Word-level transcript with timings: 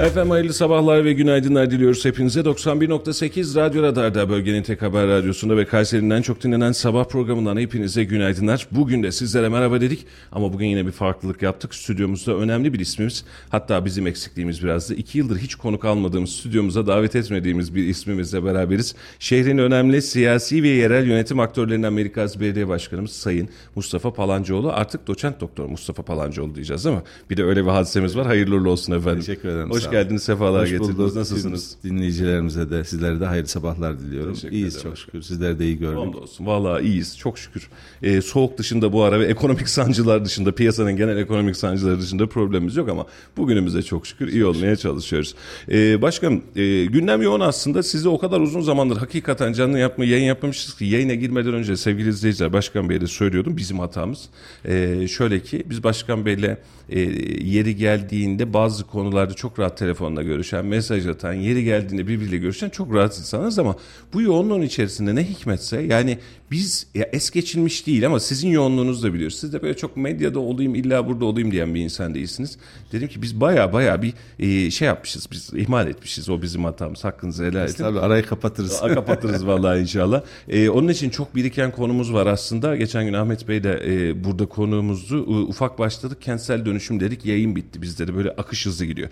Efendim 0.00 0.30
hayırlı 0.30 0.52
sabahlar 0.52 1.04
ve 1.04 1.12
günaydınlar 1.12 1.70
diliyoruz 1.70 2.04
hepinize. 2.04 2.40
91.8 2.40 3.56
Radyo 3.56 3.82
Radar'da 3.82 4.30
bölgenin 4.30 4.62
tek 4.62 4.82
haber 4.82 5.06
radyosunda 5.06 5.56
ve 5.56 5.64
Kayseri'nden 5.64 6.22
çok 6.22 6.42
dinlenen 6.42 6.72
sabah 6.72 7.04
programından 7.04 7.56
hepinize 7.56 8.04
günaydınlar. 8.04 8.66
Bugün 8.70 9.02
de 9.02 9.12
sizlere 9.12 9.48
merhaba 9.48 9.80
dedik 9.80 10.06
ama 10.32 10.52
bugün 10.52 10.66
yine 10.66 10.86
bir 10.86 10.92
farklılık 10.92 11.42
yaptık. 11.42 11.74
Stüdyomuzda 11.74 12.36
önemli 12.36 12.72
bir 12.72 12.80
ismimiz 12.80 13.24
hatta 13.48 13.84
bizim 13.84 14.06
eksikliğimiz 14.06 14.64
biraz 14.64 14.90
da 14.90 14.94
iki 14.94 15.18
yıldır 15.18 15.38
hiç 15.38 15.54
konuk 15.54 15.84
almadığımız 15.84 16.30
stüdyomuza 16.30 16.86
davet 16.86 17.16
etmediğimiz 17.16 17.74
bir 17.74 17.84
ismimizle 17.84 18.44
beraberiz. 18.44 18.94
Şehrin 19.18 19.58
önemli 19.58 20.02
siyasi 20.02 20.62
ve 20.62 20.68
yerel 20.68 21.06
yönetim 21.06 21.40
aktörlerinden 21.40 21.92
Merikaz 21.92 22.40
Belediye 22.40 22.68
Başkanımız 22.68 23.12
Sayın 23.12 23.48
Mustafa 23.74 24.12
Palancıoğlu. 24.12 24.72
Artık 24.72 25.06
doçent 25.06 25.40
doktor 25.40 25.66
Mustafa 25.66 26.02
Palancıoğlu 26.02 26.54
diyeceğiz 26.54 26.86
ama 26.86 27.02
bir 27.30 27.36
de 27.36 27.44
öyle 27.44 27.64
bir 27.64 27.70
hadisemiz 27.70 28.16
var. 28.16 28.26
Hayırlı 28.26 28.70
olsun 28.70 28.92
efendim. 28.92 29.20
Teşekkür 29.20 29.48
ederim. 29.48 29.70
Hoş 29.70 29.89
geldiniz, 29.90 30.22
sefalar 30.22 30.62
Hoş 30.62 30.70
getirdiniz. 30.70 30.98
bulduk. 30.98 31.16
Nasılsınız? 31.16 31.76
Tüm 31.82 31.90
Dinleyicilerimize 31.90 32.70
de 32.70 32.84
sizlere 32.84 33.20
de 33.20 33.26
hayırlı 33.26 33.48
sabahlar 33.48 33.98
diliyorum. 34.00 34.34
Teşekkür 34.34 34.54
İyiyiz 34.56 34.76
ederim. 34.76 34.90
çok 34.90 34.98
şükür. 34.98 35.22
Sizleri 35.22 35.58
de 35.58 35.64
iyi 35.64 35.78
gördük. 35.78 35.98
Hamdolsun. 35.98 36.46
Vallahi 36.46 36.84
iyiyiz. 36.84 37.18
Çok 37.18 37.38
şükür. 37.38 37.68
Ee, 38.02 38.20
soğuk 38.22 38.58
dışında 38.58 38.92
bu 38.92 39.02
ara 39.02 39.20
ve 39.20 39.24
ekonomik 39.26 39.68
sancılar 39.80 40.24
dışında, 40.24 40.52
piyasanın 40.54 40.96
genel 40.96 41.16
ekonomik 41.16 41.56
sancıları 41.56 42.00
dışında 42.00 42.26
problemimiz 42.26 42.76
yok 42.76 42.88
ama 42.88 43.06
bugünümüze 43.36 43.82
çok 43.82 44.06
şükür 44.06 44.28
iyi 44.28 44.44
olmaya 44.44 44.76
çalışıyoruz. 44.76 45.34
Ee, 45.70 46.02
başkanım, 46.02 46.42
e, 46.56 46.84
gündem 46.84 47.22
yoğun 47.22 47.40
aslında. 47.40 47.82
Sizi 47.82 48.08
o 48.08 48.18
kadar 48.18 48.40
uzun 48.40 48.60
zamandır 48.60 48.96
hakikaten 48.96 49.52
canlı 49.52 49.78
yapma, 49.78 50.04
yayın 50.04 50.24
yapmamışız 50.24 50.74
ki 50.76 50.84
yayına 50.84 51.14
girmeden 51.14 51.54
önce 51.54 51.76
sevgili 51.76 52.08
izleyiciler 52.08 52.52
Başkan 52.52 52.88
Bey'e 52.88 53.00
de 53.00 53.06
söylüyordum. 53.06 53.56
Bizim 53.56 53.78
hatamız. 53.78 54.28
Ee, 54.64 55.08
şöyle 55.08 55.40
ki 55.40 55.62
biz 55.66 55.84
Başkan 55.84 56.26
Bey'le 56.26 56.56
e, 56.88 57.00
yeri 57.44 57.76
geldiğinde 57.76 58.52
bazı 58.52 58.86
konularda 58.86 59.34
çok 59.34 59.58
rahat 59.58 59.79
telefonla 59.80 60.22
görüşen, 60.22 60.66
mesaj 60.66 61.06
atan, 61.06 61.32
yeri 61.32 61.64
geldiğinde 61.64 62.08
birbiriyle 62.08 62.36
görüşen 62.36 62.68
çok 62.68 62.94
rahat 62.94 63.18
insanız 63.18 63.58
ama 63.58 63.76
bu 64.12 64.22
yoğunluğun 64.22 64.62
içerisinde 64.62 65.14
ne 65.14 65.24
hikmetse 65.24 65.80
yani 65.80 66.18
biz 66.50 66.86
ya 66.94 67.08
es 67.12 67.30
geçilmiş 67.30 67.86
değil 67.86 68.06
ama 68.06 68.20
sizin 68.20 68.48
yoğunluğunuzu 68.48 69.08
da 69.08 69.14
biliyoruz. 69.14 69.38
Siz 69.38 69.52
de 69.52 69.62
böyle 69.62 69.76
çok 69.76 69.96
medyada 69.96 70.40
olayım 70.40 70.74
illa 70.74 71.08
burada 71.08 71.24
olayım 71.24 71.52
diyen 71.52 71.74
bir 71.74 71.80
insan 71.80 72.14
değilsiniz. 72.14 72.58
Dedim 72.92 73.08
ki 73.08 73.22
biz 73.22 73.40
baya 73.40 73.72
baya 73.72 74.02
bir 74.02 74.14
e, 74.38 74.70
şey 74.70 74.86
yapmışız 74.88 75.28
biz 75.32 75.50
ihmal 75.54 75.88
etmişiz 75.88 76.28
o 76.28 76.42
bizim 76.42 76.64
hatamız 76.64 77.04
hakkınızı 77.04 77.44
helal 77.44 77.64
edin. 77.64 77.74
Tabii 77.74 78.00
arayı 78.00 78.26
kapatırız. 78.26 78.80
Kapatırız 78.80 79.46
vallahi 79.46 79.80
inşallah. 79.80 80.22
Ee, 80.48 80.68
onun 80.68 80.88
için 80.88 81.10
çok 81.10 81.34
biriken 81.34 81.70
konumuz 81.70 82.12
var 82.12 82.26
aslında. 82.26 82.76
Geçen 82.76 83.04
gün 83.04 83.12
Ahmet 83.12 83.48
Bey 83.48 83.64
de 83.64 83.82
e, 83.86 84.24
burada 84.24 84.46
konuğumuzdu. 84.46 85.22
Ufak 85.42 85.78
başladık. 85.78 86.22
Kentsel 86.22 86.64
dönüşüm 86.66 87.00
dedik. 87.00 87.26
Yayın 87.26 87.56
bitti. 87.56 87.82
Bizde 87.82 88.08
de 88.08 88.14
böyle 88.14 88.30
akış 88.30 88.66
hızlı 88.66 88.84
gidiyor. 88.84 89.08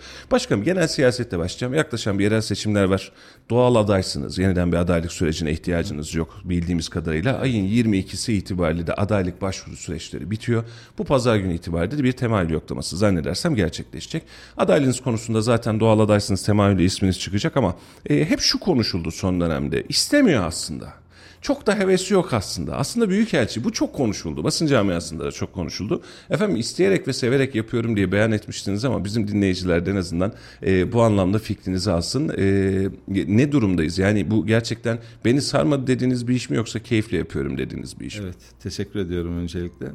Başkanım 0.59 0.75
genel 0.75 0.87
siyasette 0.87 1.39
başlayacağım. 1.39 1.73
Yaklaşan 1.73 2.19
bir 2.19 2.23
yerel 2.23 2.41
seçimler 2.41 2.83
var. 2.83 3.11
Doğal 3.49 3.75
adaysınız. 3.75 4.37
Yeniden 4.37 4.71
bir 4.71 4.77
adaylık 4.77 5.11
sürecine 5.11 5.51
ihtiyacınız 5.51 6.15
yok 6.15 6.41
bildiğimiz 6.43 6.89
kadarıyla. 6.89 7.39
Ayın 7.39 7.65
22'si 7.65 8.31
itibariyle 8.31 8.87
de 8.87 8.93
adaylık 8.93 9.41
başvuru 9.41 9.75
süreçleri 9.75 10.31
bitiyor. 10.31 10.63
Bu 10.97 11.03
pazar 11.03 11.37
günü 11.37 11.53
itibariyle 11.53 11.97
de 11.97 12.03
bir 12.03 12.11
temayül 12.11 12.49
yoklaması 12.49 12.97
zannedersem 12.97 13.55
gerçekleşecek. 13.55 14.23
Adaylığınız 14.57 15.01
konusunda 15.01 15.41
zaten 15.41 15.79
doğal 15.79 15.99
adaysınız 15.99 16.43
temayülü 16.43 16.83
isminiz 16.83 17.19
çıkacak 17.19 17.57
ama 17.57 17.75
e, 18.09 18.25
hep 18.25 18.39
şu 18.39 18.59
konuşuldu 18.59 19.11
son 19.11 19.41
dönemde. 19.41 19.83
İstemiyor 19.89 20.43
aslında. 20.43 20.98
Çok 21.41 21.67
da 21.67 21.79
hevesi 21.79 22.13
yok 22.13 22.33
aslında. 22.33 22.75
Aslında 22.75 23.09
büyükelçi 23.09 23.63
bu 23.63 23.73
çok 23.73 23.93
konuşuldu. 23.93 24.43
Basın 24.43 24.67
camiasında 24.67 25.25
da 25.25 25.31
çok 25.31 25.53
konuşuldu. 25.53 26.01
Efendim 26.29 26.57
isteyerek 26.57 27.07
ve 27.07 27.13
severek 27.13 27.55
yapıyorum 27.55 27.95
diye 27.95 28.11
beyan 28.11 28.31
etmiştiniz 28.31 28.85
ama 28.85 29.05
bizim 29.05 29.27
dinleyiciler 29.27 29.85
de 29.85 29.91
en 29.91 29.95
azından 29.95 30.33
e, 30.65 30.91
bu 30.91 31.01
anlamda 31.01 31.39
fikrinizi 31.39 31.91
alsın. 31.91 32.29
E, 32.37 32.89
ne 33.07 33.51
durumdayız? 33.51 33.97
Yani 33.97 34.31
bu 34.31 34.47
gerçekten 34.47 34.99
beni 35.25 35.41
sarmadı 35.41 35.87
dediğiniz 35.87 36.27
bir 36.27 36.35
iş 36.35 36.49
mi 36.49 36.57
yoksa 36.57 36.79
keyifle 36.79 37.17
yapıyorum 37.17 37.57
dediğiniz 37.57 37.99
bir 37.99 38.05
iş 38.05 38.19
mi? 38.19 38.23
Evet 38.23 38.37
teşekkür 38.63 38.99
ediyorum 38.99 39.37
öncelikle. 39.37 39.87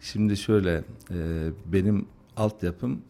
Şimdi 0.00 0.36
şöyle 0.36 0.84
e, 1.10 1.16
benim 1.66 2.06
altyapım 2.36 3.02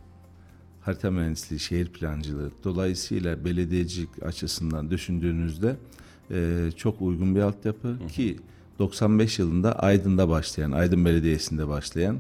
harita 0.87 1.11
mühendisliği, 1.11 1.61
şehir 1.61 1.87
plancılığı. 1.87 2.51
Dolayısıyla 2.65 3.45
belediyecilik 3.45 4.23
açısından 4.23 4.91
düşündüğünüzde 4.91 5.77
e, 6.31 6.71
çok 6.77 7.03
uygun 7.03 7.35
bir 7.35 7.41
altyapı 7.41 7.99
ki 8.09 8.37
95 8.79 9.39
yılında 9.39 9.79
Aydın'da 9.79 10.29
başlayan, 10.29 10.73
Aydın 10.73 11.05
Belediyesi'nde 11.05 11.69
başlayan 11.69 12.19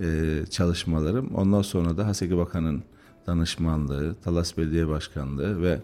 e, 0.00 0.38
çalışmalarım. 0.50 1.34
Ondan 1.34 1.62
sonra 1.62 1.96
da 1.96 2.06
Haseki 2.06 2.36
Bakan'ın 2.36 2.82
danışmanlığı, 3.26 4.14
Talas 4.24 4.56
Belediye 4.56 4.88
Başkanlığı 4.88 5.62
ve 5.62 5.80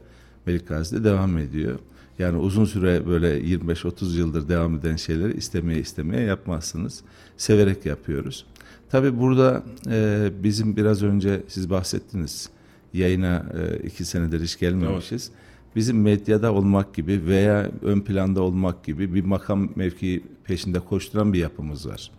Melik 0.47 0.69
Gazi'de 0.69 1.05
devam 1.05 1.39
ediyor. 1.39 1.79
Yani 2.19 2.39
uzun 2.39 2.65
süre 2.65 3.07
böyle 3.07 3.41
25-30 3.41 4.17
yıldır 4.17 4.49
devam 4.49 4.75
eden 4.75 4.97
şeyleri 4.97 5.37
istemeye 5.37 5.81
istemeye 5.81 6.23
yapmazsınız. 6.23 7.01
Severek 7.37 7.87
yapıyoruz. 7.87 8.47
Tabii 8.91 9.21
burada 9.21 9.63
e, 9.91 10.31
bizim 10.43 10.77
biraz 10.77 11.03
önce 11.03 11.43
siz 11.49 11.71
bahsettiniz. 11.71 12.51
Yayına 12.93 13.47
e, 13.59 13.87
iki 13.87 14.05
senedir 14.05 14.41
hiç 14.41 14.59
gelmemişiz. 14.59 15.31
Bizim 15.77 16.03
medyada 16.03 16.53
olmak 16.53 16.95
gibi 16.95 17.27
veya 17.27 17.71
ön 17.83 18.01
planda 18.01 18.43
olmak 18.43 18.85
gibi 18.85 19.15
bir 19.15 19.25
makam 19.25 19.69
mevki 19.77 20.25
peşinde 20.45 20.81
koşturan 20.81 21.33
bir 21.33 21.39
yapımız 21.39 21.89
var. 21.89 22.11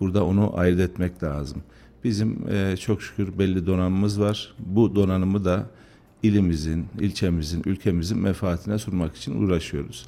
Burada 0.00 0.24
onu 0.24 0.58
ayırt 0.58 0.80
etmek 0.80 1.22
lazım. 1.22 1.62
Bizim 2.04 2.48
e, 2.48 2.76
çok 2.76 3.02
şükür 3.02 3.38
belli 3.38 3.66
donanımımız 3.66 4.20
var. 4.20 4.54
Bu 4.58 4.94
donanımı 4.94 5.44
da 5.44 5.66
ilimizin, 6.22 6.86
ilçemizin, 7.00 7.62
ülkemizin 7.66 8.18
menfaatine 8.18 8.78
sunmak 8.78 9.16
için 9.16 9.42
uğraşıyoruz. 9.42 10.06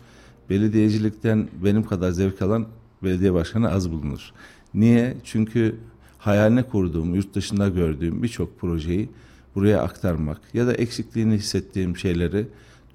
Belediyecilikten 0.51 1.49
benim 1.65 1.85
kadar 1.85 2.11
zevk 2.11 2.43
alan 2.43 2.67
belediye 3.03 3.33
başkanı 3.33 3.71
az 3.71 3.91
bulunur. 3.91 4.33
Niye? 4.75 5.17
Çünkü 5.25 5.77
hayaline 6.19 6.63
kurduğum, 6.63 7.15
yurt 7.15 7.35
dışında 7.35 7.69
gördüğüm 7.69 8.23
birçok 8.23 8.61
projeyi 8.61 9.09
buraya 9.55 9.83
aktarmak 9.83 10.41
ya 10.55 10.67
da 10.67 10.73
eksikliğini 10.73 11.35
hissettiğim 11.35 11.97
şeyleri 11.97 12.47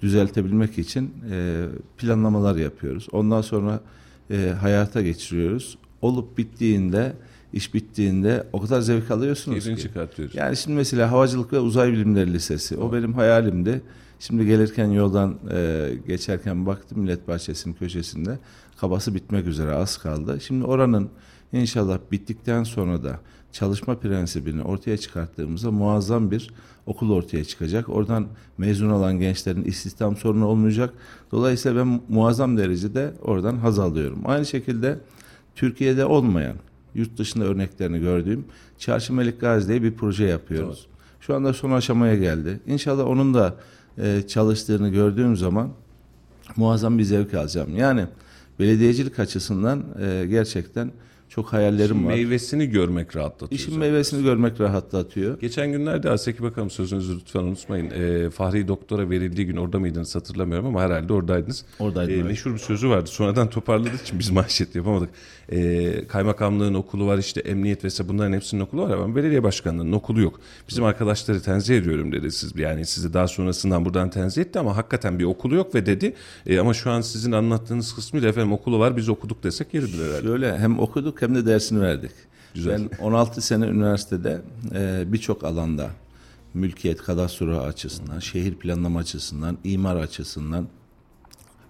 düzeltebilmek 0.02 0.78
için 0.78 1.14
e, 1.30 1.66
planlamalar 1.98 2.56
yapıyoruz. 2.56 3.08
Ondan 3.12 3.40
sonra 3.40 3.80
e, 4.30 4.54
hayata 4.60 5.02
geçiriyoruz. 5.02 5.78
Olup 6.02 6.38
bittiğinde, 6.38 7.12
iş 7.52 7.74
bittiğinde 7.74 8.46
o 8.52 8.60
kadar 8.60 8.80
zevk 8.80 9.10
alıyorsunuz 9.10 9.54
Keyfini 9.58 9.76
ki. 9.76 9.82
çıkartıyoruz. 9.82 10.34
Yani 10.34 10.56
şimdi 10.56 10.76
mesela 10.76 11.10
Havacılık 11.10 11.52
ve 11.52 11.58
Uzay 11.58 11.92
Bilimleri 11.92 12.32
Lisesi. 12.32 12.76
O 12.76 12.92
benim 12.92 13.12
hayalimdi. 13.14 13.82
Şimdi 14.20 14.46
gelirken 14.46 14.90
yoldan 14.90 15.38
e, 15.52 15.90
geçerken 16.06 16.66
baktım 16.66 17.00
Millet 17.00 17.28
Bahçesi'nin 17.28 17.74
köşesinde. 17.74 18.38
Kabası 18.80 19.14
bitmek 19.14 19.46
üzere 19.46 19.72
az 19.72 19.98
kaldı. 19.98 20.38
Şimdi 20.40 20.64
oranın 20.64 21.08
inşallah 21.52 21.98
bittikten 22.12 22.64
sonra 22.64 23.04
da 23.04 23.20
çalışma 23.58 23.98
prensibini 23.98 24.62
ortaya 24.62 24.96
çıkarttığımızda 24.96 25.70
muazzam 25.70 26.30
bir 26.30 26.50
okul 26.86 27.10
ortaya 27.10 27.44
çıkacak. 27.44 27.88
Oradan 27.88 28.26
mezun 28.58 28.90
olan 28.90 29.18
gençlerin 29.18 29.64
istihdam 29.64 30.16
sorunu 30.16 30.46
olmayacak. 30.46 30.94
Dolayısıyla 31.32 31.80
ben 31.80 32.00
muazzam 32.08 32.58
derecede 32.58 33.12
oradan 33.22 33.56
haz 33.56 33.78
alıyorum. 33.78 34.22
Aynı 34.24 34.46
şekilde 34.46 34.98
Türkiye'de 35.56 36.04
olmayan, 36.04 36.56
yurt 36.94 37.18
dışında 37.18 37.44
örneklerini 37.44 38.00
gördüğüm 38.00 38.44
Çarşı 38.78 39.12
Melik 39.12 39.40
Gazi 39.40 39.68
diye 39.68 39.82
bir 39.82 39.94
proje 39.94 40.24
yapıyoruz. 40.24 40.86
Şu 41.20 41.34
anda 41.34 41.52
son 41.52 41.70
aşamaya 41.70 42.16
geldi. 42.16 42.60
İnşallah 42.66 43.06
onun 43.06 43.34
da 43.34 43.54
e, 43.98 44.22
çalıştığını 44.28 44.88
gördüğüm 44.88 45.36
zaman 45.36 45.70
muazzam 46.56 46.98
bir 46.98 47.04
zevk 47.04 47.34
alacağım. 47.34 47.76
Yani 47.76 48.06
belediyecilik 48.60 49.18
açısından 49.18 49.84
e, 50.00 50.26
gerçekten 50.26 50.90
Çok 51.28 51.52
hayallerim 51.52 51.96
İşin 51.96 52.06
var. 52.06 52.12
meyvesini 52.12 52.66
görmek 52.66 53.16
rahatlatıyor. 53.16 53.60
İşin 53.60 53.64
zaten. 53.72 53.78
meyvesini 53.80 54.22
görmek 54.22 54.60
rahatlatıyor. 54.60 55.40
Geçen 55.40 55.72
günlerde 55.72 56.10
Aseki 56.10 56.42
Bakanım 56.42 56.70
sözünüzü 56.70 57.16
lütfen 57.20 57.40
unutmayın. 57.40 57.90
Ee, 57.90 58.30
Fahri 58.30 58.68
Doktor'a 58.68 59.10
verildiği 59.10 59.46
gün 59.46 59.56
orada 59.56 59.78
mıydınız 59.78 60.14
hatırlamıyorum 60.14 60.66
ama 60.66 60.82
herhalde 60.82 61.12
oradaydınız. 61.12 61.64
Oradaydım, 61.78 62.12
Ee, 62.14 62.16
evet. 62.16 62.26
Meşhur 62.26 62.52
bir 62.52 62.58
sözü 62.58 62.88
vardı. 62.88 63.10
Sonradan 63.10 63.50
toparladığı 63.50 63.96
için 64.04 64.18
biz 64.18 64.30
manşet 64.30 64.74
yapamadık. 64.74 65.10
Ee, 65.52 66.06
kaymakamlığın 66.08 66.74
okulu 66.74 67.06
var 67.06 67.18
işte 67.18 67.40
emniyet 67.40 67.84
vesaire 67.84 68.08
bunların 68.12 68.32
hepsinin 68.32 68.60
okulu 68.60 68.82
var 68.82 68.90
ama 68.90 69.16
belediye 69.16 69.42
başkanlığının 69.42 69.92
okulu 69.92 70.20
yok. 70.20 70.40
Bizim 70.68 70.84
arkadaşları 70.84 71.40
tenzih 71.40 71.76
ediyorum 71.78 72.12
dedi 72.12 72.30
siz. 72.32 72.52
Yani 72.56 72.86
sizi 72.86 73.14
daha 73.14 73.28
sonrasından 73.28 73.84
buradan 73.84 74.10
tenzih 74.10 74.42
etti 74.42 74.58
ama 74.58 74.76
hakikaten 74.76 75.18
bir 75.18 75.24
okulu 75.24 75.54
yok 75.54 75.74
ve 75.74 75.86
dedi. 75.86 76.14
"E, 76.46 76.58
ama 76.60 76.74
şu 76.74 76.90
an 76.90 77.00
sizin 77.00 77.32
anlattığınız 77.32 77.94
kısmıyla 77.94 78.28
efendim 78.28 78.52
okulu 78.52 78.78
var 78.78 78.96
biz 78.96 79.08
okuduk 79.08 79.42
desek 79.42 79.74
yeridir 79.74 80.04
herhalde. 80.04 80.22
Şöyle 80.26 80.58
hem 80.58 80.78
okuduk 80.78 81.17
hem 81.22 81.34
de 81.34 81.46
dersini 81.46 81.80
verdik. 81.80 82.10
Güzel. 82.54 82.88
Ben 82.98 83.04
16 83.04 83.40
sene 83.40 83.66
üniversitede 83.66 84.42
e, 84.74 85.04
birçok 85.12 85.44
alanda 85.44 85.90
mülkiyet, 86.54 87.02
kadastro 87.02 87.58
açısından, 87.58 88.18
şehir 88.18 88.54
planlama 88.54 88.98
açısından, 88.98 89.58
imar 89.64 89.96
açısından, 89.96 90.68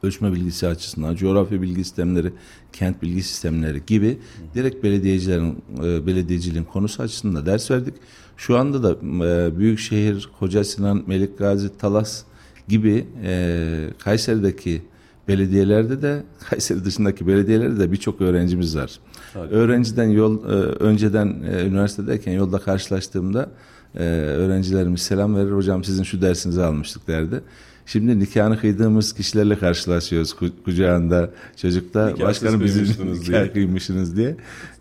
ölçme 0.03 0.33
bilgisi 0.33 0.67
açısından, 0.67 1.17
coğrafya 1.17 1.63
bilgi 1.63 1.85
sistemleri, 1.85 2.33
kent 2.73 3.03
bilgi 3.03 3.23
sistemleri 3.23 3.83
gibi 3.87 4.19
direkt 4.55 4.85
belediyecilerin 4.85 5.63
e, 5.85 6.07
belediyeciliğin 6.07 6.65
konusu 6.65 7.03
açısından 7.03 7.47
ders 7.47 7.71
verdik. 7.71 7.95
Şu 8.37 8.59
anda 8.59 8.83
da 8.83 8.93
e, 9.27 9.59
Büyükşehir, 9.59 10.31
Koca 10.39 10.65
Sinan, 10.65 11.05
Melikgazi, 11.07 11.79
Talas 11.79 12.23
gibi 12.69 13.07
e, 13.25 13.91
Kayseri'deki 13.99 14.83
belediyelerde 15.29 16.03
de 16.03 16.23
Kayseri 16.51 16.85
dışındaki 16.85 17.27
belediyelerde 17.27 17.79
de 17.81 17.93
birçok 17.93 18.21
öğrencimiz 18.21 18.77
var. 18.77 19.01
Harika. 19.35 19.55
Öğrenciden 19.55 20.09
yol 20.09 20.45
e, 20.45 20.53
önceden 20.63 21.27
e, 21.53 21.65
üniversitedeyken 21.67 22.33
yolda 22.33 22.59
karşılaştığımda 22.59 23.51
e, 23.95 24.05
öğrencilerimiz 24.13 25.03
selam 25.03 25.37
verir 25.37 25.51
hocam 25.53 25.85
sizin 25.85 26.03
şu 26.03 26.23
dersinizi 26.23 26.63
almıştık 26.63 27.09
derdi. 27.09 27.41
Şimdi 27.87 28.19
nikahını 28.19 28.59
kıydığımız 28.61 29.13
kişilerle 29.13 29.59
karşılaşıyoruz 29.59 30.31
ku- 30.33 30.63
kucağında 30.65 31.31
çocukta 31.57 32.07
Nikah 32.11 32.25
başkanım 32.25 32.61
bizim 32.65 32.85
nikah 33.13 33.27
diye. 33.27 33.53
kıymışsınız 33.53 34.17
diye. 34.17 34.37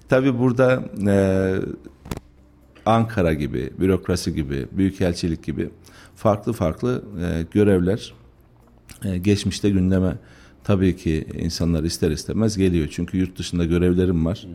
Tabii 0.10 0.40
burada 0.40 0.84
e, 1.08 1.16
Ankara 2.86 3.34
gibi, 3.34 3.70
bürokrasi 3.80 4.36
gibi, 4.36 4.66
büyükelçilik 4.72 5.44
gibi 5.44 5.70
farklı 6.16 6.54
farklı 6.54 7.04
e, 7.22 7.46
görevler 7.52 8.14
e, 9.04 9.18
geçmişte 9.18 9.70
gündeme 9.70 10.18
tabii 10.64 10.96
ki 10.96 11.28
insanlar 11.40 11.84
ister 11.84 12.12
istemez 12.12 12.58
geliyor. 12.58 12.88
Çünkü 12.92 13.18
yurt 13.18 13.38
dışında 13.38 13.66
görevlerim 13.66 14.26
var. 14.26 14.48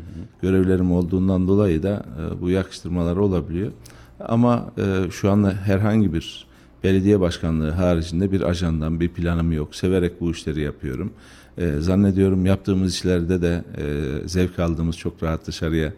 Görevlerim 0.43 0.93
olduğundan 0.93 1.49
dolayı 1.49 1.83
da 1.83 2.07
e, 2.21 2.41
bu 2.41 2.51
yakıştırmalar 2.51 3.17
olabiliyor. 3.17 3.73
Ama 4.21 4.73
e, 4.79 5.11
şu 5.11 5.31
anda 5.31 5.51
herhangi 5.51 6.13
bir 6.13 6.47
belediye 6.85 7.21
başkanlığı 7.21 7.71
haricinde 7.71 8.33
bir 8.33 8.41
ajandan, 8.41 9.01
bir 9.01 9.09
planım 9.09 9.53
yok. 9.53 9.75
Severek 9.75 10.21
bu 10.21 10.31
işleri 10.31 10.61
yapıyorum. 10.61 11.13
E, 11.59 11.77
zannediyorum 11.79 12.47
yaptığımız 12.47 12.95
işlerde 12.95 13.43
de 13.43 13.65
e, 13.77 14.29
zevk 14.29 14.59
aldığımız 14.59 14.97
çok 14.97 15.23
rahat 15.23 15.47
dışarıya 15.47 15.93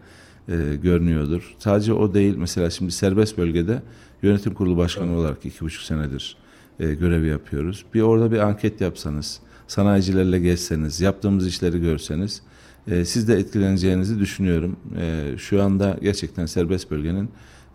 e, 0.49 0.55
görünüyordur. 0.83 1.55
Sadece 1.59 1.93
o 1.93 2.13
değil. 2.13 2.35
Mesela 2.37 2.69
şimdi 2.69 2.91
serbest 2.91 3.37
bölgede 3.37 3.81
yönetim 4.23 4.53
kurulu 4.53 4.77
başkanı 4.77 5.17
olarak 5.17 5.45
iki 5.45 5.61
buçuk 5.61 5.83
senedir 5.83 6.37
e, 6.79 6.93
görev 6.93 7.25
yapıyoruz. 7.25 7.85
Bir 7.93 8.01
orada 8.01 8.31
bir 8.31 8.39
anket 8.39 8.81
yapsanız, 8.81 9.39
sanayicilerle 9.67 10.39
gezseniz, 10.39 11.01
yaptığımız 11.01 11.47
işleri 11.47 11.81
görseniz 11.81 12.41
e, 12.87 13.05
siz 13.05 13.27
de 13.27 13.35
etkileneceğinizi 13.35 14.19
düşünüyorum. 14.19 14.75
E, 14.97 15.33
şu 15.37 15.63
anda 15.63 15.97
gerçekten 16.01 16.45
serbest 16.45 16.91
bölgenin 16.91 17.29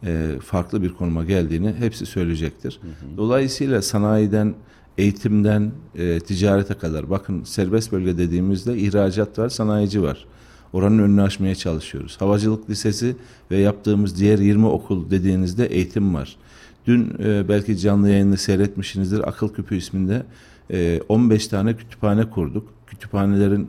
e, 0.04 0.32
farklı 0.44 0.82
bir 0.82 0.92
konuma 0.92 1.24
geldiğini 1.24 1.72
hepsi 1.78 2.06
söyleyecektir. 2.06 2.80
Dolayısıyla 3.16 3.82
sanayiden, 3.82 4.54
eğitimden, 4.98 5.72
e, 5.94 6.20
ticarete 6.20 6.74
kadar 6.74 7.10
bakın 7.10 7.44
serbest 7.44 7.92
bölge 7.92 8.18
dediğimizde 8.18 8.78
ihracat 8.78 9.38
var, 9.38 9.48
sanayici 9.48 10.02
var. 10.02 10.26
Oranın 10.72 10.98
önünü 10.98 11.22
açmaya 11.22 11.54
çalışıyoruz. 11.54 12.16
Havacılık 12.20 12.70
Lisesi 12.70 13.16
ve 13.50 13.58
yaptığımız 13.58 14.20
diğer 14.20 14.38
20 14.38 14.66
okul 14.66 15.10
dediğinizde 15.10 15.66
eğitim 15.66 16.14
var. 16.14 16.36
Dün 16.90 17.14
e, 17.24 17.48
belki 17.48 17.78
canlı 17.78 18.08
yayını 18.10 18.36
seyretmişsinizdir. 18.36 19.28
Akıl 19.28 19.54
Küpü 19.54 19.76
isminde 19.76 20.22
e, 20.70 21.00
15 21.08 21.48
tane 21.48 21.76
kütüphane 21.76 22.30
kurduk. 22.30 22.68
Kütüphanelerin 22.86 23.68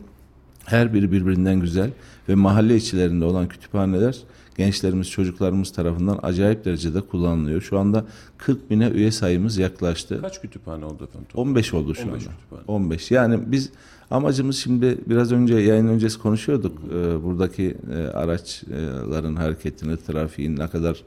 her 0.66 0.94
biri 0.94 1.12
birbirinden 1.12 1.60
güzel 1.60 1.90
ve 2.30 2.36
mahalle 2.36 2.76
içlerinde 2.76 3.26
olan 3.26 3.48
kütüphaneler 3.48 4.18
gençlerimiz, 4.58 5.10
çocuklarımız 5.10 5.72
tarafından 5.72 6.20
acayip 6.24 6.66
derecede 6.66 7.02
kullanılıyor. 7.02 7.62
Şu 7.62 7.80
anda 7.80 8.06
40 8.38 8.70
bine 8.70 8.90
üye 8.90 9.12
sayımız 9.12 9.58
yaklaştı. 9.58 10.22
Kaç 10.22 10.42
kütüphane 10.42 10.86
oldu 10.86 11.04
efendim? 11.04 11.28
15 11.36 11.74
oldu 11.74 11.96
şu 11.96 12.10
15 12.10 12.24
anda. 12.24 12.36
kütüphane. 12.36 12.64
15. 12.68 13.12
Yani 13.12 13.40
biz 13.46 13.70
amacımız 14.12 14.58
şimdi 14.58 14.98
biraz 15.08 15.32
önce 15.32 15.56
yayın 15.56 15.88
öncesi 15.88 16.20
konuşuyorduk. 16.20 16.78
Ee, 16.90 17.24
buradaki 17.24 17.78
e, 17.94 17.96
araçların 17.96 19.36
hareketini, 19.36 19.98
trafiğin 19.98 20.58
ne 20.58 20.68
kadar 20.68 21.04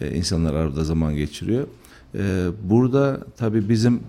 e, 0.00 0.14
insanlar 0.14 0.54
arada 0.54 0.84
zaman 0.84 1.16
geçiriyor. 1.16 1.66
Ee, 2.14 2.46
burada 2.62 3.20
tabii 3.36 3.68
bizim 3.68 4.00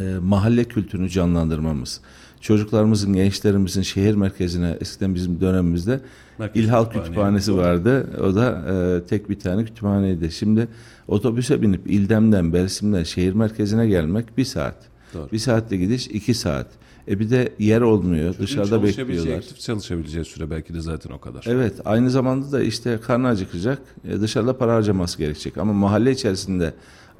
e, 0.00 0.04
mahalle 0.22 0.64
kültürünü 0.64 1.08
canlandırmamız, 1.08 2.00
çocuklarımızın, 2.40 3.12
gençlerimizin 3.12 3.82
şehir 3.82 4.14
merkezine 4.14 4.76
eskiden 4.80 5.14
bizim 5.14 5.40
dönemimizde 5.40 6.00
Merkez 6.38 6.64
İlhal 6.64 6.84
kütüphane. 6.84 7.04
Kütüphanesi 7.04 7.56
vardı. 7.56 8.10
O 8.20 8.34
da 8.34 8.64
e, 8.72 9.06
tek 9.06 9.30
bir 9.30 9.38
tane 9.38 9.64
kütüphaneydi. 9.64 10.32
Şimdi 10.32 10.68
otobüse 11.08 11.62
binip 11.62 11.80
İldem'den, 11.86 12.52
Bersim'den 12.52 13.02
şehir 13.02 13.32
merkezine 13.32 13.86
gelmek 13.86 14.38
bir 14.38 14.44
saat. 14.44 14.76
Doğru. 15.14 15.28
Bir 15.32 15.38
saatte 15.38 15.76
gidiş 15.76 16.06
iki 16.06 16.34
saat. 16.34 16.66
E 17.08 17.18
bir 17.20 17.30
de 17.30 17.52
yer 17.58 17.80
olmuyor. 17.80 18.34
Dışarıda 18.38 18.68
Çalışabileceği, 18.68 19.08
bekliyorlar. 19.08 19.36
aktif 19.36 19.60
çalışabileceği 19.60 20.24
süre 20.24 20.50
belki 20.50 20.74
de 20.74 20.80
zaten 20.80 21.10
o 21.10 21.18
kadar. 21.20 21.44
Evet 21.48 21.74
aynı 21.84 22.10
zamanda 22.10 22.52
da 22.52 22.62
işte 22.62 22.98
karnı 23.06 23.28
acıkacak. 23.28 23.78
E, 24.08 24.20
dışarıda 24.20 24.58
para 24.58 24.74
harcaması 24.74 25.18
gerekecek. 25.18 25.58
Ama 25.58 25.72
mahalle 25.72 26.10
içerisinde 26.10 26.74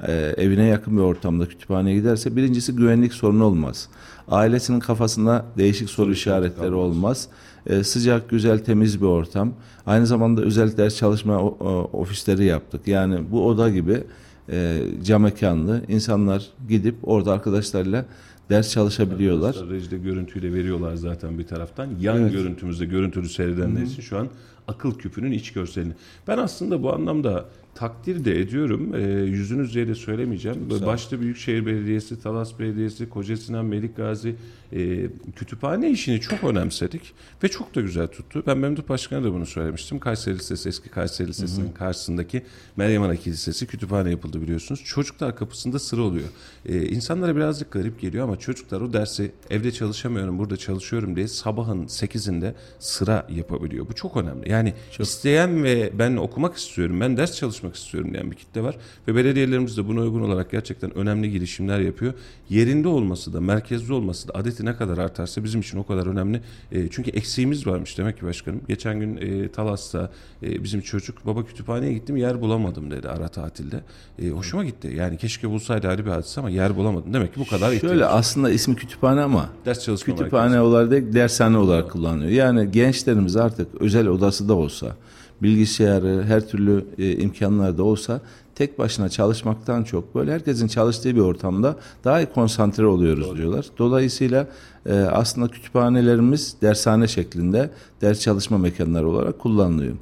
e, 0.07 0.13
evine 0.37 0.65
yakın 0.67 0.97
bir 0.97 1.03
ortamda 1.03 1.47
kütüphaneye 1.49 1.97
giderse 1.97 2.37
birincisi 2.37 2.73
güvenlik 2.77 3.13
sorunu 3.15 3.45
olmaz. 3.45 3.89
Ailesinin 4.29 4.81
kafasında 4.81 5.45
değişik 5.59 5.91
soru 5.91 6.13
işaretleri 6.13 6.75
olmaz. 6.75 7.29
E, 7.67 7.85
sıcak, 7.85 8.31
güzel, 8.31 8.59
temiz 8.59 9.01
bir 9.01 9.07
ortam. 9.07 9.53
Aynı 9.87 10.07
zamanda 10.07 10.43
özel 10.43 10.77
ders 10.77 10.97
çalışma 10.97 11.39
o- 11.43 11.57
o- 11.61 11.91
ofisleri 11.99 12.45
yaptık. 12.45 12.87
Yani 12.89 13.21
bu 13.31 13.47
oda 13.47 13.69
gibi 13.71 14.05
e, 14.53 14.79
cam 15.05 15.23
mekanlı 15.23 15.83
insanlar 15.89 16.47
gidip 16.69 16.95
orada 17.03 17.33
arkadaşlarla 17.33 18.05
ders 18.53 18.71
çalışabiliyorlar. 18.73 19.57
Rejide 19.71 19.99
görüntüyle 19.99 20.55
veriyorlar 20.55 20.95
zaten 20.95 21.39
bir 21.39 21.47
taraftan. 21.47 21.89
Yan 22.01 22.21
Evet. 22.23 22.33
görüntümüzde 22.33 22.85
görüntülü 22.85 23.29
seyredenler 23.29 23.83
için 23.83 24.03
şu 24.03 24.19
an 24.19 24.29
akıl 24.69 24.99
küpünün 24.99 25.33
iç 25.33 25.53
görselini. 25.53 25.93
Ben 26.29 26.39
aslında 26.39 26.83
bu 26.83 26.93
anlamda 26.95 27.45
takdir 27.75 28.25
de 28.25 28.41
ediyorum. 28.41 28.95
E, 28.95 29.01
yüzünüzce 29.31 29.89
de 29.89 29.95
söylemeyeceğim. 29.95 30.71
ol. 30.71 30.87
Başta 30.87 31.21
Büyükşehir 31.21 31.67
Belediyesi, 31.67 32.23
Talas 32.23 32.59
Belediyesi, 32.59 33.09
Kocasinan, 33.09 33.65
Melikgazi 33.65 34.35
e, 34.73 35.07
kütüphane 35.37 35.91
işini 35.91 36.21
çok 36.21 36.45
önemsedik 36.45 37.13
ve 37.43 37.49
çok 37.49 37.75
da 37.75 37.81
güzel 37.81 38.07
tuttu. 38.07 38.43
Ben 38.47 38.59
Memduh 38.59 38.89
Başkan'a 38.89 39.25
da 39.25 39.33
bunu 39.33 39.47
söylemiştim. 39.47 39.99
Kayseri 39.99 40.35
Lisesi, 40.35 40.69
eski 40.69 40.89
Kayseri 40.89 41.29
Lisesi'nin 41.29 41.73
karşısındaki 41.73 42.43
Meryem 42.77 43.03
Ana 43.03 43.17
Kilisesi 43.17 43.67
kütüphane 43.67 44.11
yapıldı 44.11 44.43
biliyorsunuz. 44.43 44.83
Çocuklar 44.85 45.37
kapısında 45.37 45.79
sıra 45.79 46.03
oluyor. 46.03 46.29
E, 46.67 46.87
insanlara 46.87 47.37
birazcık 47.37 47.71
garip 47.71 48.01
geliyor 48.01 48.25
ama 48.25 48.39
çocuklar 48.39 48.81
o 48.81 48.93
dersi 48.93 49.33
evde 49.51 49.73
çalışamıyorum, 49.73 50.39
burada 50.39 50.57
çalışıyorum 50.57 51.17
diye 51.17 51.29
sabahın 51.29 51.87
8'inde 51.87 52.55
sıra 52.79 53.27
yapabiliyor. 53.31 53.89
Bu 53.89 53.95
çok 53.95 54.17
önemli. 54.17 54.51
Yani 54.51 54.75
isteyen 54.99 55.65
ve 55.65 55.93
ben 55.99 56.17
okumak 56.17 56.57
istiyorum, 56.57 57.01
ben 57.01 57.17
ders 57.17 57.37
çalışmak 57.37 57.62
istiyorum 57.71 58.13
diyen 58.13 58.31
bir 58.31 58.37
kitle 58.37 58.63
var. 58.63 58.77
Ve 59.09 59.15
belediyelerimiz 59.15 59.77
de 59.77 59.89
buna 59.89 60.01
uygun 60.01 60.21
olarak 60.21 60.51
gerçekten 60.51 60.99
önemli 60.99 61.31
girişimler 61.31 61.81
yapıyor. 61.81 62.15
Yerinde 62.51 62.89
olması 62.89 63.33
da, 63.33 63.41
merkezde 63.41 63.93
olması 63.93 64.29
da 64.29 64.33
adeti 64.35 64.65
ne 64.65 64.77
kadar 64.77 64.99
artarsa 64.99 65.45
bizim 65.45 65.61
için 65.61 65.79
o 65.79 65.87
kadar 65.87 66.07
önemli. 66.07 66.41
E, 66.73 66.89
çünkü 66.89 67.11
eksiğimiz 67.11 67.67
varmış 67.67 67.99
demek 67.99 68.19
ki 68.19 68.27
başkanım. 68.27 68.61
Geçen 68.69 69.01
gün 69.01 69.17
e, 69.17 69.49
Talas'ta 69.49 70.11
e, 70.43 70.65
bizim 70.65 70.81
çocuk 70.81 71.27
baba 71.27 71.45
kütüphaneye 71.47 71.93
gittim 71.93 72.17
yer 72.17 72.41
bulamadım 72.41 72.91
dedi 72.91 73.09
ara 73.09 73.29
tatilde. 73.29 73.81
E, 74.23 74.29
hoşuma 74.29 74.65
gitti. 74.65 74.93
Yani 74.97 75.17
keşke 75.17 75.51
bulsaydı 75.51 75.89
ayrı 75.89 76.07
bir 76.07 76.11
hadise 76.11 76.41
ama 76.41 76.51
yer 76.51 76.77
bulamadım. 76.77 77.15
Demek 77.15 77.35
ki 77.35 77.41
bu 77.41 77.47
kadar 77.47 77.73
ihtiyaç. 77.73 77.93
Şöyle 77.93 78.07
aslında 78.07 78.51
ismi 78.51 78.77
kütüphane 78.77 79.21
ama 79.21 79.49
Ders 79.67 79.85
çalışma 79.85 80.17
kütüphane 80.17 80.61
olarak 80.61 80.91
değil 80.91 81.13
dershane 81.13 81.57
olarak 81.57 81.91
kullanıyor. 81.91 82.31
Yani 82.31 82.71
gençlerimiz 82.71 83.37
artık 83.37 83.81
özel 83.81 84.07
odası 84.07 84.49
da 84.49 84.55
olsa, 84.55 84.97
bilgisayarı, 85.43 86.25
her 86.27 86.49
türlü 86.49 86.85
e, 86.99 87.17
imkanlar 87.17 87.79
da 87.79 87.83
olsa 87.83 88.21
tek 88.55 88.79
başına 88.79 89.09
çalışmaktan 89.09 89.85
çok 89.85 90.15
böyle 90.15 90.33
herkesin 90.33 90.69
çalıştığı 90.69 91.15
bir 91.15 91.21
ortamda 91.21 91.77
daha 92.05 92.21
iyi 92.21 92.27
konsantre 92.27 92.87
oluyoruz 92.87 93.37
diyorlar. 93.37 93.67
Dolayısıyla 93.79 94.49
e, 94.87 94.95
aslında 94.95 95.49
kütüphanelerimiz 95.49 96.57
dershane 96.63 97.09
şeklinde 97.09 97.71
ders 98.01 98.21
çalışma 98.21 98.59
mekanları 98.59 99.09
olarak 99.09 99.39
kullanılıyor. 99.39 99.95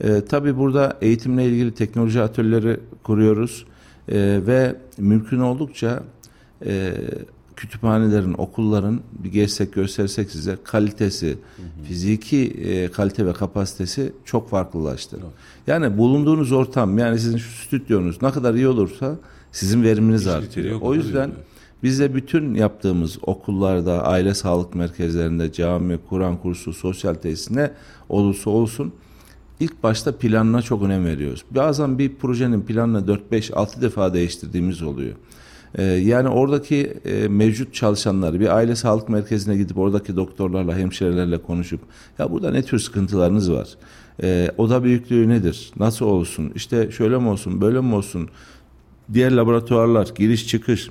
E, 0.00 0.24
tabii 0.24 0.56
burada 0.56 0.98
eğitimle 1.00 1.48
ilgili 1.48 1.74
teknoloji 1.74 2.22
atölyeleri 2.22 2.80
kuruyoruz 3.02 3.64
E, 4.08 4.40
ve 4.46 4.76
mümkün 4.98 5.38
oldukça 5.38 6.02
e, 6.66 6.92
kütüphanelerin, 7.56 8.34
okulların 8.38 9.00
bir 9.24 9.32
gezsek 9.32 9.72
göstersek 9.72 10.30
size 10.30 10.58
kalitesi, 10.64 11.38
fiziki 11.88 12.46
e, 12.46 12.90
kalite 12.90 13.26
ve 13.26 13.32
kapasitesi 13.32 14.12
çok 14.24 14.50
farklılaştı. 14.50 15.16
Yani 15.66 15.98
bulunduğunuz 15.98 16.52
ortam 16.52 16.98
yani 16.98 17.18
sizin 17.18 17.36
şu 17.38 17.66
stüdyonuz 17.66 18.22
ne 18.22 18.30
kadar 18.30 18.54
iyi 18.54 18.68
olursa 18.68 19.16
sizin 19.52 19.82
veriminiz 19.82 20.22
İş 20.22 20.28
artıyor. 20.28 20.80
o 20.80 20.94
yüzden 20.94 21.28
iyi. 21.28 21.34
biz 21.82 22.00
de 22.00 22.14
bütün 22.14 22.54
yaptığımız 22.54 23.18
okullarda, 23.22 24.02
aile 24.04 24.34
sağlık 24.34 24.74
merkezlerinde, 24.74 25.52
cami, 25.52 25.98
Kur'an 26.08 26.36
kursu, 26.36 26.72
sosyal 26.72 27.14
tesis 27.14 27.50
ne 27.50 27.70
olursa 28.08 28.50
olsun 28.50 28.92
ilk 29.60 29.82
başta 29.82 30.16
planına 30.18 30.62
çok 30.62 30.82
önem 30.82 31.04
veriyoruz. 31.04 31.44
Bazen 31.50 31.98
bir 31.98 32.14
projenin 32.14 32.60
planını 32.62 33.06
4 33.06 33.32
5 33.32 33.50
6 33.54 33.82
defa 33.82 34.14
değiştirdiğimiz 34.14 34.82
oluyor. 34.82 35.14
Ee, 35.78 35.82
yani 35.82 36.28
oradaki 36.28 36.94
e, 37.04 37.28
mevcut 37.28 37.74
çalışanları 37.74 38.40
bir 38.40 38.56
aile 38.56 38.76
sağlık 38.76 39.08
merkezine 39.08 39.56
gidip 39.56 39.78
oradaki 39.78 40.16
doktorlarla, 40.16 40.76
hemşirelerle 40.76 41.38
konuşup 41.38 41.80
ya 42.18 42.30
burada 42.30 42.50
ne 42.50 42.62
tür 42.62 42.78
sıkıntılarınız 42.78 43.52
var? 43.52 43.68
Ee, 44.22 44.50
oda 44.58 44.84
büyüklüğü 44.84 45.28
nedir? 45.28 45.72
Nasıl 45.78 46.06
olsun? 46.06 46.52
İşte 46.54 46.90
şöyle 46.90 47.18
mi 47.18 47.28
olsun, 47.28 47.60
böyle 47.60 47.80
mi 47.80 47.94
olsun? 47.94 48.28
Diğer 49.12 49.32
laboratuvarlar, 49.32 50.08
giriş 50.16 50.48
çıkış, 50.48 50.90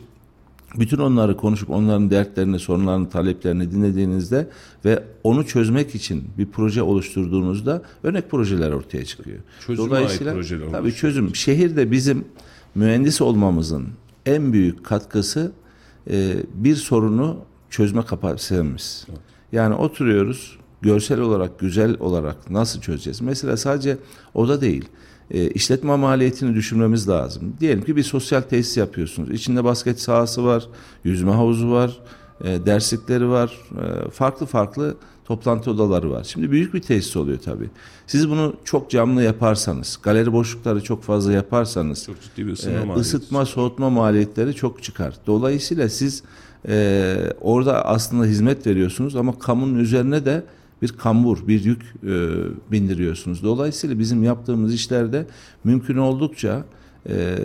bütün 0.80 0.98
onları 0.98 1.38
konuşup 1.38 1.70
onların 1.70 2.12
dertlerini, 2.12 2.60
sorunlarını, 2.60 3.10
taleplerini 3.10 3.72
dinlediğinizde 3.72 4.50
ve 4.86 5.04
onu 5.24 5.46
çözmek 5.46 5.96
için 5.96 6.24
bir 6.38 6.46
proje 6.46 6.82
oluşturduğunuzda 6.82 7.82
örnek 8.04 8.32
projeler 8.32 8.72
ortaya 8.72 9.06
çıkıyor. 9.06 9.40
Çözüme 9.66 9.96
ait 9.96 10.20
projeler 10.20 10.72
tabii 10.72 10.94
çözüm. 10.94 11.36
Şehirde 11.36 11.92
bizim 11.92 12.25
mühendis 12.75 13.22
olmamızın 13.22 13.88
en 14.25 14.53
büyük 14.53 14.86
katkısı 14.86 15.51
e, 16.10 16.36
bir 16.53 16.75
sorunu 16.75 17.38
çözme 17.70 18.06
kapasitemiz. 18.06 19.08
Yani 19.51 19.75
oturuyoruz 19.75 20.58
görsel 20.82 21.20
olarak, 21.20 21.60
güzel 21.60 21.98
olarak 22.00 22.50
nasıl 22.50 22.82
çözeceğiz? 22.82 23.22
Mesela 23.22 23.58
sadece 23.58 23.98
o 24.34 24.48
da 24.48 24.62
değil. 24.62 24.89
E, 25.32 25.50
işletme 25.50 25.96
maliyetini 25.96 26.56
düşünmemiz 26.56 27.10
lazım. 27.10 27.53
Diyelim 27.60 27.84
ki 27.84 27.96
bir 27.96 28.03
sosyal 28.03 28.42
tesis 28.42 28.77
yapıyorsunuz. 28.77 29.32
İçinde 29.32 29.63
basket 29.63 30.01
sahası 30.01 30.46
var, 30.46 30.68
yüzme 31.03 31.32
havuzu 31.32 31.72
var, 31.72 32.00
e, 32.44 32.65
derslikleri 32.65 33.30
var, 33.30 33.60
e, 33.72 34.10
farklı 34.10 34.46
farklı 34.46 34.96
toplantı 35.25 35.72
odaları 35.72 36.12
var. 36.12 36.24
Şimdi 36.24 36.51
büyük 36.51 36.74
bir 36.74 36.82
tesis 36.82 37.15
oluyor 37.15 37.39
tabii. 37.39 37.70
Siz 38.08 38.30
bunu 38.30 38.56
çok 38.63 38.89
camlı 38.89 39.24
yaparsanız, 39.24 40.00
galeri 40.03 40.34
boşlukları 40.34 40.84
çok 40.84 41.03
fazla 41.03 41.34
yaparsanız, 41.34 42.06
Çok 42.06 42.22
ciddi 42.22 42.48
bir 42.48 42.51
ısınma 42.51 42.94
e, 42.94 42.98
ısıtma, 42.98 43.46
soğutma 43.46 43.89
maliyetleri 43.89 44.53
çok 44.53 44.84
çıkar. 44.84 45.15
Dolayısıyla 45.27 45.89
siz 45.89 46.24
e, 46.68 47.15
orada 47.42 47.86
aslında 47.86 48.25
hizmet 48.25 48.68
veriyorsunuz 48.68 49.15
ama 49.15 49.39
kamunun 49.39 49.80
üzerine 49.80 50.25
de 50.25 50.44
bir 50.82 50.89
kambur, 50.89 51.48
bir 51.48 51.63
yük 51.63 51.82
e, 52.03 52.12
bindiriyorsunuz. 52.72 53.44
Dolayısıyla 53.44 54.00
bizim 54.00 54.24
yaptığımız 54.24 54.74
işlerde 54.74 55.25
mümkün 55.63 55.98
oldukça 55.98 56.65
e, 57.10 57.38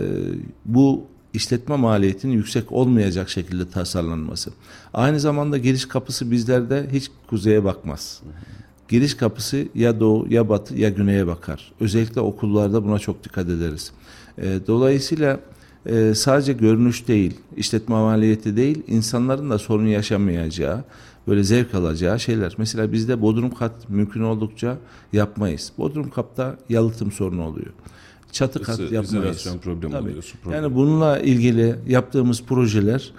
bu 0.65 1.03
işletme 1.33 1.75
maliyetinin 1.75 2.33
yüksek 2.33 2.71
olmayacak 2.71 3.29
şekilde 3.29 3.69
tasarlanması. 3.69 4.51
Aynı 4.93 5.19
zamanda 5.19 5.57
giriş 5.57 5.85
kapısı 5.85 6.31
bizlerde 6.31 6.87
hiç 6.91 7.11
kuzeye 7.27 7.63
bakmaz. 7.63 8.21
Giriş 8.87 9.13
kapısı 9.13 9.67
ya 9.75 9.99
doğu 9.99 10.27
ya 10.29 10.49
batı 10.49 10.75
ya 10.75 10.89
güneye 10.89 11.27
bakar. 11.27 11.71
Özellikle 11.79 12.21
okullarda 12.21 12.83
buna 12.83 12.99
çok 12.99 13.23
dikkat 13.23 13.49
ederiz. 13.49 13.91
E, 14.37 14.59
dolayısıyla 14.67 15.39
e, 15.85 16.13
sadece 16.15 16.53
görünüş 16.53 17.07
değil, 17.07 17.33
işletme 17.57 17.95
maliyeti 17.95 18.57
değil, 18.57 18.83
insanların 18.87 19.49
da 19.49 19.57
sorun 19.57 19.85
yaşamayacağı, 19.87 20.83
böyle 21.27 21.43
zevk 21.43 21.75
alacağı 21.75 22.19
şeyler. 22.19 22.55
Mesela 22.57 22.91
bizde 22.91 23.21
bodrum 23.21 23.53
kat 23.53 23.89
mümkün 23.89 24.21
oldukça 24.21 24.77
yapmayız. 25.13 25.71
Bodrum 25.77 26.09
katta 26.09 26.57
yalıtım 26.69 27.11
sorunu 27.11 27.43
oluyor. 27.43 27.73
Çatı 28.31 28.61
kat 28.61 28.79
Isı, 28.79 28.93
yapmayız. 28.93 29.47
problemi 29.63 29.91
Tabii. 29.93 30.09
oluyor, 30.09 30.23
su 30.23 30.37
problemi. 30.37 30.63
Yani 30.63 30.75
bununla 30.75 31.19
ilgili 31.19 31.75
yaptığımız 31.87 32.43
projeler 32.43 33.11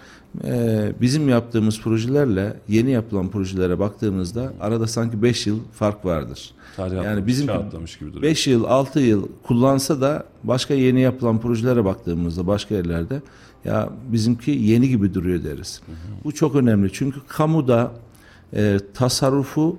e, 0.45 0.93
bizim 1.00 1.29
yaptığımız 1.29 1.81
projelerle 1.81 2.57
yeni 2.69 2.90
yapılan 2.90 3.29
projelere 3.31 3.79
baktığımızda 3.79 4.52
arada 4.61 4.87
sanki 4.87 5.23
5 5.23 5.47
yıl 5.47 5.59
fark 5.73 6.05
vardır. 6.05 6.50
Tarih 6.76 6.95
yani 7.05 7.26
bizim 7.26 7.47
çağ 7.47 7.52
atlamış 7.55 7.99
gibi 7.99 8.11
duruyor. 8.12 8.23
5 8.23 8.47
yıl 8.47 8.64
6 8.64 9.00
yıl 9.00 9.29
kullansa 9.43 10.00
da 10.00 10.25
başka 10.45 10.75
yeni 10.75 11.00
yapılan 11.00 11.40
projelere 11.40 11.85
baktığımızda 11.85 12.47
başka 12.47 12.75
yerlerde 12.75 13.23
ya 13.64 13.88
bizimki 14.12 14.50
yeni 14.50 14.88
gibi 14.88 15.14
duruyor 15.14 15.45
deriz. 15.45 15.81
Bu 16.25 16.33
çok 16.33 16.55
önemli 16.55 16.93
çünkü 16.93 17.21
kamuda 17.29 17.93
e, 18.52 18.79
tasarrufu 18.95 19.76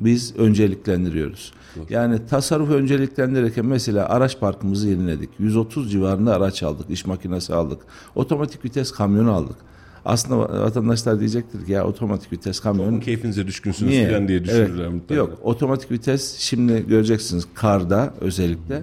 biz 0.00 0.36
önceliklendiriyoruz. 0.36 1.52
Yani 1.90 2.26
tasarrufu 2.26 2.72
önceliklendirirken 2.72 3.66
mesela 3.66 4.08
araç 4.08 4.40
parkımızı 4.40 4.88
yeniledik. 4.88 5.30
130 5.38 5.92
civarında 5.92 6.34
araç 6.34 6.62
aldık, 6.62 6.90
iş 6.90 7.06
makinesi 7.06 7.54
aldık. 7.54 7.78
Otomatik 8.14 8.64
vites 8.64 8.92
kamyonu 8.92 9.32
aldık. 9.32 9.56
Aslında 10.04 10.38
vatandaşlar 10.38 11.20
diyecektir 11.20 11.66
ki 11.66 11.72
ya 11.72 11.86
otomatik 11.86 12.32
vites 12.32 12.60
kamyon 12.60 13.00
Keyfinize 13.00 13.46
düşkünsünüz 13.46 13.90
Niye? 13.92 14.08
falan 14.10 14.28
diye 14.28 14.44
düşünürler 14.44 14.82
Evet. 14.84 14.92
muhtemelen. 14.94 15.24
Yok 15.26 15.38
otomatik 15.42 15.90
vites 15.90 16.36
şimdi 16.38 16.86
göreceksiniz 16.86 17.46
karda 17.54 18.14
özellikle 18.20 18.82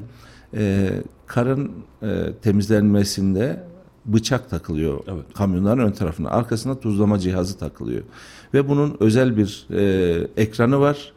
e, 0.54 0.90
karın 1.28 1.72
e, 2.04 2.08
temizlenmesinde 2.42 3.64
bıçak 4.08 4.50
takılıyor 4.50 5.00
Evet. 5.08 5.26
kamyonların 5.34 5.82
ön 5.82 5.92
tarafına. 5.92 6.30
Arkasına 6.30 6.80
tuzlama 6.80 7.20
cihazı 7.20 7.58
takılıyor. 7.58 8.02
Ve 8.54 8.70
bunun 8.70 8.98
özel 9.00 9.38
bir 9.38 9.68
e, 9.74 10.28
ekranı 10.38 10.80
var. 10.80 11.12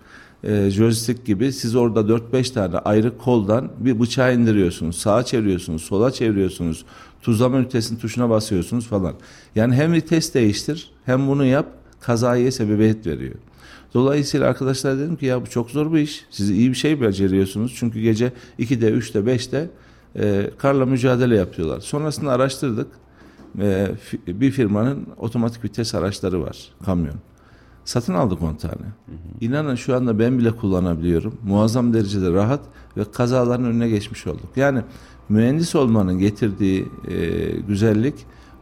E, 0.44 0.70
joystick 0.70 1.26
gibi 1.26 1.52
siz 1.52 1.76
orada 1.76 2.00
4-5 2.00 2.52
tane 2.52 2.78
ayrı 2.78 3.18
koldan 3.18 3.70
bir 3.78 4.00
bıçağı 4.00 4.34
indiriyorsunuz. 4.34 4.96
Sağa 4.96 5.22
çeviriyorsunuz, 5.22 5.82
sola 5.82 6.10
çeviriyorsunuz. 6.10 6.84
Tuzlama 7.22 7.58
ünitesinin 7.58 7.98
tuşuna 7.98 8.30
basıyorsunuz 8.30 8.86
falan. 8.86 9.14
Yani 9.54 9.74
hem 9.74 9.92
vites 9.92 10.34
değiştir 10.34 10.90
hem 11.06 11.28
bunu 11.28 11.44
yap 11.44 11.66
kazaya 12.00 12.52
sebebiyet 12.52 13.06
veriyor. 13.06 13.34
Dolayısıyla 13.94 14.48
arkadaşlar 14.48 14.98
dedim 14.98 15.16
ki 15.16 15.26
ya 15.26 15.42
bu 15.42 15.46
çok 15.46 15.70
zor 15.70 15.92
bir 15.92 15.98
iş. 15.98 16.24
Siz 16.30 16.50
iyi 16.50 16.70
bir 16.70 16.74
şey 16.74 17.00
beceriyorsunuz. 17.00 17.74
Çünkü 17.76 18.00
gece 18.00 18.32
2'de, 18.58 18.90
3'te, 18.90 19.18
5'te 19.18 19.70
e, 20.16 20.50
karla 20.58 20.86
mücadele 20.86 21.36
yapıyorlar. 21.36 21.80
Sonrasında 21.80 22.32
araştırdık. 22.32 22.86
E, 23.58 23.88
bir 24.26 24.50
firmanın 24.50 25.06
otomatik 25.16 25.64
vites 25.64 25.94
araçları 25.94 26.42
var. 26.42 26.68
Kamyon. 26.84 27.14
Satın 27.84 28.14
aldık 28.14 28.42
10 28.42 28.54
tane. 28.54 28.86
İnanın 29.40 29.74
şu 29.74 29.96
anda 29.96 30.18
ben 30.18 30.38
bile 30.38 30.50
kullanabiliyorum. 30.50 31.38
Muazzam 31.42 31.94
derecede 31.94 32.32
rahat 32.32 32.60
ve 32.96 33.04
kazaların 33.12 33.64
önüne 33.64 33.88
geçmiş 33.88 34.26
olduk. 34.26 34.56
Yani 34.56 34.82
mühendis 35.28 35.74
olmanın 35.74 36.18
getirdiği 36.18 36.88
e, 37.08 37.50
güzellik 37.68 38.14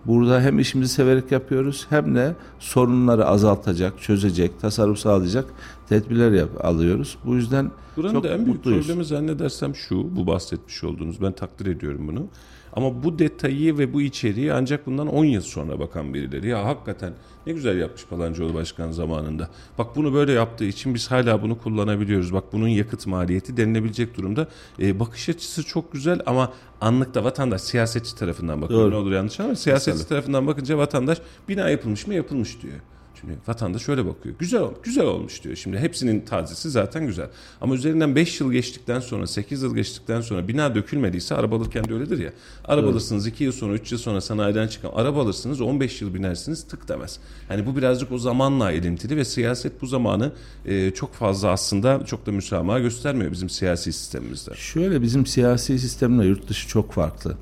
burada 0.08 0.40
hem 0.40 0.58
işimizi 0.58 0.92
severek 0.94 1.32
yapıyoruz 1.32 1.86
hem 1.90 2.14
de 2.14 2.34
sorunları 2.58 3.26
azaltacak, 3.26 4.02
çözecek, 4.02 4.60
tasarruf 4.60 4.98
sağlayacak 4.98 5.44
tedbirler 5.88 6.32
yap, 6.32 6.48
alıyoruz. 6.64 7.18
Bu 7.24 7.34
yüzden 7.34 7.70
Buranın 7.96 8.12
çok 8.12 8.24
da 8.24 8.28
en 8.28 8.36
büyük 8.36 8.56
mutluyuz. 8.56 8.86
problemi 8.86 9.04
zannedersem 9.04 9.74
şu, 9.74 10.16
bu 10.16 10.26
bahsetmiş 10.26 10.84
olduğunuz, 10.84 11.22
ben 11.22 11.32
takdir 11.32 11.66
ediyorum 11.66 12.08
bunu. 12.08 12.26
Ama 12.72 13.02
bu 13.02 13.18
detayı 13.18 13.78
ve 13.78 13.92
bu 13.92 14.02
içeriği 14.02 14.52
ancak 14.52 14.86
bundan 14.86 15.06
10 15.06 15.24
yıl 15.24 15.40
sonra 15.40 15.80
bakan 15.80 16.14
birileri. 16.14 16.48
Ya 16.48 16.64
hakikaten 16.64 17.12
ne 17.46 17.52
güzel 17.52 17.78
yapmış 17.78 18.04
Palancıoğlu 18.06 18.54
Başkan 18.54 18.90
zamanında. 18.90 19.48
Bak 19.78 19.96
bunu 19.96 20.14
böyle 20.14 20.32
yaptığı 20.32 20.64
için 20.64 20.94
biz 20.94 21.10
hala 21.10 21.42
bunu 21.42 21.58
kullanabiliyoruz. 21.58 22.32
Bak 22.32 22.44
bunun 22.52 22.68
yakıt 22.68 23.06
maliyeti 23.06 23.56
denilebilecek 23.56 24.16
durumda. 24.16 24.48
Ee, 24.80 25.00
bakış 25.00 25.28
açısı 25.28 25.64
çok 25.64 25.92
güzel 25.92 26.20
ama 26.26 26.52
anlıkta 26.80 27.24
vatandaş 27.24 27.60
siyasetçi 27.60 28.16
tarafından 28.16 28.62
bakıyor. 28.62 28.90
Ne 28.90 28.94
olur 28.96 29.12
yanlış 29.12 29.40
ama 29.40 29.54
siyasetçi 29.54 30.08
tarafından 30.08 30.46
bakınca 30.46 30.78
vatandaş 30.78 31.18
bina 31.48 31.70
yapılmış 31.70 32.06
mı 32.06 32.14
yapılmış 32.14 32.62
diyor. 32.62 32.74
Şimdi 33.20 33.32
vatandaş 33.48 33.82
şöyle 33.82 34.06
bakıyor. 34.06 34.34
Güzel 34.38 34.62
güzel 34.82 35.04
olmuş 35.04 35.44
diyor. 35.44 35.56
Şimdi 35.56 35.78
hepsinin 35.78 36.20
tazesi 36.20 36.70
zaten 36.70 37.06
güzel. 37.06 37.28
Ama 37.60 37.74
üzerinden 37.74 38.16
5 38.16 38.40
yıl 38.40 38.52
geçtikten 38.52 39.00
sonra, 39.00 39.26
8 39.26 39.62
yıl 39.62 39.74
geçtikten 39.74 40.20
sonra 40.20 40.48
bina 40.48 40.74
dökülmediyse 40.74 41.34
araba 41.34 41.56
alırken 41.56 41.84
de 41.84 41.94
öyledir 41.94 42.18
ya. 42.18 42.32
Araba 42.64 42.80
evet. 42.80 42.92
alırsınız 42.92 43.26
2 43.26 43.44
yıl 43.44 43.52
sonra, 43.52 43.74
3 43.74 43.92
yıl 43.92 43.98
sonra 43.98 44.20
sanayiden 44.20 44.68
çıkan 44.68 44.90
araba 44.94 45.22
alırsınız 45.22 45.60
15 45.60 46.02
yıl 46.02 46.14
binersiniz 46.14 46.64
tık 46.64 46.88
demez. 46.88 47.18
Yani 47.50 47.66
bu 47.66 47.76
birazcık 47.76 48.12
o 48.12 48.18
zamanla 48.18 48.72
ilintili 48.72 49.16
ve 49.16 49.24
siyaset 49.24 49.82
bu 49.82 49.86
zamanı 49.86 50.32
e, 50.66 50.90
çok 50.90 51.14
fazla 51.14 51.50
aslında 51.50 52.04
çok 52.06 52.26
da 52.26 52.32
müsamaha 52.32 52.78
göstermiyor 52.78 53.32
bizim 53.32 53.48
siyasi 53.48 53.92
sistemimizde. 53.92 54.54
Şöyle 54.54 55.02
bizim 55.02 55.26
siyasi 55.26 55.78
sistemle 55.78 56.26
yurt 56.26 56.48
dışı 56.48 56.68
çok 56.68 56.92
farklı. 56.92 57.36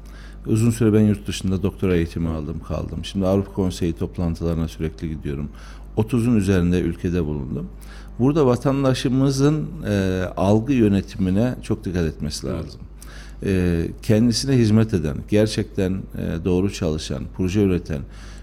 Uzun 0.46 0.70
süre 0.70 0.92
ben 0.92 1.00
yurt 1.00 1.26
dışında 1.26 1.62
doktora 1.62 1.96
eğitimi 1.96 2.28
aldım 2.28 2.60
kaldım. 2.68 3.04
Şimdi 3.04 3.26
Avrupa 3.26 3.52
Konseyi 3.52 3.92
toplantılarına 3.92 4.68
sürekli 4.68 5.08
gidiyorum. 5.08 5.48
30'un 5.96 6.36
üzerinde 6.36 6.80
ülkede 6.80 7.24
bulundum. 7.24 7.66
Burada 8.18 8.46
vatandaşımızın 8.46 9.66
e, 9.88 10.22
algı 10.36 10.72
yönetimine 10.72 11.54
çok 11.62 11.84
dikkat 11.84 12.04
etmesi 12.04 12.46
lazım. 12.46 12.80
E, 13.44 13.82
kendisine 14.02 14.56
hizmet 14.56 14.94
eden, 14.94 15.16
gerçekten 15.28 15.92
e, 15.92 16.44
doğru 16.44 16.72
çalışan, 16.72 17.22
proje 17.36 17.62
üreten, 17.62 18.00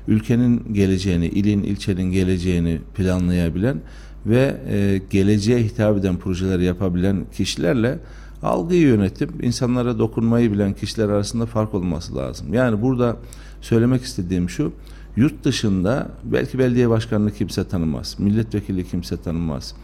ülkenin 0.07 0.73
geleceğini, 0.73 1.27
ilin, 1.27 1.63
ilçenin 1.63 2.11
geleceğini 2.11 2.81
planlayabilen 2.95 3.81
ve 4.25 4.57
e, 4.69 5.01
geleceğe 5.09 5.63
hitap 5.63 5.97
eden 5.97 6.17
projeler 6.17 6.59
yapabilen 6.59 7.25
kişilerle 7.33 7.99
algıyı 8.43 8.81
yönetip 8.81 9.43
insanlara 9.43 9.99
dokunmayı 9.99 10.51
bilen 10.51 10.73
kişiler 10.73 11.09
arasında 11.09 11.45
fark 11.45 11.73
olması 11.73 12.15
lazım. 12.15 12.53
Yani 12.53 12.81
burada 12.81 13.17
söylemek 13.61 14.03
istediğim 14.03 14.49
şu, 14.49 14.71
yurt 15.15 15.43
dışında 15.43 16.07
belki 16.23 16.59
belediye 16.59 16.89
başkanını 16.89 17.31
kimse 17.31 17.67
tanımaz, 17.67 18.15
milletvekili 18.19 18.87
kimse 18.87 19.17
tanımaz. 19.21 19.75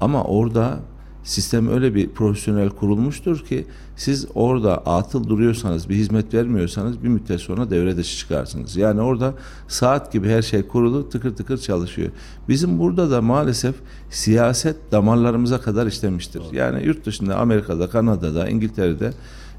Ama 0.00 0.24
orada 0.24 0.78
sistem 1.24 1.68
öyle 1.68 1.94
bir 1.94 2.08
profesyonel 2.08 2.70
kurulmuştur 2.70 3.44
ki 3.44 3.66
siz 3.96 4.26
orada 4.34 4.76
atıl 4.76 5.28
duruyorsanız 5.28 5.88
bir 5.88 5.94
hizmet 5.94 6.34
vermiyorsanız 6.34 7.02
bir 7.02 7.08
müddet 7.08 7.40
sonra 7.40 7.70
devre 7.70 7.96
dışı 7.96 8.18
çıkarsınız. 8.18 8.76
Yani 8.76 9.00
orada 9.00 9.34
saat 9.68 10.12
gibi 10.12 10.28
her 10.28 10.42
şey 10.42 10.62
kurulu 10.62 11.08
tıkır 11.08 11.36
tıkır 11.36 11.58
çalışıyor. 11.58 12.10
Bizim 12.48 12.78
burada 12.78 13.10
da 13.10 13.22
maalesef 13.22 13.74
siyaset 14.10 14.76
damarlarımıza 14.92 15.60
kadar 15.60 15.86
işlemiştir. 15.86 16.40
Doğru. 16.40 16.56
Yani 16.56 16.86
yurt 16.86 17.06
dışında 17.06 17.36
Amerika'da, 17.36 17.88
Kanada'da, 17.90 18.48
İngiltere'de 18.48 19.12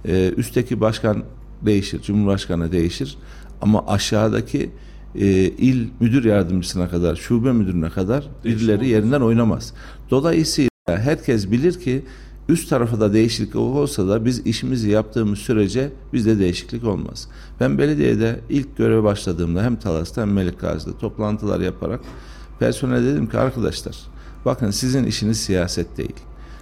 e, 0.06 0.34
üstteki 0.38 0.82
başkan 0.82 1.24
değişir, 1.62 2.02
cumhurbaşkanı 2.02 2.72
değişir 2.72 3.18
ama 3.62 3.88
aşağıdaki 3.88 4.70
e, 5.16 5.26
il 5.46 5.88
müdür 6.00 6.26
yardımcısına 6.26 6.90
kadar, 6.90 7.16
şube 7.16 7.52
müdürüne 7.52 7.90
kadar 7.90 8.28
birileri 8.46 8.88
yerinden 8.88 9.22
oynamaz. 9.22 9.74
Dolayısıyla 10.12 10.75
herkes 10.88 11.52
bilir 11.52 11.80
ki 11.80 12.04
üst 12.50 12.70
tarafa 12.70 13.00
da 13.00 13.14
değişiklik 13.14 13.56
olsa 13.56 14.08
da 14.08 14.26
biz 14.26 14.40
işimizi 14.40 14.90
yaptığımız 14.90 15.40
sürece 15.40 15.92
bizde 16.14 16.40
değişiklik 16.40 16.84
olmaz. 16.84 17.28
Ben 17.60 17.78
belediyede 17.78 18.40
ilk 18.50 18.78
göreve 18.78 19.04
başladığımda 19.04 19.64
hem 19.64 19.76
Talas'ta 19.76 20.22
hem 20.22 20.34
Melik 20.34 20.60
Gazi'de 20.60 20.98
toplantılar 20.98 21.60
yaparak 21.60 22.02
personel 22.60 23.06
dedim 23.06 23.30
ki 23.30 23.38
arkadaşlar 23.38 23.98
bakın 24.46 24.72
sizin 24.72 25.04
işiniz 25.04 25.38
siyaset 25.38 25.98
değil. 25.98 26.16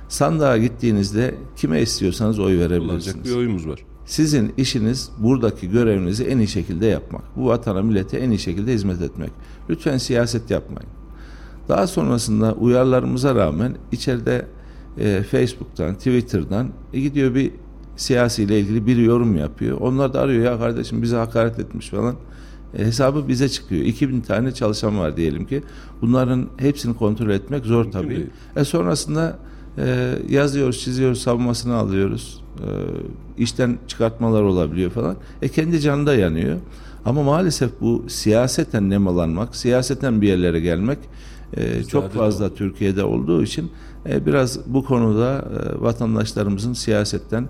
Sandığa 0.10 0.58
gittiğinizde 0.58 1.36
kime 1.56 1.82
istiyorsanız 1.82 2.40
oy 2.40 2.60
verebilirsiniz. 2.60 3.26
bir 3.26 3.36
oyumuz 3.36 3.68
var. 3.68 3.80
Sizin 4.06 4.54
işiniz 4.58 5.10
buradaki 5.20 5.70
görevinizi 5.70 6.24
en 6.24 6.38
iyi 6.38 6.48
şekilde 6.48 6.86
yapmak. 6.86 7.24
Bu 7.36 7.48
vatana 7.48 7.82
millete 7.82 8.18
en 8.18 8.30
iyi 8.30 8.40
şekilde 8.40 8.74
hizmet 8.74 9.02
etmek. 9.02 9.32
Lütfen 9.70 9.98
siyaset 9.98 10.52
yapmayın. 10.52 11.03
Daha 11.70 11.88
sonrasında 11.88 12.54
uyarlarımıza 12.54 13.36
rağmen 13.36 13.76
içeride 13.92 14.46
e, 14.98 15.24
Facebook'tan, 15.24 15.96
Twitter'dan 15.96 16.70
e, 16.94 17.00
gidiyor 17.00 17.36
bir 17.36 17.52
siyasiyle 17.96 18.60
ilgili 18.60 18.88
bir 18.88 18.98
yorum 18.98 19.38
yapıyor. 19.38 19.78
Onlar 19.82 20.14
da 20.14 20.22
arıyor 20.22 20.46
ya 20.46 20.60
kardeşim 20.60 21.02
bize 21.02 21.16
hakaret 21.16 21.60
etmiş 21.60 21.90
falan. 21.90 22.16
E, 22.78 22.86
hesabı 22.86 23.28
bize 23.28 23.50
çıkıyor. 23.50 23.82
2000 23.86 24.22
tane 24.22 24.52
çalışan 24.52 25.00
var 25.00 25.18
diyelim 25.18 25.46
ki. 25.46 25.64
Bunların 26.02 26.48
hepsini 26.58 26.98
kontrol 26.98 27.30
etmek 27.30 27.66
zor 27.66 27.84
Mümkün 27.84 28.00
tabii. 28.00 28.10
Değil. 28.10 28.30
E 28.56 28.64
sonrasında 28.64 29.40
e, 29.78 30.16
yazıyoruz, 30.30 30.80
çiziyoruz, 30.80 31.22
savunmasını 31.22 31.76
alıyoruz. 31.76 32.44
E, 32.60 32.68
işten 33.38 33.78
çıkartmalar 33.88 34.42
olabiliyor 34.42 34.92
falan. 34.92 35.16
E 35.42 35.50
kendi 35.50 35.80
canı 35.80 36.06
da 36.06 36.16
yanıyor. 36.16 36.58
Ama 37.06 37.24
maalesef 37.24 37.72
bu 37.82 38.06
siyaseten 38.08 38.90
nemalanmak, 38.90 39.56
siyaseten 39.56 40.22
bir 40.22 40.28
yerlere 40.28 40.60
gelmek 40.60 40.98
e, 41.58 41.84
çok 41.84 42.12
fazla 42.12 42.46
o. 42.46 42.54
Türkiye'de 42.54 43.04
olduğu 43.04 43.44
için 43.44 43.72
e, 44.10 44.26
biraz 44.26 44.60
bu 44.68 44.86
konuda 44.86 45.46
e, 45.52 45.82
vatandaşlarımızın 45.82 46.74
siyasetten 46.74 47.48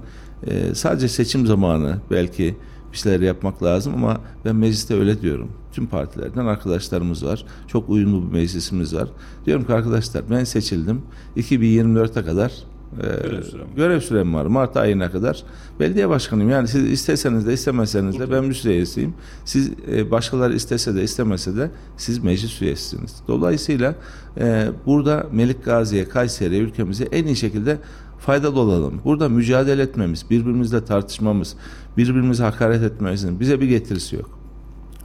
e, 0.47 0.75
sadece 0.75 1.07
seçim 1.07 1.47
zamanı 1.47 2.01
belki 2.11 2.55
bir 2.91 2.97
şeyler 2.97 3.19
yapmak 3.19 3.63
lazım 3.63 3.93
ama 3.95 4.21
ben 4.45 4.55
mecliste 4.55 4.95
öyle 4.95 5.21
diyorum. 5.21 5.51
Tüm 5.71 5.87
partilerden 5.87 6.45
arkadaşlarımız 6.45 7.25
var. 7.25 7.45
Çok 7.67 7.89
uyumlu 7.89 8.27
bir 8.27 8.31
meclisimiz 8.31 8.95
var. 8.95 9.09
Diyorum 9.45 9.65
ki 9.65 9.73
arkadaşlar 9.73 10.23
ben 10.29 10.43
seçildim. 10.43 11.01
2024'e 11.37 12.25
kadar 12.25 12.49
ee, 12.49 12.72
görev, 13.01 13.43
sürem. 13.43 13.67
görev 13.75 13.99
sürem 13.99 14.33
var. 14.33 14.45
Mart 14.45 14.77
ayına 14.77 15.11
kadar 15.11 15.43
belediye 15.79 16.09
başkanıyım. 16.09 16.49
Yani 16.49 16.67
siz 16.67 16.91
isteseniz 16.91 17.47
de 17.47 17.53
istemeseniz 17.53 18.19
de 18.19 18.31
ben 18.31 18.45
müsle 18.45 18.69
üyesiyim. 18.69 19.13
Siz 19.45 19.71
e, 19.91 20.11
başkaları 20.11 20.53
istese 20.53 20.95
de 20.95 21.03
istemese 21.03 21.57
de 21.57 21.71
siz 21.97 22.19
meclis 22.19 22.61
üyesisiniz. 22.61 23.15
Dolayısıyla 23.27 23.95
e, 24.37 24.67
burada 24.85 25.27
Melik 25.31 25.65
Gazi'ye, 25.65 26.09
Kayseri'ye, 26.09 26.61
ülkemize 26.61 27.03
en 27.03 27.25
iyi 27.25 27.35
şekilde 27.35 27.77
faydalı 28.19 28.59
olalım. 28.59 29.01
Burada 29.05 29.29
mücadele 29.29 29.81
etmemiz, 29.81 30.25
birbirimizle 30.29 30.85
tartışmamız, 30.85 31.55
birbirimize 31.97 32.43
hakaret 32.43 32.83
etmemizin 32.83 33.39
bize 33.39 33.61
bir 33.61 33.67
getirisi 33.67 34.15
yok. 34.15 34.39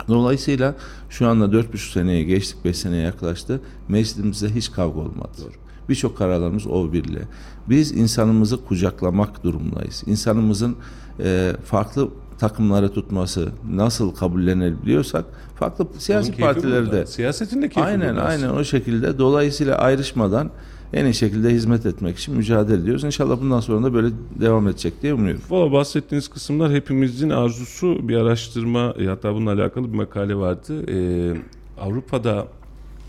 Dolayısıyla 0.08 0.74
şu 1.10 1.28
anda 1.28 1.52
dört 1.52 1.72
buçuk 1.72 1.92
seneye 1.92 2.22
geçtik, 2.22 2.64
beş 2.64 2.76
seneye 2.76 3.02
yaklaştı. 3.02 3.60
Meclisimizde 3.88 4.54
hiç 4.54 4.72
kavga 4.72 5.00
olmadı. 5.00 5.30
Doğru. 5.42 5.67
Birçok 5.88 6.18
kararlarımız 6.18 6.66
o 6.66 6.92
birle. 6.92 7.22
Biz 7.68 7.92
insanımızı 7.92 8.64
kucaklamak 8.64 9.44
durumundayız. 9.44 10.02
İnsanımızın 10.06 10.76
e, 11.20 11.52
farklı 11.64 12.08
takımları 12.38 12.92
tutması 12.92 13.48
nasıl 13.70 14.14
kabullenebiliyorsak 14.14 15.24
farklı 15.54 15.86
siyasi 15.98 16.36
partilerde 16.36 17.06
siyasetin 17.06 17.62
de 17.62 17.70
aynen 17.76 18.16
aynen 18.16 18.48
o 18.48 18.64
şekilde 18.64 19.18
dolayısıyla 19.18 19.78
ayrışmadan 19.78 20.50
en 20.92 21.04
iyi 21.04 21.14
şekilde 21.14 21.50
hizmet 21.50 21.86
etmek 21.86 22.18
için 22.18 22.36
mücadele 22.36 22.82
ediyoruz. 22.82 23.04
İnşallah 23.04 23.40
bundan 23.40 23.60
sonra 23.60 23.84
da 23.84 23.94
böyle 23.94 24.08
devam 24.40 24.68
edecek 24.68 25.02
diye 25.02 25.14
umuyorum. 25.14 25.42
Valla 25.50 25.72
bahsettiğiniz 25.72 26.28
kısımlar 26.28 26.72
hepimizin 26.72 27.30
arzusu 27.30 28.08
bir 28.08 28.16
araştırma 28.16 28.94
hatta 29.06 29.34
bununla 29.34 29.52
alakalı 29.52 29.92
bir 29.92 29.96
makale 29.96 30.34
vardı. 30.34 30.90
Ee, 30.90 31.36
Avrupa'da 31.80 32.46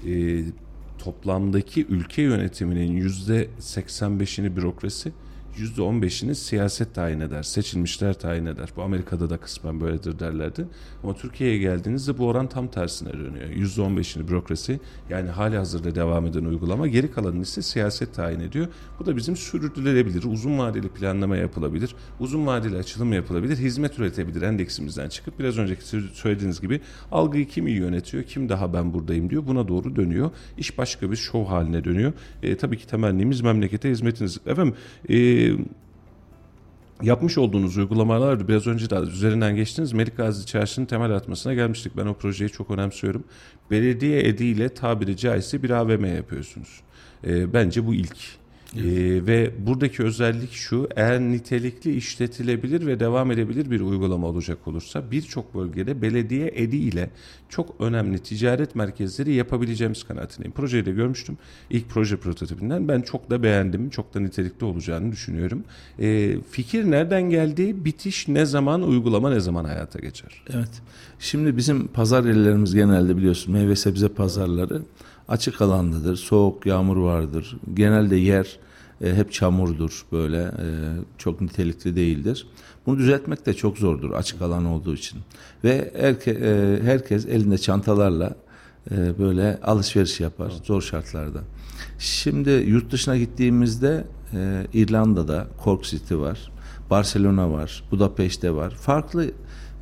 e, 0.05 0.43
toplamdaki 0.99 1.85
ülke 1.89 2.21
yönetiminin 2.21 2.91
yüzde 2.91 3.47
85'ini 3.59 4.55
bürokrasi, 4.55 5.11
%15'ini 5.59 6.35
siyaset 6.35 6.95
tayin 6.95 7.19
eder, 7.19 7.43
seçilmişler 7.43 8.13
tayin 8.13 8.45
eder. 8.45 8.69
Bu 8.75 8.81
Amerika'da 8.81 9.29
da 9.29 9.37
kısmen 9.37 9.81
böyledir 9.81 10.19
derlerdi. 10.19 10.67
Ama 11.03 11.15
Türkiye'ye 11.15 11.57
geldiğinizde 11.57 12.17
bu 12.17 12.27
oran 12.27 12.49
tam 12.49 12.67
tersine 12.67 13.13
dönüyor. 13.13 13.49
Yüzde 13.49 13.81
15'ini 13.81 14.27
bürokrasi 14.27 14.79
yani 15.09 15.29
hali 15.29 15.57
hazırda 15.57 15.95
devam 15.95 16.25
eden 16.25 16.45
uygulama 16.45 16.87
geri 16.87 17.11
kalanını 17.11 17.41
ise 17.41 17.61
siyaset 17.61 18.13
tayin 18.13 18.39
ediyor. 18.39 18.67
Bu 18.99 19.05
da 19.05 19.15
bizim 19.15 19.35
sürdürülebilir, 19.37 20.23
uzun 20.23 20.57
vadeli 20.59 20.89
planlama 20.89 21.37
yapılabilir, 21.37 21.95
uzun 22.19 22.45
vadeli 22.45 22.77
açılım 22.77 23.13
yapılabilir, 23.13 23.57
hizmet 23.57 23.99
üretebilir 23.99 24.41
endeksimizden 24.41 25.09
çıkıp 25.09 25.39
biraz 25.39 25.57
önceki 25.57 25.83
söylediğiniz 26.13 26.61
gibi 26.61 26.81
algıyı 27.11 27.47
kim 27.47 27.67
iyi 27.67 27.77
yönetiyor, 27.77 28.23
kim 28.23 28.49
daha 28.49 28.73
ben 28.73 28.93
buradayım 28.93 29.29
diyor. 29.29 29.47
Buna 29.47 29.67
doğru 29.67 29.95
dönüyor. 29.95 30.31
İş 30.57 30.77
başka 30.77 31.11
bir 31.11 31.15
şov 31.15 31.45
haline 31.45 31.83
dönüyor. 31.83 32.13
E, 32.43 32.57
tabii 32.57 32.77
ki 32.77 32.87
temennimiz 32.87 33.41
memlekete 33.41 33.89
hizmetiniz. 33.89 34.39
Efendim 34.45 34.75
e, 35.09 35.48
yapmış 37.01 37.37
olduğunuz 37.37 37.77
uygulamalar 37.77 38.47
biraz 38.47 38.67
önce 38.67 38.89
de 38.89 38.95
üzerinden 38.95 39.55
geçtiniz. 39.55 39.93
Melik 39.93 40.17
Gazi 40.17 40.45
Çarşı'nın 40.45 40.85
temel 40.85 41.11
atmasına 41.11 41.53
gelmiştik. 41.53 41.97
Ben 41.97 42.05
o 42.05 42.13
projeyi 42.13 42.49
çok 42.49 42.71
önemsiyorum. 42.71 43.23
Belediye 43.71 44.27
ediyle 44.27 44.69
tabiri 44.69 45.17
caizse 45.17 45.63
bir 45.63 45.69
AVM 45.69 46.05
yapıyorsunuz. 46.05 46.81
E, 47.27 47.53
bence 47.53 47.87
bu 47.87 47.93
ilk. 47.93 48.17
Evet. 48.75 48.85
Ee, 48.85 49.25
ve 49.27 49.51
buradaki 49.67 50.03
özellik 50.03 50.51
şu 50.51 50.89
eğer 50.95 51.19
nitelikli 51.19 51.95
işletilebilir 51.95 52.87
ve 52.87 52.99
devam 52.99 53.31
edebilir 53.31 53.71
bir 53.71 53.81
uygulama 53.81 54.27
olacak 54.27 54.67
olursa 54.67 55.11
birçok 55.11 55.55
bölgede 55.55 56.01
belediye 56.01 56.51
edi 56.55 56.75
ile 56.75 57.09
çok 57.49 57.75
önemli 57.81 58.19
ticaret 58.19 58.75
merkezleri 58.75 59.33
yapabileceğimiz 59.33 60.03
kanaatindeyim. 60.03 60.51
Projeyi 60.51 60.85
de 60.85 60.91
görmüştüm. 60.91 61.37
İlk 61.69 61.89
proje 61.89 62.17
prototipinden 62.17 62.87
ben 62.87 63.01
çok 63.01 63.29
da 63.29 63.43
beğendim. 63.43 63.89
Çok 63.89 64.13
da 64.13 64.19
nitelikli 64.19 64.65
olacağını 64.65 65.11
düşünüyorum. 65.11 65.63
Ee, 65.99 66.35
fikir 66.51 66.91
nereden 66.91 67.29
geldi? 67.29 67.85
Bitiş 67.85 68.27
ne 68.27 68.45
zaman? 68.45 68.83
Uygulama 68.83 69.29
ne 69.29 69.39
zaman 69.39 69.65
hayata 69.65 69.99
geçer? 69.99 70.43
Evet. 70.53 70.81
Şimdi 71.19 71.57
bizim 71.57 71.87
pazar 71.87 72.23
yerlerimiz 72.23 72.75
genelde 72.75 73.17
biliyorsun 73.17 73.53
meyve 73.53 73.75
sebze 73.75 74.07
pazarları 74.07 74.81
açık 75.29 75.61
alandadır. 75.61 76.15
Soğuk, 76.15 76.65
yağmur 76.65 76.97
vardır. 76.97 77.57
Genelde 77.73 78.15
yer 78.15 78.59
e, 79.01 79.15
hep 79.15 79.33
çamurdur 79.33 80.05
böyle. 80.11 80.41
E, 80.41 80.65
çok 81.17 81.41
nitelikli 81.41 81.95
değildir. 81.95 82.47
Bunu 82.85 82.97
düzeltmek 82.97 83.45
de 83.45 83.53
çok 83.53 83.77
zordur 83.77 84.11
açık 84.11 84.41
alan 84.41 84.65
olduğu 84.65 84.93
için. 84.93 85.19
Ve 85.63 85.93
herke, 85.97 86.31
e, 86.31 86.79
herkes 86.83 87.25
elinde 87.25 87.57
çantalarla 87.57 88.35
e, 88.91 89.19
böyle 89.19 89.59
alışveriş 89.63 90.19
yapar 90.19 90.53
zor 90.63 90.81
şartlarda. 90.81 91.39
Şimdi 91.99 92.49
yurt 92.49 92.91
dışına 92.91 93.17
gittiğimizde 93.17 94.03
e, 94.33 94.67
İrlanda'da 94.73 95.47
Cork 95.63 95.83
City 95.83 96.15
var. 96.15 96.51
Barcelona 96.89 97.51
var, 97.51 97.83
Budapeşte 97.91 98.55
var. 98.55 98.69
Farklı 98.71 99.31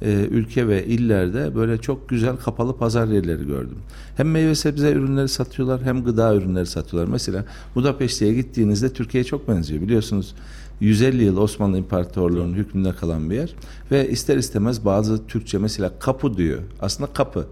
e, 0.02 0.28
ülke 0.32 0.68
ve 0.68 0.86
illerde 0.86 1.56
böyle 1.56 1.78
çok 1.78 2.10
güzel 2.10 2.38
kapalı 2.38 2.78
pazar 2.78 3.08
yerleri 3.08 3.48
gördüm. 3.48 3.78
Hem 4.18 4.32
meyve 4.32 4.56
sebze 4.56 4.92
ürünleri 4.92 5.28
satıyorlar 5.28 5.84
hem 5.84 6.04
gıda 6.04 6.36
ürünleri 6.36 6.66
satıyorlar. 6.66 7.12
Mesela 7.12 7.46
Budapeşte'ye 7.76 8.34
gittiğinizde 8.34 8.94
Türkiye'ye 8.94 9.26
çok 9.26 9.48
benziyor 9.48 9.82
biliyorsunuz. 9.82 10.36
150 10.80 11.24
yıl 11.24 11.38
Osmanlı 11.38 11.78
İmparatorluğu'nun 11.78 12.54
hükmünde 12.54 12.92
kalan 12.92 13.30
bir 13.30 13.36
yer 13.36 13.54
ve 13.92 14.10
ister 14.10 14.38
istemez 14.38 14.86
bazı 14.86 15.28
Türkçe 15.28 15.58
mesela 15.58 16.00
kapı 16.00 16.38
diyor. 16.38 16.60
Aslında 16.82 17.14
kapı 17.14 17.48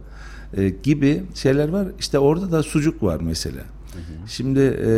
e, 0.57 0.69
gibi 0.69 1.23
şeyler 1.35 1.69
var. 1.69 1.87
İşte 1.99 2.19
orada 2.19 2.51
da 2.51 2.63
sucuk 2.63 3.03
var 3.03 3.19
mesela. 3.21 3.74
Şimdi 4.27 4.59
e, 4.59 4.89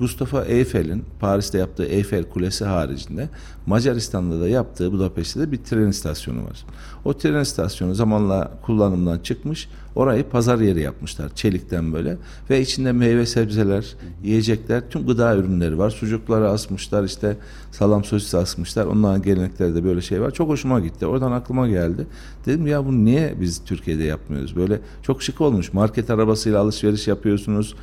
Mustafa 0.00 0.44
Eyfel'in 0.44 1.04
Paris'te 1.20 1.58
yaptığı 1.58 1.84
Eyfel 1.84 2.24
Kulesi 2.24 2.64
haricinde 2.64 3.28
Macaristan'da 3.66 4.40
da 4.40 4.48
yaptığı 4.48 4.92
Budapeşte 4.92 5.40
de 5.40 5.52
bir 5.52 5.56
tren 5.56 5.88
istasyonu 5.88 6.44
var. 6.44 6.64
O 7.04 7.18
tren 7.18 7.40
istasyonu 7.40 7.94
zamanla 7.94 8.50
kullanımdan 8.62 9.18
çıkmış. 9.18 9.68
Orayı 9.94 10.28
pazar 10.28 10.58
yeri 10.58 10.80
yapmışlar 10.80 11.34
çelikten 11.34 11.92
böyle 11.92 12.16
ve 12.50 12.60
içinde 12.60 12.92
meyve 12.92 13.26
sebzeler, 13.26 13.94
yiyecekler, 14.22 14.90
tüm 14.90 15.06
gıda 15.06 15.36
ürünleri 15.36 15.78
var. 15.78 15.90
Sucukları 15.90 16.50
asmışlar 16.50 17.04
işte 17.04 17.36
salam 17.72 18.04
sosis 18.04 18.34
asmışlar. 18.34 18.86
Onların 18.86 19.22
geleneklerde 19.22 19.84
böyle 19.84 20.00
şey 20.00 20.20
var. 20.20 20.30
Çok 20.30 20.48
hoşuma 20.48 20.80
gitti. 20.80 21.06
Oradan 21.06 21.32
aklıma 21.32 21.68
geldi. 21.68 22.06
Dedim 22.46 22.66
ya 22.66 22.86
bunu 22.86 23.04
niye 23.04 23.34
biz 23.40 23.64
Türkiye'de 23.64 24.04
yapmıyoruz? 24.04 24.56
Böyle 24.56 24.80
çok 25.02 25.22
şık 25.22 25.40
olmuş. 25.40 25.72
Market 25.72 26.10
arabasıyla 26.10 26.60
alışveriş 26.60 27.08
yapıyorsunuz. 27.08 27.74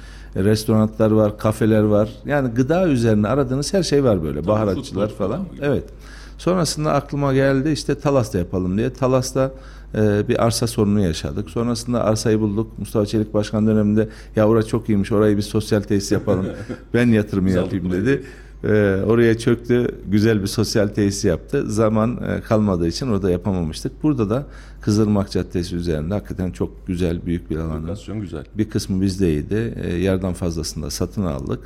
Restoranlar 0.44 1.12
var, 1.12 1.38
kafeler 1.38 1.84
var. 1.84 2.10
Yani 2.26 2.50
gıda 2.50 2.88
üzerine 2.88 3.28
aradığınız 3.28 3.74
her 3.74 3.84
şey 3.84 4.04
var 4.04 4.24
böyle. 4.24 4.48
Baharatçılar 4.48 5.10
futbol 5.10 5.28
falan. 5.28 5.44
gibi. 5.44 5.66
Evet. 5.66 5.84
Sonrasında 6.38 6.94
aklıma 6.94 7.34
geldi 7.34 7.70
işte 7.70 7.96
Talas'ta 7.96 8.38
yapalım 8.38 8.78
diye. 8.78 8.94
Talas'ta 8.94 9.52
e, 9.96 10.28
bir 10.28 10.46
arsa 10.46 10.68
sorunu 10.68 11.00
yaşadık. 11.00 11.50
Sonrasında 11.50 12.04
arsayı 12.04 12.40
bulduk. 12.40 12.80
Mustafa 12.80 13.06
Çelik 13.06 13.34
Başkan 13.34 13.68
döneminde 13.68 14.10
ya 14.36 14.48
orası 14.48 14.68
çok 14.68 14.90
iyiymiş 14.90 15.12
orayı 15.12 15.38
bir 15.38 15.42
sosyal 15.42 15.82
tesis 15.82 16.12
yapalım. 16.12 16.46
ben 16.94 17.08
yatırımı 17.08 17.52
yapayım 17.52 17.92
dedi. 17.92 18.24
E, 18.64 18.68
oraya 19.06 19.38
çöktü. 19.38 19.88
Güzel 20.08 20.42
bir 20.42 20.48
sosyal 20.48 20.88
tesis 20.88 21.26
yaptı. 21.26 21.72
Zaman 21.72 22.20
e, 22.24 22.42
kalmadığı 22.42 22.88
için 22.88 23.08
orada 23.08 23.32
yapamamıştık. 23.32 24.04
Burada 24.04 24.30
da 24.30 24.46
Kızılırmak 24.82 25.32
Caddesi 25.32 25.76
üzerinde 25.76 26.14
hakikaten 26.14 26.52
çok 26.52 26.88
güzel 26.88 27.26
büyük 27.26 27.50
bir 27.50 27.58
alan. 27.58 27.84
Lokasyon 27.84 28.20
güzel. 28.20 28.46
Bir 28.58 28.70
kısmı 28.70 29.02
bizdeydi. 29.02 29.74
E, 29.84 29.96
yarıdan 29.96 30.34
fazlasını 30.34 30.86
da 30.86 30.90
satın 30.90 31.24
aldık. 31.24 31.60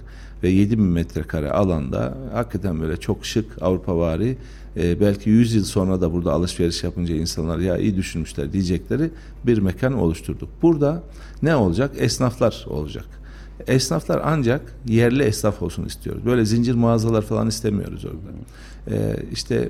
Ve 0.43 0.49
7000 0.49 0.86
metrekare 0.86 1.51
alanda 1.51 2.17
hakikaten 2.34 2.82
böyle 2.82 2.97
çok 2.97 3.25
şık 3.25 3.62
Avrupavari 3.62 4.38
e, 4.77 4.99
belki 4.99 5.30
100 5.30 5.56
yıl 5.56 5.63
sonra 5.63 6.01
da 6.01 6.13
burada 6.13 6.32
alışveriş 6.34 6.84
yapınca 6.84 7.15
insanlar 7.15 7.60
ya 7.60 7.77
iyi 7.77 7.95
düşünmüşler 7.95 8.54
diyecekleri 8.54 9.12
bir 9.45 9.58
mekan 9.58 9.93
oluşturduk. 9.93 10.49
Burada 10.62 11.04
ne 11.41 11.56
olacak? 11.56 11.91
Esnaflar 11.97 12.65
olacak. 12.69 13.21
Esnaflar 13.67 14.21
ancak 14.24 14.76
yerli 14.88 15.24
esnaf 15.24 15.62
olsun 15.62 15.86
istiyoruz. 15.86 16.26
Böyle 16.26 16.45
zincir 16.45 16.76
mağazalar 16.76 17.21
falan 17.21 17.47
istemiyoruz 17.47 18.06
orada. 18.06 18.32
E, 18.88 19.15
işte 19.32 19.69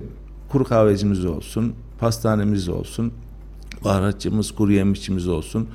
kuru 0.50 0.64
kahvecimiz 0.64 1.26
olsun, 1.26 1.74
pastanemiz 2.00 2.70
olsun, 2.70 3.14
baharatçımız, 3.84 4.52
kuru 4.52 4.72
yemişçimiz 4.72 5.28
olsun. 5.28 5.68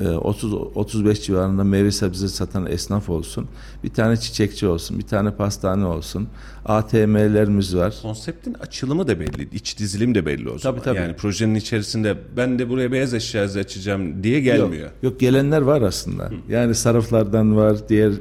E, 0.00 0.08
30 0.08 0.52
35 0.54 1.22
civarında 1.22 1.64
meyve 1.64 1.90
sebze 1.90 2.28
satan 2.28 2.66
esnaf 2.66 3.10
olsun. 3.10 3.46
Bir 3.84 3.88
tane 3.90 4.16
çiçekçi 4.16 4.66
olsun, 4.66 4.98
bir 4.98 5.04
tane 5.06 5.30
pastane 5.30 5.84
olsun. 5.84 6.28
ATM'lerimiz 6.66 7.76
var. 7.76 7.94
Konseptin 8.02 8.54
açılımı 8.54 9.08
da 9.08 9.20
belli, 9.20 9.48
iç 9.52 9.78
dizilim 9.78 10.14
de 10.14 10.26
belli 10.26 10.50
o 10.50 10.58
zaman. 10.58 10.80
tabii. 10.80 10.98
Yani 10.98 11.16
projenin 11.16 11.54
içerisinde 11.54 12.16
ben 12.36 12.58
de 12.58 12.68
buraya 12.68 12.92
beyaz 12.92 13.14
eşya 13.14 13.42
açacağım 13.42 14.22
diye 14.22 14.40
gelmiyor. 14.40 14.82
Yok, 14.84 14.92
yok 15.02 15.20
gelenler 15.20 15.60
var 15.62 15.82
aslında. 15.82 16.30
Yani 16.48 16.74
sarıflardan 16.74 17.56
var, 17.56 17.76
diğer 17.88 18.12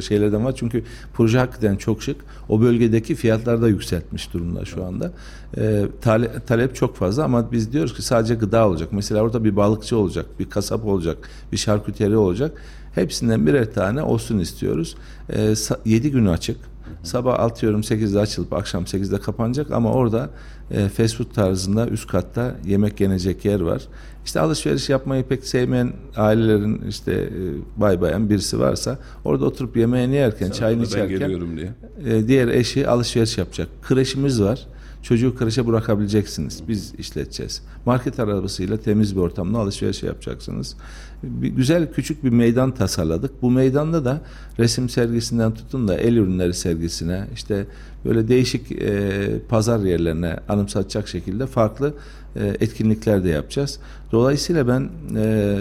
şeylerden 0.00 0.44
var. 0.44 0.54
Çünkü 0.56 0.84
proje 1.14 1.38
hakikaten 1.38 1.76
çok 1.76 2.02
şık. 2.02 2.16
O 2.48 2.60
bölgedeki 2.60 3.14
fiyatlar 3.14 3.62
da 3.62 3.68
yükseltmiş 3.68 4.32
durumda 4.32 4.64
şu 4.64 4.84
anda. 4.84 5.12
Ee, 5.56 5.84
tale- 6.02 6.40
talep 6.46 6.74
çok 6.74 6.96
fazla 6.96 7.24
ama 7.24 7.52
biz 7.52 7.72
diyoruz 7.72 7.94
ki 7.94 8.02
sadece 8.02 8.34
gıda 8.34 8.68
olacak. 8.68 8.88
Mesela 8.92 9.20
orada 9.22 9.44
bir 9.44 9.56
balıkçı 9.56 9.96
olacak, 9.96 10.26
bir 10.38 10.50
kasap 10.50 10.84
olacak, 10.86 11.19
bir 11.52 11.56
şarküteri 11.56 12.16
olacak. 12.16 12.62
Hepsinden 12.94 13.46
birer 13.46 13.74
tane 13.74 14.02
olsun 14.02 14.38
istiyoruz. 14.38 14.96
Ee, 15.32 15.54
7 15.84 16.10
günü 16.10 16.30
açık. 16.30 16.56
Sabah 17.02 17.40
atıyorum 17.40 17.80
8'de 17.80 18.18
açılıp 18.18 18.52
akşam 18.52 18.84
8'de 18.84 19.20
kapanacak 19.20 19.70
ama 19.70 19.92
orada 19.92 20.30
e, 20.70 20.88
fast 20.88 21.16
food 21.16 21.34
tarzında 21.34 21.88
üst 21.88 22.06
katta 22.06 22.54
yemek 22.66 23.00
yenecek 23.00 23.44
yer 23.44 23.60
var. 23.60 23.82
İşte 24.24 24.40
alışveriş 24.40 24.88
yapmayı 24.88 25.24
pek 25.24 25.44
sevmeyen 25.44 25.92
ailelerin 26.16 26.82
işte 26.88 27.12
e, 27.12 27.80
bay 27.80 28.00
bayan 28.00 28.30
birisi 28.30 28.58
varsa 28.60 28.98
orada 29.24 29.44
oturup 29.44 29.76
yemeğini 29.76 30.14
yerken, 30.14 30.50
çayını 30.50 30.84
içerken 30.84 31.56
diye. 31.56 31.72
e, 32.04 32.28
diğer 32.28 32.48
eşi 32.48 32.88
alışveriş 32.88 33.38
yapacak. 33.38 33.68
Kreşimiz 33.82 34.42
var. 34.42 34.66
Çocuğu 35.02 35.36
kreşe 35.36 35.66
bırakabileceksiniz. 35.66 36.62
Biz 36.68 36.94
işleteceğiz. 36.98 37.62
Market 37.86 38.20
arabasıyla 38.20 38.76
temiz 38.76 39.16
bir 39.16 39.20
ortamda 39.20 39.58
alışveriş 39.58 40.02
yapacaksınız. 40.02 40.76
Bir, 41.22 41.48
güzel 41.48 41.92
küçük 41.92 42.24
bir 42.24 42.30
meydan 42.30 42.74
tasarladık. 42.74 43.42
Bu 43.42 43.50
meydanda 43.50 44.04
da 44.04 44.20
resim 44.58 44.88
sergisinden 44.88 45.54
tutun 45.54 45.88
da 45.88 45.96
el 45.96 46.16
ürünleri 46.16 46.54
sergisine 46.54 47.26
işte 47.34 47.66
böyle 48.04 48.28
değişik 48.28 48.72
e, 48.72 49.10
pazar 49.48 49.80
yerlerine 49.80 50.36
anımsatacak 50.48 51.08
şekilde 51.08 51.46
farklı 51.46 51.94
e, 52.36 52.46
etkinlikler 52.60 53.24
de 53.24 53.28
yapacağız. 53.28 53.78
Dolayısıyla 54.12 54.68
ben 54.68 54.88
e, 55.16 55.56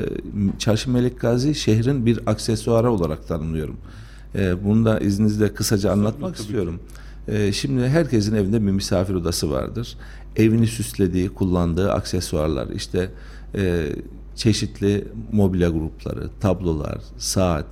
Çarşı 0.59 0.91
Melik 0.91 1.19
Gazi 1.19 1.55
şehrin 1.55 2.05
bir 2.05 2.19
aksesuarı 2.25 2.91
olarak 2.91 3.27
tanımlıyorum. 3.27 3.77
E, 4.35 4.65
bunu 4.65 4.85
da 4.85 4.99
izninizle 4.99 5.53
kısaca 5.53 5.91
anlatmak 5.91 6.35
istiyorum. 6.35 6.79
Ee, 7.29 7.51
Şimdi 7.51 7.87
herkesin 7.87 8.35
evinde 8.35 8.61
bir 8.61 8.71
misafir 8.71 9.13
odası 9.13 9.51
vardır. 9.51 9.97
Evini 10.35 10.67
süslediği, 10.67 11.29
kullandığı 11.29 11.91
aksesuarlar, 11.91 12.67
işte 12.67 13.09
e, 13.55 13.85
çeşitli 14.39 15.07
mobilya 15.31 15.69
grupları, 15.69 16.29
tablolar, 16.41 16.97
saat, 17.17 17.65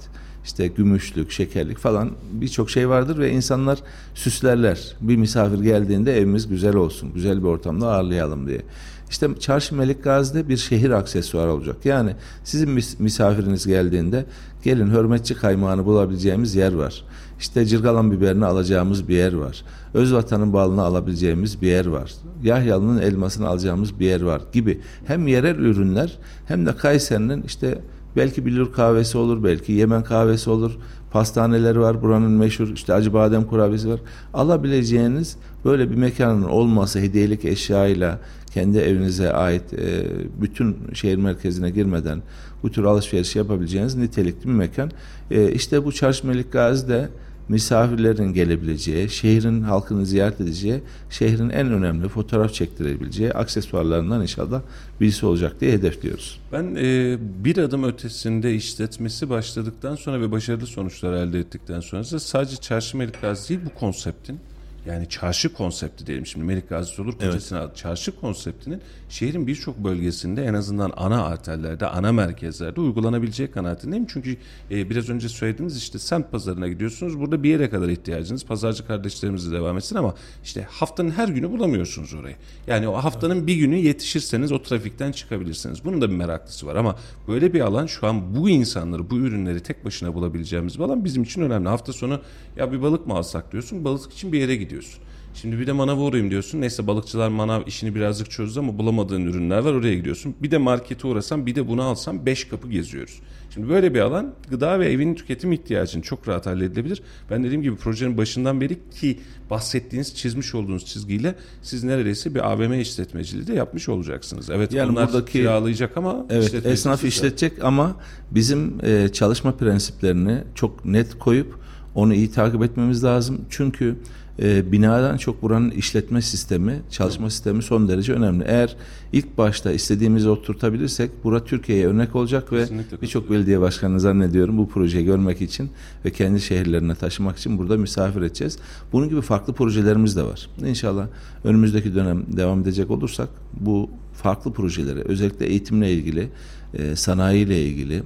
işte 0.46 0.68
gümüşlük, 0.68 1.32
şekerlik 1.32 1.78
falan 1.78 2.12
birçok 2.32 2.70
şey 2.70 2.90
vardır 2.90 3.18
ve 3.18 3.32
insanlar 3.32 3.80
süslerler. 4.16 4.96
Bir 5.02 5.16
misafir 5.16 5.60
geldiğinde 5.60 6.18
evimiz 6.18 6.48
güzel 6.48 6.76
olsun, 6.76 7.14
güzel 7.14 7.38
bir 7.38 7.48
ortamda 7.48 7.88
ağırlayalım 7.88 8.48
diye. 8.48 8.62
İşte 9.10 9.30
Çarşı 9.40 9.76
Melik 9.76 10.04
Gazi'de 10.04 10.50
bir 10.50 10.58
şehir 10.58 10.92
aksesuarı 10.92 11.52
olacak. 11.52 11.76
Yani 11.86 12.16
sizin 12.44 12.70
mis- 12.70 13.00
misafiriniz 13.00 13.68
geldiğinde 13.68 14.26
gelin 14.64 14.92
hürmetçi 14.92 15.36
kaymağını 15.36 15.86
bulabileceğimiz 15.86 16.56
yer 16.56 16.74
var. 16.74 17.04
İşte 17.40 17.66
cırgalan 17.66 18.12
biberini 18.12 18.46
alacağımız 18.46 19.08
bir 19.08 19.16
yer 19.16 19.34
var. 19.34 19.64
Özvatan'ın 19.98 20.54
balını 20.54 20.82
alabileceğimiz 20.82 21.62
bir 21.62 21.68
yer 21.68 21.86
var. 21.86 22.14
Yahyalı'nın 22.44 23.02
elmasını 23.02 23.48
alacağımız 23.48 24.00
bir 24.00 24.06
yer 24.06 24.22
var 24.22 24.42
gibi. 24.54 24.82
Hem 25.06 25.28
yerel 25.28 25.56
ürünler 25.56 26.18
hem 26.46 26.66
de 26.66 26.76
Kayseri'nin 26.76 27.42
işte 27.42 27.82
belki 28.16 28.46
Billur 28.46 28.74
kahvesi 28.74 29.18
olur, 29.18 29.44
belki 29.44 29.72
Yemen 29.72 30.04
kahvesi 30.04 30.50
olur. 30.50 30.78
Pastaneleri 31.12 31.80
var, 31.80 32.02
buranın 32.02 32.32
meşhur 32.32 32.68
işte 32.76 32.94
acı 32.94 33.14
badem 33.14 33.44
kurabiyesi 33.44 33.90
var. 33.90 34.00
Alabileceğiniz 34.34 35.38
böyle 35.66 35.92
bir 35.92 35.96
mekanın 35.96 36.44
olması 36.44 37.00
hediyelik 37.00 37.46
eşyayla 37.46 38.20
kendi 38.54 38.78
evinize 38.78 39.34
ait 39.34 39.74
e, 39.74 40.06
bütün 40.42 40.78
şehir 40.94 41.18
merkezine 41.18 41.70
girmeden 41.70 42.22
bu 42.64 42.72
tür 42.72 42.84
alışveriş 42.84 43.36
yapabileceğiniz 43.36 43.96
nitelikli 43.96 44.48
bir 44.48 44.54
mekan. 44.54 44.92
E, 45.32 45.52
işte 45.52 45.86
bu 45.86 45.92
Çarşı 45.92 46.28
Melik 46.28 46.52
Gazi'de 46.52 47.10
misafirlerin 47.50 48.34
gelebileceği, 48.34 49.10
şehrin 49.10 49.62
halkını 49.62 50.06
ziyaret 50.06 50.42
edeceği, 50.42 50.82
şehrin 51.10 51.50
en 51.50 51.72
önemli 51.72 52.08
fotoğraf 52.08 52.54
çektirebileceği 52.54 53.32
aksesuarlarından 53.32 54.22
inşallah 54.22 54.62
birisi 55.02 55.26
olacak 55.26 55.62
diye 55.62 55.72
hedefliyoruz. 55.72 56.40
Ben 56.52 56.76
e, 56.76 57.18
bir 57.44 57.58
adım 57.58 57.84
ötesinde 57.84 58.56
işletmesi 58.56 59.30
başladıktan 59.30 59.96
sonra 59.96 60.22
ve 60.22 60.32
başarılı 60.32 60.68
sonuçlar 60.68 61.14
elde 61.14 61.40
ettikten 61.40 61.80
sonra 61.80 62.04
sadece 62.04 62.56
Çarşı 62.56 62.98
Melik 62.98 63.22
Gazi 63.22 63.50
değil 63.50 63.60
bu 63.66 63.80
konseptin 63.80 64.40
yani 64.88 65.10
çarşı 65.10 65.54
konsepti 65.54 66.08
diyelim 66.08 66.26
şimdi 66.26 66.46
Melik 66.46 66.70
Gazi 66.70 67.02
olur 67.02 67.14
kocasına 67.14 67.64
evet. 67.64 67.76
çarşı 67.78 68.20
konseptinin 68.20 68.82
şehrin 69.10 69.48
birçok 69.48 69.78
bölgesinde 69.78 70.46
en 70.46 70.54
azından 70.54 70.94
ana 70.98 71.26
arterlerde, 71.26 71.88
ana 71.88 72.12
merkezlerde 72.12 72.82
uygulanabileceği 72.82 73.52
kanaatindeyim. 73.52 74.06
Çünkü 74.10 74.38
e, 74.72 74.90
biraz 74.90 75.10
önce 75.10 75.30
söylediğiniz 75.30 75.78
işte 75.78 76.00
semt 76.00 76.32
pazarına 76.32 76.68
gidiyorsunuz. 76.68 77.20
Burada 77.20 77.44
bir 77.44 77.50
yere 77.50 77.70
kadar 77.70 77.90
ihtiyacınız. 77.90 78.46
Pazarcı 78.46 78.88
kardeşlerimiz 78.88 79.52
de 79.52 79.56
devam 79.56 79.78
etsin 79.78 79.96
ama 79.96 80.16
işte 80.44 80.68
haftanın 80.70 81.12
her 81.12 81.28
günü 81.28 81.52
bulamıyorsunuz 81.52 82.14
orayı. 82.14 82.36
Yani 82.68 82.88
o 82.88 82.94
haftanın 82.94 83.48
bir 83.48 83.56
günü 83.56 83.76
yetişirseniz 83.76 84.52
o 84.52 84.62
trafikten 84.62 85.12
çıkabilirsiniz. 85.12 85.86
Bunun 85.86 86.02
da 86.02 86.10
bir 86.10 86.16
meraklısı 86.16 86.68
var 86.68 86.76
ama 86.76 86.96
böyle 87.28 87.54
bir 87.54 87.62
alan 87.62 87.86
şu 87.86 88.08
an 88.08 88.36
bu 88.36 88.50
insanları, 88.50 89.10
bu 89.10 89.18
ürünleri 89.18 89.60
tek 89.60 89.86
başına 89.86 90.14
bulabileceğimiz 90.14 90.80
bir 90.80 90.84
alan 90.84 91.06
bizim 91.06 91.24
için 91.24 91.42
önemli. 91.42 91.70
Hafta 91.70 91.94
sonu 91.94 92.22
ya 92.58 92.72
bir 92.72 92.82
balık 92.82 93.08
mı 93.08 93.14
alsak 93.14 93.52
diyorsun. 93.52 93.86
Balık 93.86 94.14
için 94.14 94.32
bir 94.32 94.40
yere 94.40 94.56
gidiyorsun. 94.56 95.07
Şimdi 95.42 95.60
bir 95.60 95.68
de 95.68 95.72
manava 95.72 96.02
uğrayayım 96.02 96.32
diyorsun. 96.32 96.62
Neyse 96.62 96.88
balıkçılar 96.88 97.30
manav 97.30 97.62
işini 97.68 97.96
birazcık 97.96 98.32
çözdü 98.32 98.60
ama 98.60 98.78
bulamadığın 98.78 99.26
ürünler 99.26 99.60
var 99.60 99.74
oraya 99.74 99.96
gidiyorsun. 99.96 100.36
Bir 100.42 100.52
de 100.52 100.58
markete 100.58 101.08
uğrasam 101.08 101.46
bir 101.46 101.56
de 101.56 101.68
bunu 101.68 101.84
alsam 101.84 102.26
beş 102.26 102.46
kapı 102.46 102.70
geziyoruz. 102.70 103.20
Şimdi 103.54 103.70
böyle 103.70 103.94
bir 103.94 104.00
alan 104.00 104.34
gıda 104.50 104.80
ve 104.80 104.92
evin 104.92 105.16
tüketim 105.16 105.52
ihtiyacını 105.52 106.02
çok 106.02 106.28
rahat 106.28 106.46
halledilebilir. 106.46 107.02
Ben 107.30 107.44
dediğim 107.44 107.62
gibi 107.62 107.76
projenin 107.76 108.18
başından 108.18 108.62
beri 108.62 108.78
ki 109.00 109.20
bahsettiğiniz 109.50 110.16
çizmiş 110.16 110.56
olduğunuz 110.56 110.86
çizgiyle 110.86 111.36
siz 111.62 111.84
neredeyse 111.84 112.36
bir 112.36 112.52
AVM 112.52 112.74
işletmeciliği 112.74 113.48
de 113.48 113.54
yapmış 113.54 113.90
olacaksınız. 113.90 114.50
Evet 114.50 114.74
yani 114.74 114.92
onlar 114.92 115.08
buradaki, 115.08 115.32
kiralayacak 115.32 115.98
ama 115.98 116.26
evet 116.30 116.66
esnaf 116.66 117.04
işletecek 117.04 117.64
ama 117.64 117.96
bizim 118.32 118.86
e, 118.86 119.10
çalışma 119.10 119.58
prensiplerini 119.58 120.38
çok 120.56 120.86
net 120.86 121.20
koyup 121.20 121.67
onu 121.98 122.14
iyi 122.14 122.32
takip 122.32 122.64
etmemiz 122.64 123.04
lazım. 123.04 123.42
Çünkü 123.50 123.96
e, 124.42 124.72
binadan 124.72 125.18
çok 125.18 125.42
buranın 125.42 125.72
işletme 125.72 126.22
sistemi, 126.22 126.80
çalışma 126.92 127.30
sistemi 127.30 127.64
son 127.64 127.88
derece 127.88 128.14
önemli. 128.14 128.44
Eğer 128.48 128.76
ilk 129.14 129.38
başta 129.38 129.72
istediğimizi 129.72 130.30
oturtabilirsek 130.30 131.24
bura 131.24 131.46
Türkiye'ye 131.46 131.88
örnek 131.88 132.16
olacak 132.16 132.54
ve 132.54 132.66
birçok 133.02 133.32
belediye 133.32 133.62
başkanı 133.62 134.00
zannediyorum 134.00 134.58
bu 134.58 134.70
projeyi 134.70 135.06
görmek 135.06 135.42
için 135.42 135.70
ve 136.06 136.12
kendi 136.12 136.42
şehirlerine 136.42 136.96
taşımak 136.96 137.38
için 137.38 137.58
burada 137.58 137.78
misafir 137.78 138.22
edeceğiz. 138.22 138.58
Bunun 138.92 139.10
gibi 139.10 139.22
farklı 139.22 139.54
projelerimiz 139.54 140.16
de 140.16 140.24
var. 140.24 140.50
İnşallah 140.66 141.08
önümüzdeki 141.44 141.96
dönem 141.96 142.38
devam 142.38 142.62
edecek 142.62 142.92
olursak 142.92 143.30
bu 143.54 143.90
farklı 144.14 144.54
projeleri 144.54 145.02
özellikle 145.02 145.46
eğitimle 145.46 145.94
ilgili, 145.94 146.30
e, 146.74 146.96
sanayiyle 146.96 147.64
ilgili, 147.64 148.04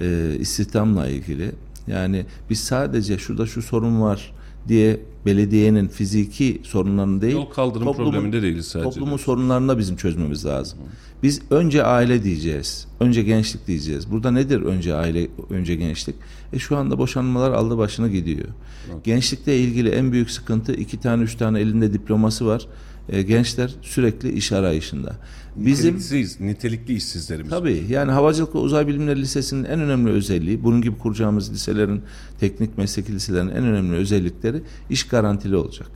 e, 0.00 0.36
istihdamla 0.38 1.08
ilgili 1.08 1.52
yani 1.86 2.26
biz 2.50 2.60
sadece 2.60 3.18
şurada 3.18 3.46
şu 3.46 3.62
sorun 3.62 4.00
var 4.00 4.32
diye 4.68 5.00
belediyenin 5.26 5.88
fiziki 5.88 6.60
sorunlarını 6.64 7.20
değil, 7.20 7.34
yol 7.34 7.50
kaldırım 7.50 7.84
toplumun, 7.84 8.10
probleminde 8.10 8.42
değil 8.42 8.62
sadece. 8.62 8.90
Toplumun 8.90 9.16
sorunlarını 9.16 9.68
da 9.68 9.78
bizim 9.78 9.96
çözmemiz 9.96 10.44
lazım. 10.44 10.78
Hı. 10.78 10.82
Biz 11.22 11.42
önce 11.50 11.84
aile 11.84 12.24
diyeceğiz, 12.24 12.86
önce 13.00 13.22
gençlik 13.22 13.66
diyeceğiz. 13.66 14.10
Burada 14.10 14.30
nedir 14.30 14.62
önce 14.62 14.94
aile, 14.94 15.28
önce 15.50 15.74
gençlik? 15.74 16.16
E 16.52 16.58
şu 16.58 16.76
anda 16.76 16.98
boşanmalar 16.98 17.50
aldı 17.50 17.78
başına 17.78 18.08
gidiyor. 18.08 18.48
Hı. 18.48 18.92
Gençlikle 19.04 19.58
ilgili 19.58 19.88
en 19.88 20.12
büyük 20.12 20.30
sıkıntı 20.30 20.72
iki 20.72 21.00
tane 21.00 21.22
üç 21.22 21.34
tane 21.34 21.60
elinde 21.60 21.92
diploması 21.92 22.46
var 22.46 22.66
e, 23.08 23.22
gençler 23.22 23.74
sürekli 23.82 24.32
iş 24.32 24.52
arayışında. 24.52 25.16
Bizim 25.56 25.96
nitelikli, 25.96 26.46
nitelikli 26.46 26.94
işsizlerimiz. 26.94 27.50
Tabii 27.50 27.84
yani 27.88 28.12
Havacılık 28.12 28.54
ve 28.54 28.58
Uzay 28.58 28.86
Bilimleri 28.86 29.20
Lisesi'nin 29.20 29.64
en 29.64 29.80
önemli 29.80 30.10
özelliği 30.10 30.64
bunun 30.64 30.82
gibi 30.82 30.98
kuracağımız 30.98 31.52
liselerin 31.52 32.02
teknik 32.40 32.78
meslek 32.78 33.10
liselerinin 33.10 33.50
en 33.50 33.64
önemli 33.64 33.96
özellikleri 33.96 34.62
iş 34.90 35.08
garantili 35.08 35.56
olacak. 35.56 35.90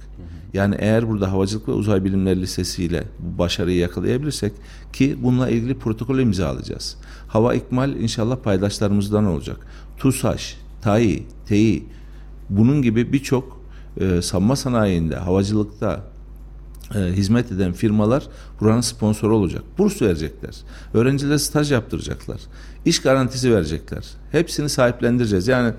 Yani 0.52 0.76
eğer 0.78 1.08
burada 1.08 1.32
Havacılık 1.32 1.68
ve 1.68 1.72
Uzay 1.72 2.04
Bilimleri 2.04 2.40
Lisesi 2.40 2.84
ile 2.84 3.04
bu 3.18 3.38
başarıyı 3.38 3.78
yakalayabilirsek 3.78 4.52
ki 4.92 5.16
bununla 5.22 5.48
ilgili 5.48 5.78
protokol 5.78 6.18
imzalayacağız. 6.18 6.96
Hava 7.28 7.54
ikmal 7.54 7.96
inşallah 7.96 8.36
paydaşlarımızdan 8.36 9.26
olacak. 9.26 9.66
TUSAŞ, 9.98 10.56
TAİ, 10.82 11.26
TEİ 11.46 11.84
bunun 12.50 12.82
gibi 12.82 13.12
birçok 13.12 13.60
e, 14.00 14.22
sanma 14.22 14.56
sanayinde, 14.56 15.16
havacılıkta, 15.16 16.04
e, 16.94 16.98
hizmet 16.98 17.52
eden 17.52 17.72
firmalar 17.72 18.28
buranın 18.60 18.80
sponsoru 18.80 19.36
olacak. 19.36 19.62
Burs 19.78 20.02
verecekler. 20.02 20.54
Öğrencilere 20.94 21.38
staj 21.38 21.72
yaptıracaklar. 21.72 22.40
İş 22.84 23.02
garantisi 23.02 23.54
verecekler. 23.54 24.04
Hepsini 24.32 24.68
sahiplendireceğiz. 24.68 25.48
Yani 25.48 25.72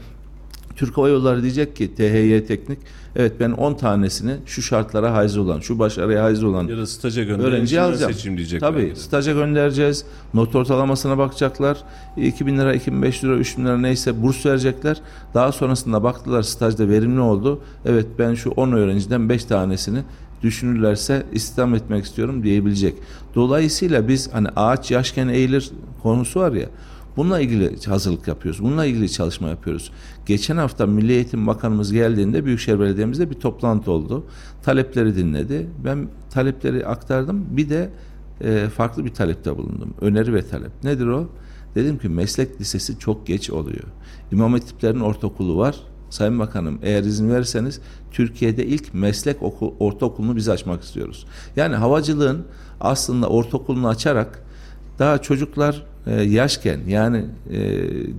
Türk 0.78 0.98
Hava 0.98 1.10
Yolları 1.10 1.44
diyecek 1.44 1.76
ki 1.76 1.96
THY 1.96 2.40
Teknik 2.40 2.80
evet 3.16 3.34
ben 3.40 3.52
10 3.52 3.74
tanesini 3.74 4.36
şu 4.46 4.62
şartlara 4.62 5.14
haiz 5.14 5.38
olan, 5.38 5.60
şu 5.60 5.80
başarıya 5.80 6.24
haiz 6.24 6.44
olan 6.44 6.68
ya 6.68 6.78
da 6.78 6.88
staja 6.88 7.22
öğrenci 7.22 7.82
alacağım. 7.82 8.14
Seçim 8.14 8.38
diyecek. 8.38 8.60
Tabii 8.60 8.78
belki. 8.78 9.00
staja 9.00 9.32
göndereceğiz. 9.32 10.06
Not 10.34 10.56
ortalamasına 10.56 11.18
bakacaklar. 11.18 11.78
2000 12.18 12.58
lira, 12.58 12.74
2500 12.74 13.24
lira, 13.24 13.38
3000 13.38 13.66
lira 13.66 13.78
neyse 13.78 14.24
burs 14.24 14.46
verecekler. 14.46 15.02
Daha 15.34 15.52
sonrasında 15.52 16.04
baktılar 16.04 16.44
stajda 16.44 16.90
verimli 16.90 17.20
oldu. 17.20 17.62
Evet 17.86 18.08
ben 18.20 18.34
şu 18.34 18.52
10 18.52 18.72
öğrenciden 18.72 19.30
5 19.30 19.46
tanesini 19.46 20.00
düşünürlerse 20.44 21.26
istihdam 21.34 21.76
etmek 21.76 22.06
istiyorum 22.06 22.44
diyebilecek. 22.44 22.94
Dolayısıyla 23.36 24.08
biz 24.08 24.34
hani 24.34 24.48
ağaç 24.56 24.92
yaşken 24.92 25.28
eğilir 25.28 25.72
konusu 26.04 26.40
var 26.40 26.52
ya 26.52 26.70
bununla 27.18 27.40
ilgili 27.40 27.86
hazırlık 27.86 28.28
yapıyoruz. 28.28 28.64
Bununla 28.64 28.86
ilgili 28.86 29.12
çalışma 29.12 29.50
yapıyoruz. 29.50 29.92
Geçen 30.26 30.58
hafta 30.58 30.86
Milli 30.86 31.12
Eğitim 31.12 31.48
Bakanımız 31.48 31.94
geldiğinde 31.94 32.46
Büyükşehir 32.46 32.80
Belediye'mizde 32.80 33.30
bir 33.30 33.36
toplantı 33.36 33.92
oldu. 33.92 34.26
Talepleri 34.64 35.16
dinledi. 35.16 35.68
Ben 35.86 36.08
talepleri 36.30 36.86
aktardım. 36.86 37.46
Bir 37.58 37.70
de 37.70 37.90
e, 38.42 38.68
farklı 38.70 39.06
bir 39.06 39.14
talepte 39.14 39.58
bulundum. 39.58 39.94
Öneri 40.02 40.34
ve 40.34 40.48
talep. 40.48 40.84
Nedir 40.84 41.08
o? 41.08 41.30
Dedim 41.76 41.98
ki 41.98 42.10
meslek 42.10 42.62
lisesi 42.62 43.00
çok 43.00 43.28
geç 43.28 43.50
oluyor. 43.50 43.84
İmam 44.32 44.54
Hatiplerin 44.54 45.00
ortaokulu 45.00 45.58
var. 45.58 45.76
Sayın 46.10 46.40
Bakanım 46.40 46.80
eğer 46.84 47.04
izin 47.04 47.30
verirseniz 47.30 47.80
Türkiye'de 48.12 48.66
ilk 48.66 48.94
meslek 48.94 49.44
oku, 49.44 49.76
ortaokulunu 49.80 50.36
biz 50.36 50.50
açmak 50.50 50.84
istiyoruz. 50.84 51.26
Yani 51.56 51.76
havacılığın 51.76 52.46
aslında 52.82 53.30
ortaokulunu 53.30 53.88
açarak 53.88 54.44
daha 55.00 55.18
çocuklar 55.18 55.84
e, 56.08 56.14
yaşken 56.14 56.80
yani 56.88 57.26
e, 57.50 57.62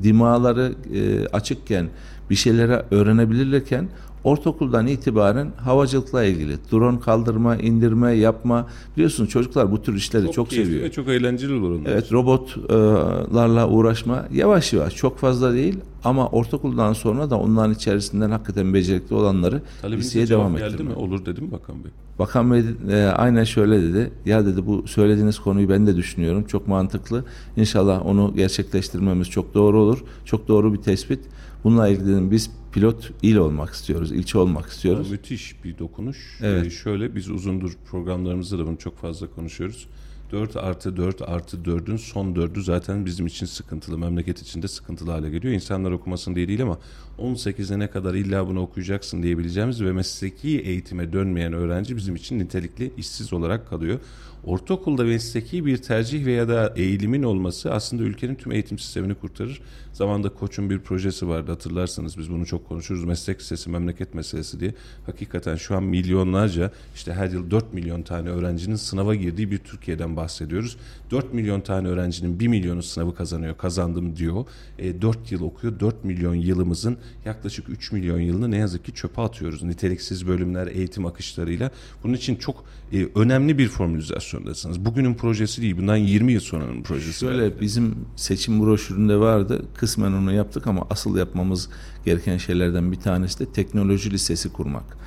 dimaları 0.03 0.73
e, 0.95 1.27
açıkken 1.27 1.89
bir 2.31 2.35
şeylere 2.35 2.83
öğrenebilirlerken 2.91 3.89
ortaokuldan 4.25 4.87
itibaren 4.87 5.53
havacılıkla 5.57 6.25
ilgili 6.25 6.57
drone 6.73 7.01
kaldırma, 7.01 7.57
indirme, 7.57 8.13
yapma 8.13 8.67
biliyorsunuz 8.97 9.31
çocuklar 9.31 9.73
bu 9.73 9.83
tür 9.83 9.95
işleri 9.95 10.25
çok, 10.25 10.35
çok 10.35 10.53
seviyor. 10.53 10.83
Ve 10.83 10.93
çok 10.93 11.09
eğlenceli 11.09 11.53
olur 11.53 11.71
onlar. 11.71 11.91
Evet 11.91 12.13
robotlarla 12.13 13.69
uğraşma 13.69 14.25
yavaş 14.33 14.73
yavaş 14.73 14.97
çok 14.97 15.19
fazla 15.19 15.53
değil 15.53 15.79
ama 16.05 16.29
ortaokuldan 16.29 16.93
sonra 16.93 17.31
da 17.31 17.39
onların 17.39 17.75
içerisinden 17.75 18.31
hakikaten 18.31 18.75
becerikli 18.75 19.15
olanları 19.15 19.63
liseye 19.85 20.29
devam 20.29 20.57
ettirme. 20.57 20.71
geldi 20.71 20.83
mi? 20.83 20.95
Olur 20.95 21.27
dedi 21.27 21.41
mi 21.41 21.53
Bakan 21.53 21.85
Bey? 21.85 21.91
Bakan 22.19 22.53
Bey 22.53 22.65
e, 22.91 23.05
aynen 23.05 23.45
şöyle 23.45 23.83
dedi. 23.83 24.11
Ya 24.27 24.47
dedi 24.47 24.67
bu 24.67 24.89
söylediğiniz 24.89 25.39
konuyu 25.39 25.69
ben 25.69 25.87
de 25.87 25.97
düşünüyorum. 25.97 26.45
Çok 26.45 26.69
mantıklı. 26.69 27.25
İnşallah 27.57 28.07
onu 28.07 28.33
gerçekleştirmemiz 28.37 29.31
çok 29.31 29.55
doğru 29.55 29.81
olur. 29.81 30.05
Çok 30.25 30.49
doğru 30.49 30.73
bir 30.73 30.79
tespit. 30.79 31.21
Bununla 31.65 31.89
ilgili 31.89 32.31
biz 32.31 32.51
pilot 32.73 33.11
il 33.23 33.37
olmak 33.37 33.71
istiyoruz, 33.71 34.13
ilçe 34.13 34.39
olmak 34.39 34.67
istiyoruz. 34.67 35.07
Ya, 35.07 35.13
müthiş 35.13 35.65
bir 35.65 35.79
dokunuş. 35.79 36.39
Evet. 36.43 36.67
Ee, 36.67 36.71
şöyle 36.71 37.15
biz 37.15 37.31
uzundur 37.31 37.73
programlarımızda 37.91 38.59
da 38.59 38.67
bunu 38.67 38.79
çok 38.79 38.99
fazla 38.99 39.31
konuşuyoruz. 39.31 39.89
4 40.33 40.57
artı 40.57 40.97
4 40.97 41.23
artı 41.23 41.57
4'ün 41.57 41.97
son 41.97 42.35
4'ü 42.35 42.63
zaten 42.63 43.07
bizim 43.07 43.27
için 43.27 43.47
sıkıntılı. 43.47 43.99
Memleket 43.99 44.43
için 44.43 44.63
de 44.63 44.69
sıkıntılı 44.69 45.11
hale 45.11 45.31
geliyor. 45.31 45.55
İnsanlar 45.55 45.91
okumasın 45.91 46.35
diye 46.35 46.49
değil 46.49 46.63
ama 46.63 46.79
18'e 47.19 47.79
ne 47.79 47.91
kadar 47.91 48.15
illa 48.15 48.49
bunu 48.49 48.61
okuyacaksın 48.61 49.23
diyebileceğimiz 49.23 49.85
ve 49.85 49.93
mesleki 49.93 50.61
eğitime 50.61 51.13
dönmeyen 51.13 51.53
öğrenci 51.53 51.97
bizim 51.97 52.17
için 52.17 52.39
nitelikli 52.39 52.93
işsiz 52.97 53.33
olarak 53.33 53.69
kalıyor. 53.69 53.99
Ortaokulda 54.45 55.05
mesleki 55.05 55.67
bir 55.67 55.77
tercih 55.77 56.27
veya 56.27 56.49
da 56.49 56.73
eğilimin 56.77 57.23
olması 57.23 57.73
aslında 57.73 58.03
ülkenin 58.03 58.35
tüm 58.35 58.53
eğitim 58.53 58.79
sistemini 58.79 59.15
kurtarır. 59.15 59.61
Zamanında 59.99 60.29
Koç'un 60.29 60.71
bir 60.71 60.79
projesi 60.79 61.29
vardı 61.29 61.51
hatırlarsanız 61.51 62.19
biz 62.19 62.31
bunu 62.31 62.47
çok 62.47 62.69
konuşuruz. 62.69 63.05
Meslek 63.05 63.41
lisesi, 63.41 63.71
memleket 63.71 64.15
meselesi 64.15 64.61
diye. 64.61 64.75
Hakikaten 65.07 65.57
şu 65.57 65.77
an 65.77 65.83
milyonlarca 65.83 66.73
işte 66.95 67.13
her 67.13 67.31
yıl 67.31 67.51
4 67.51 67.75
milyon 67.75 68.03
tane 68.03 68.29
öğrencinin 68.29 68.77
sınava 68.77 69.15
girdiği 69.15 69.51
bir 69.51 69.59
Türkiye'den 69.59 70.17
bahsediyoruz. 70.17 70.77
4 71.11 71.35
milyon 71.35 71.61
tane 71.61 71.89
öğrencinin 71.89 72.41
1 72.41 72.49
milyonu 72.49 72.83
sınavı 72.83 73.15
kazanıyor, 73.15 73.57
kazandım 73.57 74.17
diyor. 74.17 74.45
E, 74.79 75.03
4 75.03 75.33
yıl 75.33 75.43
okuyor. 75.43 75.81
4 75.81 76.05
milyon 76.05 76.35
yılımızın 76.35 76.99
yaklaşık 77.25 77.69
3 77.69 77.93
milyon 77.93 78.21
yılını 78.21 78.51
ne 78.51 78.57
yazık 78.57 78.85
ki 78.85 78.95
çöpe 78.95 79.23
atıyoruz. 79.23 79.63
Niteliksiz 79.63 80.27
bölümler, 80.27 80.67
eğitim 80.67 81.07
akışlarıyla. 81.07 81.71
Bunun 82.05 82.15
için 82.15 82.37
çok 82.37 82.65
e, 82.93 83.09
önemli 83.15 83.59
bir 83.59 83.69
formülizasyondasınız. 83.69 84.85
Bugünün 84.85 85.15
projesi 85.15 85.63
değil, 85.63 85.77
bundan 85.77 85.97
20 85.97 86.33
yıl 86.33 86.41
sonranın 86.41 86.83
projesi. 86.83 87.19
Şöyle 87.19 87.61
bizim 87.61 87.95
seçim 88.17 88.61
broşüründe 88.61 89.17
vardı. 89.17 89.65
Kısmen 89.89 90.13
onu 90.13 90.33
yaptık 90.33 90.67
ama 90.67 90.87
asıl 90.91 91.17
yapmamız 91.17 91.69
gereken 92.05 92.37
şeylerden 92.37 92.93
bir 92.93 93.01
tanesi 93.01 93.39
de 93.39 93.53
teknoloji 93.53 94.11
lisesi 94.11 94.53
kurmak. 94.53 94.99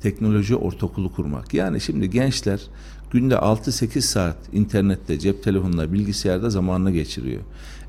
Teknoloji 0.00 0.56
ortaokulu 0.56 1.12
kurmak. 1.12 1.54
Yani 1.54 1.80
şimdi 1.80 2.10
gençler 2.10 2.60
günde 3.10 3.34
6-8 3.34 4.00
saat 4.00 4.36
internette, 4.52 5.18
cep 5.18 5.42
telefonunda, 5.44 5.92
bilgisayarda 5.92 6.50
zamanını 6.50 6.90
geçiriyor. 6.90 7.42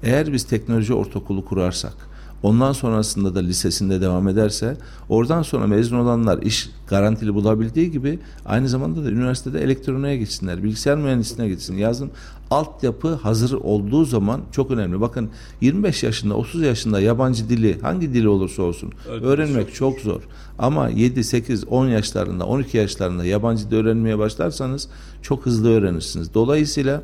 Eğer 0.03 0.33
biz 0.33 0.43
teknoloji 0.43 0.93
ortaokulu 0.93 1.45
kurarsak, 1.45 2.08
ondan 2.43 2.71
sonrasında 2.71 3.35
da 3.35 3.39
lisesinde 3.39 4.01
devam 4.01 4.27
ederse, 4.27 4.77
oradan 5.09 5.41
sonra 5.41 5.67
mezun 5.67 5.97
olanlar 5.97 6.41
iş 6.41 6.69
garantili 6.87 7.33
bulabildiği 7.33 7.91
gibi 7.91 8.19
aynı 8.45 8.69
zamanda 8.69 9.05
da 9.05 9.09
üniversitede 9.09 9.63
elektroniğe 9.63 10.17
gitsinler, 10.17 10.63
bilgisayar 10.63 10.97
mühendisliğine 10.97 11.53
gitsin. 11.53 11.77
Yazın 11.77 12.11
altyapı 12.51 13.13
hazır 13.13 13.53
olduğu 13.53 14.05
zaman 14.05 14.41
çok 14.51 14.71
önemli. 14.71 15.01
Bakın 15.01 15.29
25 15.61 16.03
yaşında, 16.03 16.33
30 16.33 16.61
yaşında 16.61 17.01
yabancı 17.01 17.49
dili, 17.49 17.81
hangi 17.81 18.13
dili 18.13 18.29
olursa 18.29 18.63
olsun 18.63 18.93
öğrenmek 19.21 19.75
çok 19.75 19.99
zor. 19.99 20.21
Ama 20.59 20.89
7, 20.89 21.23
8, 21.23 21.63
10 21.67 21.87
yaşlarında, 21.87 22.45
12 22.45 22.77
yaşlarında 22.77 23.25
yabancı 23.25 23.71
dil 23.71 23.75
öğrenmeye 23.75 24.19
başlarsanız 24.19 24.89
çok 25.21 25.45
hızlı 25.45 25.69
öğrenirsiniz. 25.69 26.33
Dolayısıyla 26.33 27.03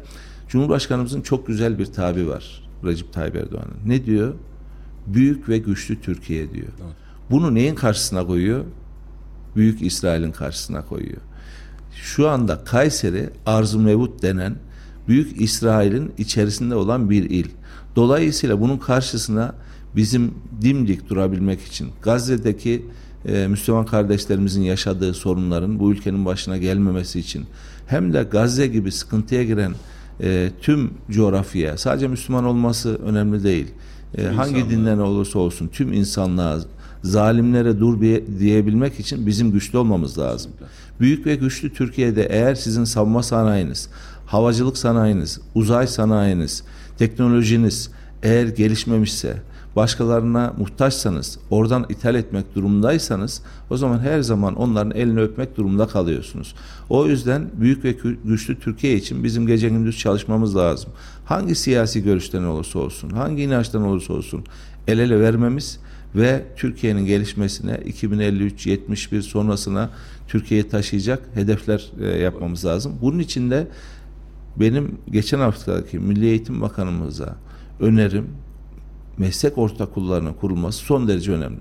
Cumhurbaşkanımızın 0.50 1.21
çok 1.21 1.48
güzel 1.48 1.80
bir 1.80 1.86
tabi 1.86 2.28
var 2.28 2.69
Recep 2.84 3.13
Tayyip 3.13 3.36
Erdoğan'ın. 3.36 3.89
Ne 3.89 4.06
diyor? 4.06 4.34
Büyük 5.07 5.49
ve 5.49 5.57
güçlü 5.57 6.01
Türkiye 6.01 6.53
diyor. 6.53 6.67
Bunu 7.31 7.55
neyin 7.55 7.75
karşısına 7.75 8.25
koyuyor? 8.25 8.65
Büyük 9.55 9.81
İsrail'in 9.81 10.31
karşısına 10.31 10.85
koyuyor. 10.85 11.21
Şu 11.95 12.29
anda 12.29 12.63
Kayseri 12.63 13.29
Arz-ı 13.45 13.79
Mevut 13.79 14.21
denen 14.21 14.55
Büyük 15.07 15.41
İsrail'in 15.41 16.11
içerisinde 16.17 16.75
olan 16.75 17.09
bir 17.09 17.29
il. 17.29 17.45
Dolayısıyla 17.95 18.61
bunun 18.61 18.77
karşısına 18.77 19.55
bizim 19.95 20.33
dimdik 20.61 21.09
durabilmek 21.09 21.61
için 21.61 21.89
Gazze'deki 22.01 22.85
e, 23.25 23.47
Müslüman 23.47 23.85
kardeşlerimizin 23.85 24.61
yaşadığı 24.61 25.13
sorunların 25.13 25.79
bu 25.79 25.91
ülkenin 25.91 26.25
başına 26.25 26.57
gelmemesi 26.57 27.19
için 27.19 27.45
hem 27.87 28.13
de 28.13 28.23
Gazze 28.23 28.67
gibi 28.67 28.91
sıkıntıya 28.91 29.43
giren 29.43 29.73
e, 30.21 30.51
tüm 30.61 30.93
coğrafyaya 31.11 31.77
sadece 31.77 32.07
Müslüman 32.07 32.45
olması 32.45 32.95
önemli 32.95 33.43
değil. 33.43 33.67
E, 34.17 34.23
hangi 34.23 34.49
insanlığa. 34.49 34.69
dinden 34.69 34.97
olursa 34.97 35.39
olsun 35.39 35.67
tüm 35.67 35.93
insanlığa 35.93 36.60
zalimlere 37.04 37.80
dur 37.80 38.01
diyebilmek 38.39 38.99
için 38.99 39.28
bizim 39.28 39.51
güçlü 39.51 39.78
olmamız 39.78 40.19
lazım. 40.19 40.51
Büyük 40.99 41.25
ve 41.25 41.36
güçlü 41.36 41.73
Türkiye'de 41.73 42.23
eğer 42.23 42.56
sizin 42.56 42.84
savunma 42.84 43.23
sanayiniz, 43.23 43.89
havacılık 44.25 44.78
sanayiniz, 44.78 45.39
uzay 45.56 45.88
sanayiniz, 45.88 46.63
teknolojiniz 46.97 47.91
eğer 48.23 48.47
gelişmemişse, 48.47 49.38
başkalarına 49.75 50.53
muhtaçsanız, 50.57 51.39
oradan 51.49 51.85
ithal 51.89 52.15
etmek 52.15 52.55
durumundaysanız 52.55 53.41
o 53.69 53.77
zaman 53.77 53.99
her 53.99 54.21
zaman 54.21 54.55
onların 54.55 54.91
elini 54.91 55.21
öpmek 55.21 55.57
durumunda 55.57 55.88
kalıyorsunuz. 55.88 56.55
O 56.89 57.07
yüzden 57.07 57.49
büyük 57.53 57.83
ve 57.83 57.91
gü- 57.91 58.17
güçlü 58.25 58.59
Türkiye 58.59 58.95
için 58.95 59.23
bizim 59.23 59.47
gece 59.47 59.69
gündüz 59.69 59.99
çalışmamız 59.99 60.55
lazım. 60.55 60.89
Hangi 61.25 61.55
siyasi 61.55 62.03
görüşten 62.03 62.43
olursa 62.43 62.79
olsun, 62.79 63.09
hangi 63.09 63.43
inançtan 63.43 63.83
olursa 63.83 64.13
olsun 64.13 64.43
el 64.88 64.99
ele 64.99 65.19
vermemiz 65.19 65.79
ve 66.15 66.45
Türkiye'nin 66.55 67.05
gelişmesine 67.05 67.75
2053-71 67.75 69.21
sonrasına 69.21 69.89
Türkiye'yi 70.27 70.69
taşıyacak 70.69 71.21
hedefler 71.33 71.91
e, 72.01 72.05
yapmamız 72.05 72.65
lazım. 72.65 72.93
Bunun 73.01 73.19
için 73.19 73.51
de 73.51 73.67
benim 74.59 74.97
geçen 75.11 75.39
haftaki 75.39 75.99
Milli 75.99 76.25
Eğitim 76.25 76.61
Bakanımıza 76.61 77.35
önerim 77.79 78.27
meslek 79.17 79.58
ortaokullarının 79.58 80.34
kurulması 80.34 80.80
son 80.80 81.08
derece 81.08 81.32
önemli. 81.32 81.60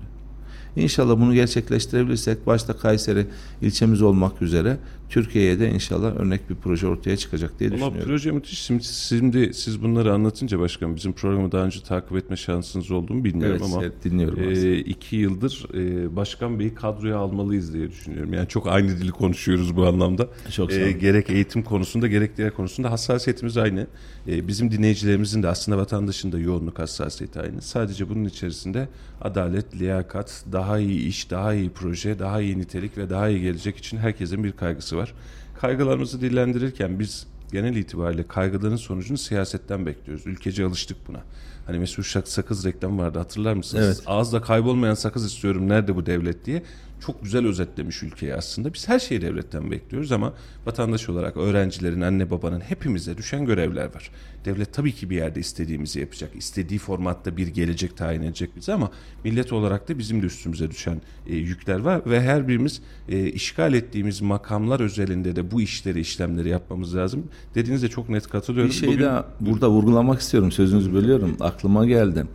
İnşallah 0.75 1.19
bunu 1.19 1.33
gerçekleştirebilirsek 1.33 2.47
başta 2.47 2.77
Kayseri 2.77 3.27
ilçemiz 3.61 4.01
olmak 4.01 4.41
üzere 4.41 4.77
Türkiye'ye 5.09 5.59
de 5.59 5.71
inşallah 5.71 6.15
örnek 6.15 6.49
bir 6.49 6.55
proje 6.55 6.87
ortaya 6.87 7.17
çıkacak 7.17 7.59
diye 7.59 7.69
Valla 7.69 7.77
düşünüyorum. 7.77 8.05
proje 8.05 8.31
müthiş. 8.31 8.59
Şimdi, 8.59 8.83
şimdi 8.83 9.53
siz 9.53 9.83
bunları 9.83 10.13
anlatınca 10.13 10.59
başkanım 10.59 10.95
bizim 10.95 11.13
programı 11.13 11.51
daha 11.51 11.65
önce 11.65 11.83
takip 11.83 12.17
etme 12.17 12.35
şansınız 12.35 12.91
oldu 12.91 13.13
mu 13.13 13.23
bilmiyorum 13.23 13.57
Evet, 13.61 13.73
ama 13.73 13.83
evet, 13.83 13.93
dinliyorum 14.03 14.43
e, 14.43 14.51
aslında. 14.51 14.75
iki 14.75 15.15
yıldır 15.15 15.65
e, 15.73 16.15
Başkan 16.15 16.59
Bey'i 16.59 16.75
kadroya 16.75 17.17
almalıyız 17.17 17.73
diye 17.73 17.89
düşünüyorum. 17.89 18.33
Yani 18.33 18.47
çok 18.47 18.67
aynı 18.67 18.89
dili 18.89 19.11
konuşuyoruz 19.11 19.75
bu 19.75 19.85
anlamda. 19.87 20.27
Çok 20.51 20.73
E, 20.73 20.91
gerek 20.91 21.29
eğitim 21.29 21.63
konusunda 21.63 22.07
gerek 22.07 22.37
diğer 22.37 22.53
konusunda 22.53 22.91
hassasiyetimiz 22.91 23.57
aynı. 23.57 23.87
E, 24.27 24.47
bizim 24.47 24.71
dinleyicilerimizin 24.71 25.43
de 25.43 25.47
aslında 25.47 25.77
vatandaşın 25.77 26.31
da 26.31 26.39
yoğunluk 26.39 26.79
hassasiyeti 26.79 27.39
aynı. 27.39 27.61
Sadece 27.61 28.09
bunun 28.09 28.25
içerisinde 28.25 28.87
adalet, 29.21 29.75
liyakat, 29.79 30.45
daha 30.51 30.79
iyi 30.79 31.07
iş, 31.07 31.31
daha 31.31 31.53
iyi 31.53 31.69
proje, 31.69 32.19
daha 32.19 32.41
iyi 32.41 32.59
nitelik 32.59 32.97
ve 32.97 33.09
daha 33.09 33.29
iyi 33.29 33.41
gelecek 33.41 33.77
için 33.77 33.97
herkesin 33.97 34.43
bir 34.43 34.51
kaygısı 34.51 34.94
var. 34.97 35.13
Kaygılarımızı 35.61 36.21
dillendirirken 36.21 36.99
biz 36.99 37.27
genel 37.51 37.75
itibariyle 37.75 38.27
kaygıların 38.27 38.75
sonucunu 38.75 39.17
siyasetten 39.17 39.85
bekliyoruz. 39.85 40.27
Ülkece 40.27 40.65
alıştık 40.65 41.07
buna. 41.07 41.23
Hani 41.65 41.79
Mesut 41.79 42.05
Şak 42.05 42.27
sakız 42.27 42.65
reklamı 42.65 43.01
vardı 43.01 43.19
hatırlar 43.19 43.53
mısınız? 43.53 43.85
Evet. 43.85 44.03
Ağızda 44.05 44.41
kaybolmayan 44.41 44.93
sakız 44.93 45.25
istiyorum 45.25 45.69
nerede 45.69 45.95
bu 45.95 46.05
devlet 46.05 46.45
diye. 46.45 46.63
Çok 47.05 47.23
güzel 47.23 47.45
özetlemiş 47.47 48.03
ülkeyi 48.03 48.35
aslında. 48.35 48.73
Biz 48.73 48.87
her 48.87 48.99
şeyi 48.99 49.21
devletten 49.21 49.71
bekliyoruz 49.71 50.11
ama 50.11 50.33
vatandaş 50.65 51.09
olarak 51.09 51.37
öğrencilerin, 51.37 52.01
anne 52.01 52.31
babanın 52.31 52.59
hepimize 52.59 53.17
düşen 53.17 53.45
görevler 53.45 53.85
var. 53.95 54.11
Devlet 54.45 54.73
tabii 54.73 54.91
ki 54.91 55.09
bir 55.09 55.15
yerde 55.15 55.39
istediğimizi 55.39 55.99
yapacak. 55.99 56.29
İstediği 56.35 56.79
formatta 56.79 57.37
bir 57.37 57.47
gelecek 57.47 57.97
tayin 57.97 58.21
edecek 58.21 58.49
bize 58.55 58.73
ama 58.73 58.91
millet 59.23 59.53
olarak 59.53 59.89
da 59.89 59.97
bizim 59.97 60.21
de 60.21 60.25
üstümüze 60.25 60.71
düşen 60.71 61.01
e, 61.27 61.35
yükler 61.35 61.79
var 61.79 62.01
ve 62.05 62.21
her 62.21 62.47
birimiz 62.47 62.81
e, 63.09 63.25
işgal 63.29 63.73
ettiğimiz 63.73 64.21
makamlar 64.21 64.79
özelinde 64.79 65.35
de 65.35 65.51
bu 65.51 65.61
işleri, 65.61 65.99
işlemleri 65.99 66.49
yapmamız 66.49 66.95
lazım. 66.95 67.23
Dediğinizde 67.55 67.87
çok 67.87 68.09
net 68.09 68.27
katılıyorum. 68.27 68.71
Bir 68.71 68.75
şey 68.75 68.89
Bugün- 68.89 69.03
daha 69.03 69.27
burada 69.39 69.69
vurgulamak 69.69 70.21
istiyorum. 70.21 70.51
Sözünüzü 70.51 70.93
bölüyorum. 70.93 71.37
Aklıma 71.55 71.85
geldi. 71.85 72.25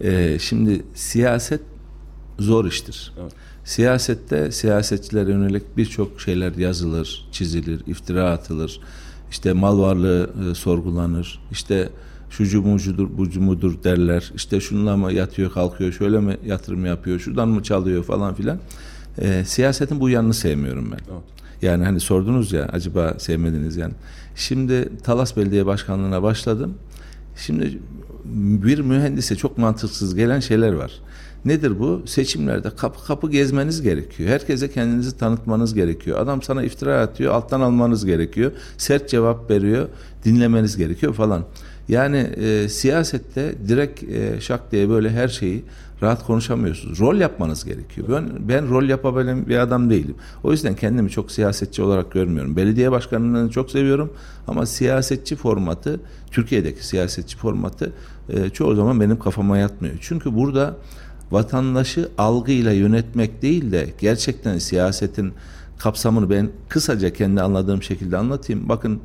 Ee, 0.00 0.38
şimdi 0.40 0.82
siyaset 0.94 1.60
zor 2.38 2.64
iştir. 2.64 3.12
Evet. 3.22 3.32
Siyasette 3.64 4.52
siyasetçilere 4.52 5.30
yönelik 5.30 5.76
birçok 5.76 6.20
şeyler 6.20 6.54
yazılır, 6.54 7.28
çizilir, 7.32 7.82
iftira 7.86 8.30
atılır. 8.30 8.80
İşte 9.30 9.52
mal 9.52 9.80
varlığı 9.80 10.30
e, 10.50 10.54
sorgulanır. 10.54 11.40
İşte 11.50 11.88
şucu 12.30 12.62
mucudur, 12.62 13.18
bucu 13.18 13.40
mudur 13.40 13.74
derler. 13.84 14.32
İşte 14.34 14.60
şununla 14.60 14.96
mı 14.96 15.12
yatıyor 15.12 15.52
kalkıyor, 15.52 15.92
şöyle 15.92 16.20
mi 16.20 16.36
yatırım 16.46 16.86
yapıyor, 16.86 17.18
şuradan 17.18 17.48
mı 17.48 17.62
çalıyor 17.62 18.04
falan 18.04 18.34
filan. 18.34 18.58
Ee, 19.20 19.44
siyasetin 19.46 20.00
bu 20.00 20.08
yanını 20.08 20.34
sevmiyorum 20.34 20.90
ben. 20.92 20.98
Evet. 21.12 21.22
Yani 21.62 21.84
hani 21.84 22.00
sordunuz 22.00 22.52
ya 22.52 22.68
acaba 22.72 23.14
sevmediniz 23.18 23.76
yani. 23.76 23.94
Şimdi 24.36 24.88
Talas 25.02 25.36
Belediye 25.36 25.66
Başkanlığı'na 25.66 26.22
başladım. 26.22 26.74
Şimdi 27.38 27.78
bir 28.24 28.78
mühendise 28.78 29.36
çok 29.36 29.58
mantıksız 29.58 30.14
gelen 30.14 30.40
şeyler 30.40 30.72
var. 30.72 31.00
Nedir 31.44 31.78
bu? 31.78 32.02
Seçimlerde 32.06 32.70
kapı 32.76 33.06
kapı 33.06 33.30
gezmeniz 33.30 33.82
gerekiyor. 33.82 34.30
Herkese 34.30 34.70
kendinizi 34.70 35.18
tanıtmanız 35.18 35.74
gerekiyor. 35.74 36.18
Adam 36.18 36.42
sana 36.42 36.62
iftira 36.62 37.00
atıyor, 37.00 37.34
alttan 37.34 37.60
almanız 37.60 38.06
gerekiyor. 38.06 38.52
Sert 38.78 39.08
cevap 39.08 39.50
veriyor, 39.50 39.88
dinlemeniz 40.24 40.76
gerekiyor 40.76 41.14
falan. 41.14 41.44
Yani 41.88 42.16
e, 42.16 42.68
siyasette 42.68 43.54
direkt 43.68 44.02
e, 44.02 44.40
şak 44.40 44.72
diye 44.72 44.88
böyle 44.88 45.10
her 45.10 45.28
şeyi 45.28 45.64
rahat 46.02 46.26
konuşamıyorsunuz. 46.26 47.00
Rol 47.00 47.16
yapmanız 47.16 47.64
gerekiyor. 47.64 48.08
Ben, 48.10 48.48
ben 48.48 48.70
rol 48.70 48.84
yapabilen 48.84 49.48
bir 49.48 49.58
adam 49.58 49.90
değilim. 49.90 50.14
O 50.42 50.52
yüzden 50.52 50.76
kendimi 50.76 51.10
çok 51.10 51.30
siyasetçi 51.30 51.82
olarak 51.82 52.12
görmüyorum. 52.12 52.56
Belediye 52.56 52.90
başkanlığını 52.90 53.50
çok 53.50 53.70
seviyorum 53.70 54.12
ama 54.46 54.66
siyasetçi 54.66 55.36
formatı, 55.36 56.00
Türkiye'deki 56.30 56.86
siyasetçi 56.86 57.36
formatı 57.36 57.92
e, 58.28 58.50
çoğu 58.50 58.74
zaman 58.74 59.00
benim 59.00 59.18
kafama 59.18 59.58
yatmıyor. 59.58 59.94
Çünkü 60.00 60.36
burada 60.36 60.76
vatandaşı 61.30 62.08
algıyla 62.18 62.72
yönetmek 62.72 63.42
değil 63.42 63.72
de 63.72 63.88
gerçekten 63.98 64.58
siyasetin 64.58 65.32
kapsamını 65.78 66.30
ben 66.30 66.50
kısaca 66.68 67.12
kendi 67.12 67.42
anladığım 67.42 67.82
şekilde 67.82 68.16
anlatayım. 68.16 68.68
Bakın 68.68 69.00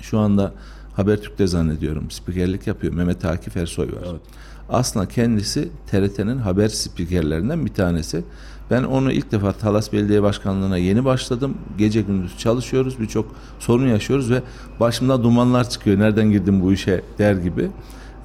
şu 0.00 0.18
anda 0.18 0.54
Habertürk'te 0.98 1.46
zannediyorum 1.46 2.10
spikerlik 2.10 2.66
yapıyor. 2.66 2.92
Mehmet 2.92 3.24
Akif 3.24 3.56
Ersoy 3.56 3.86
var. 3.86 4.02
Evet. 4.10 4.20
Aslında 4.68 5.08
kendisi 5.08 5.68
TRT'nin 5.86 6.38
haber 6.38 6.68
spikerlerinden 6.68 7.66
bir 7.66 7.74
tanesi. 7.74 8.24
Ben 8.70 8.82
onu 8.82 9.12
ilk 9.12 9.32
defa 9.32 9.52
Talas 9.52 9.92
Belediye 9.92 10.22
Başkanlığı'na 10.22 10.76
yeni 10.76 11.04
başladım. 11.04 11.54
Gece 11.78 12.02
gündüz 12.02 12.38
çalışıyoruz. 12.38 13.00
Birçok 13.00 13.34
sorun 13.58 13.88
yaşıyoruz 13.88 14.30
ve 14.30 14.42
başımda 14.80 15.22
dumanlar 15.22 15.70
çıkıyor. 15.70 15.98
Nereden 15.98 16.30
girdim 16.30 16.60
bu 16.60 16.72
işe 16.72 17.02
der 17.18 17.34
gibi. 17.34 17.70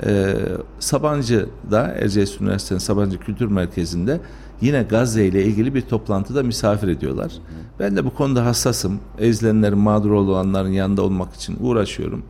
Ee, 0.05 0.35
Sabancı'da 0.79 1.81
Erciyes 1.87 2.41
Üniversitesi'nin 2.41 2.79
Sabancı 2.79 3.19
Kültür 3.19 3.47
Merkezi'nde 3.47 4.19
yine 4.61 4.83
Gazze 4.83 5.25
ile 5.25 5.43
ilgili 5.43 5.75
bir 5.75 5.81
toplantıda 5.81 6.43
misafir 6.43 6.87
ediyorlar. 6.87 7.31
Ben 7.79 7.95
de 7.95 8.05
bu 8.05 8.13
konuda 8.13 8.45
hassasım. 8.45 8.99
Ezilenlerin, 9.19 9.77
mağdur 9.77 10.11
olanların 10.11 10.71
yanında 10.71 11.01
olmak 11.01 11.35
için 11.35 11.57
uğraşıyorum. 11.59 12.23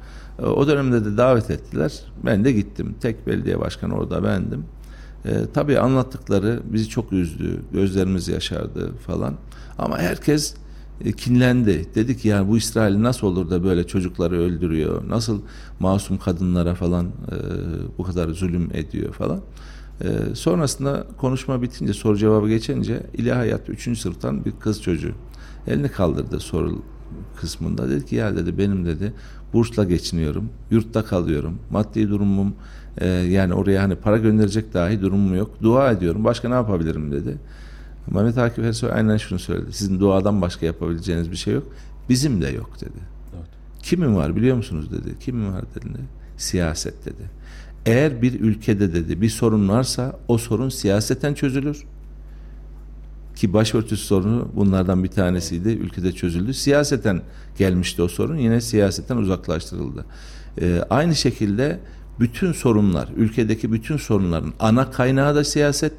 Ee, 0.44 0.46
O 0.46 0.68
dönemde 0.68 1.06
de 1.06 1.18
davet 1.18 1.52
ettiler. 1.52 2.04
Ben 2.26 2.46
de 2.46 2.52
gittim. 2.52 2.96
Tek 3.02 3.28
belediye 3.28 3.60
başkanı 3.60 3.96
orada 3.96 4.24
bendim. 4.24 4.66
Ee, 5.26 5.32
tabii 5.54 5.80
anlattıkları 5.80 6.62
bizi 6.66 6.90
çok 6.90 7.14
üzdü. 7.14 7.60
Gözlerimiz 7.74 8.28
yaşardı 8.28 8.92
falan. 9.08 9.36
Ama 9.78 10.00
herkes 10.00 10.56
e, 11.06 11.12
kinlendi. 11.12 11.86
Dedik 11.96 12.26
yani 12.26 12.50
bu 12.50 12.58
İsrail 12.58 13.02
nasıl 13.04 13.28
olur 13.28 13.50
da 13.50 13.64
böyle 13.64 13.88
çocukları 13.88 14.40
öldürüyor? 14.40 15.10
Nasıl 15.10 15.42
masum 15.80 16.18
kadınlara 16.18 16.76
falan 16.76 17.06
e, 17.06 17.36
bu 17.98 18.04
kadar 18.04 18.30
zulüm 18.30 18.70
ediyor 18.74 19.14
falan. 19.14 19.42
E, 20.02 20.36
sonrasında 20.36 21.08
konuşma 21.18 21.62
bitince 21.62 21.94
soru 21.94 22.18
cevabı 22.18 22.50
geçince 22.50 23.04
ilahiyat 23.14 23.70
3. 23.70 24.00
sınıftan 24.00 24.46
bir 24.46 24.52
kız 24.52 24.82
çocuğu 24.82 25.12
elini 25.68 25.90
kaldırdı 25.90 26.40
soru 26.40 26.82
kısmında. 27.36 27.90
Dedi 27.90 28.06
ki 28.06 28.16
ya 28.16 28.36
dedi 28.36 28.58
benim 28.58 28.86
dedi 28.86 29.14
bursla 29.54 29.84
geçiniyorum. 29.84 30.50
Yurtta 30.72 31.06
kalıyorum. 31.06 31.60
Maddi 31.72 32.10
durumum 32.10 32.56
e, 32.98 33.08
yani 33.08 33.54
oraya 33.54 33.84
hani 33.84 33.96
para 33.96 34.18
gönderecek 34.18 34.74
dahi 34.74 35.02
durumum 35.02 35.36
yok. 35.36 35.52
Dua 35.62 35.92
ediyorum. 35.92 36.24
Başka 36.24 36.50
ne 36.50 36.56
yapabilirim 36.56 37.12
dedi. 37.12 37.38
Mehmet 38.08 38.38
Akif 38.38 38.66
Ersoy 38.66 38.92
aynen 38.94 39.18
şunu 39.18 39.40
söyledi. 39.40 39.74
Sizin 39.74 40.00
duadan 40.00 40.42
başka 40.42 40.66
yapabileceğiniz 40.66 41.32
bir 41.32 41.36
şey 41.36 41.54
yok. 41.54 41.64
Bizim 42.10 42.42
de 42.42 42.50
yok 42.50 42.82
dedi. 42.82 43.00
Evet. 43.38 43.50
Kimin 43.84 44.16
var 44.16 44.36
biliyor 44.36 44.58
musunuz 44.58 44.92
dedi. 44.92 45.20
Kimin 45.20 45.54
var 45.54 45.64
dedi. 45.76 46.00
Siyaset 46.38 47.06
dedi. 47.06 47.30
Eğer 47.86 48.22
bir 48.22 48.40
ülkede 48.40 48.94
dedi 48.94 49.22
bir 49.22 49.30
sorun 49.30 49.70
varsa 49.70 50.20
o 50.28 50.38
sorun 50.38 50.70
siyaseten 50.70 51.34
çözülür. 51.34 51.84
Ki 53.36 53.54
başörtüsü 53.54 54.06
sorunu 54.06 54.48
bunlardan 54.56 55.04
bir 55.04 55.10
tanesiydi. 55.10 55.70
Ülkede 55.70 56.12
çözüldü. 56.12 56.54
Siyaseten 56.54 57.22
gelmişti 57.58 58.02
o 58.02 58.08
sorun. 58.08 58.38
Yine 58.38 58.62
siyaseten 58.62 59.18
uzaklaştırıldı. 59.18 60.06
Ee, 60.62 60.82
aynı 60.90 61.16
şekilde 61.16 61.80
bütün 62.20 62.52
sorunlar, 62.52 63.10
ülkedeki 63.18 63.72
bütün 63.72 63.98
sorunların 63.98 64.54
ana 64.60 64.92
kaynağı 64.92 65.36
da 65.36 65.44
siyaset, 65.44 65.94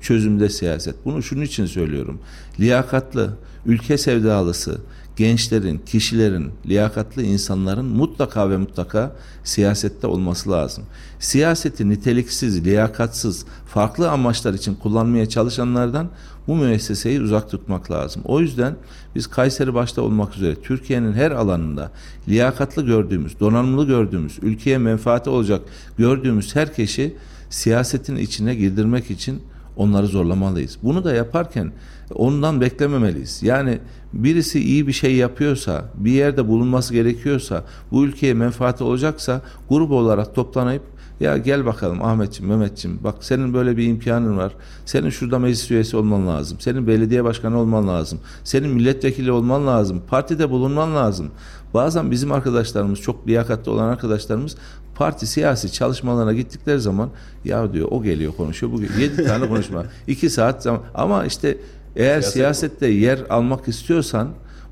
çözümde 0.00 0.48
siyaset. 0.48 0.94
Bunu 1.04 1.22
şunun 1.22 1.42
için 1.42 1.66
söylüyorum. 1.66 2.20
Liyakatlı, 2.60 3.36
ülke 3.66 3.98
sevdalısı, 3.98 4.80
gençlerin, 5.16 5.78
kişilerin, 5.78 6.50
liyakatlı 6.66 7.22
insanların 7.22 7.84
mutlaka 7.84 8.50
ve 8.50 8.56
mutlaka 8.56 9.16
siyasette 9.44 10.06
olması 10.06 10.50
lazım. 10.50 10.84
Siyaseti 11.18 11.88
niteliksiz, 11.88 12.64
liyakatsız, 12.64 13.44
farklı 13.66 14.10
amaçlar 14.10 14.54
için 14.54 14.74
kullanmaya 14.74 15.28
çalışanlardan 15.28 16.08
bu 16.46 16.56
müesseseyi 16.56 17.20
uzak 17.20 17.50
tutmak 17.50 17.90
lazım. 17.90 18.22
O 18.24 18.40
yüzden 18.40 18.76
biz 19.14 19.26
Kayseri 19.26 19.74
başta 19.74 20.02
olmak 20.02 20.36
üzere 20.36 20.54
Türkiye'nin 20.54 21.12
her 21.12 21.30
alanında 21.30 21.90
liyakatlı 22.28 22.86
gördüğümüz, 22.86 23.40
donanımlı 23.40 23.86
gördüğümüz, 23.86 24.38
ülkeye 24.42 24.78
menfaati 24.78 25.30
olacak 25.30 25.60
gördüğümüz 25.98 26.56
her 26.56 26.74
kişi 26.74 27.16
siyasetin 27.50 28.16
içine 28.16 28.54
girdirmek 28.54 29.10
için 29.10 29.42
onları 29.76 30.06
zorlamalıyız. 30.06 30.78
Bunu 30.82 31.04
da 31.04 31.14
yaparken 31.14 31.72
ondan 32.14 32.60
beklememeliyiz. 32.60 33.42
Yani 33.42 33.78
birisi 34.12 34.60
iyi 34.60 34.86
bir 34.86 34.92
şey 34.92 35.16
yapıyorsa, 35.16 35.84
bir 35.94 36.12
yerde 36.12 36.48
bulunması 36.48 36.94
gerekiyorsa, 36.94 37.64
bu 37.90 38.04
ülkeye 38.04 38.34
menfaati 38.34 38.84
olacaksa 38.84 39.42
grup 39.68 39.90
olarak 39.90 40.34
toplanıp 40.34 40.82
ya 41.20 41.36
gel 41.36 41.66
bakalım 41.66 42.02
Ahmetciğim, 42.02 42.50
Mehmetciğim 42.50 42.98
bak 43.04 43.14
senin 43.20 43.54
böyle 43.54 43.76
bir 43.76 43.86
imkanın 43.86 44.36
var. 44.36 44.52
Senin 44.86 45.10
şurada 45.10 45.38
meclis 45.38 45.70
üyesi 45.70 45.96
olman 45.96 46.26
lazım. 46.26 46.60
Senin 46.60 46.86
belediye 46.86 47.24
başkanı 47.24 47.58
olman 47.58 47.88
lazım. 47.88 48.20
Senin 48.44 48.70
milletvekili 48.70 49.32
olman 49.32 49.66
lazım. 49.66 50.02
Partide 50.08 50.50
bulunman 50.50 50.94
lazım. 50.94 51.30
Bazen 51.74 52.10
bizim 52.10 52.32
arkadaşlarımız 52.32 53.00
çok 53.00 53.28
liyakatli 53.28 53.70
olan 53.70 53.88
arkadaşlarımız 53.88 54.56
parti 54.94 55.26
siyasi 55.26 55.72
çalışmalarına 55.72 56.32
gittikleri 56.32 56.80
zaman 56.80 57.10
ya 57.44 57.72
diyor 57.72 57.88
o 57.90 58.02
geliyor 58.02 58.32
konuşuyor. 58.32 58.72
Bu 58.72 59.00
7 59.00 59.24
tane 59.24 59.48
konuşma. 59.48 59.84
2 60.06 60.30
saat 60.30 60.62
zaman 60.62 60.80
ama 60.94 61.24
işte 61.26 61.58
eğer 61.96 62.20
Siyaset 62.20 62.32
siyasette 62.32 62.86
yer 62.86 63.18
almak 63.30 63.68
istiyorsan 63.68 64.28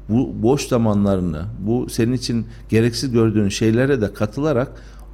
bu 0.09 0.43
boş 0.43 0.69
zamanlarını, 0.69 1.45
bu 1.61 1.89
senin 1.91 2.13
için 2.13 2.47
gereksiz 2.69 3.13
gördüğün 3.13 3.49
şeylere 3.49 4.01
de 4.01 4.13
katılarak 4.13 4.69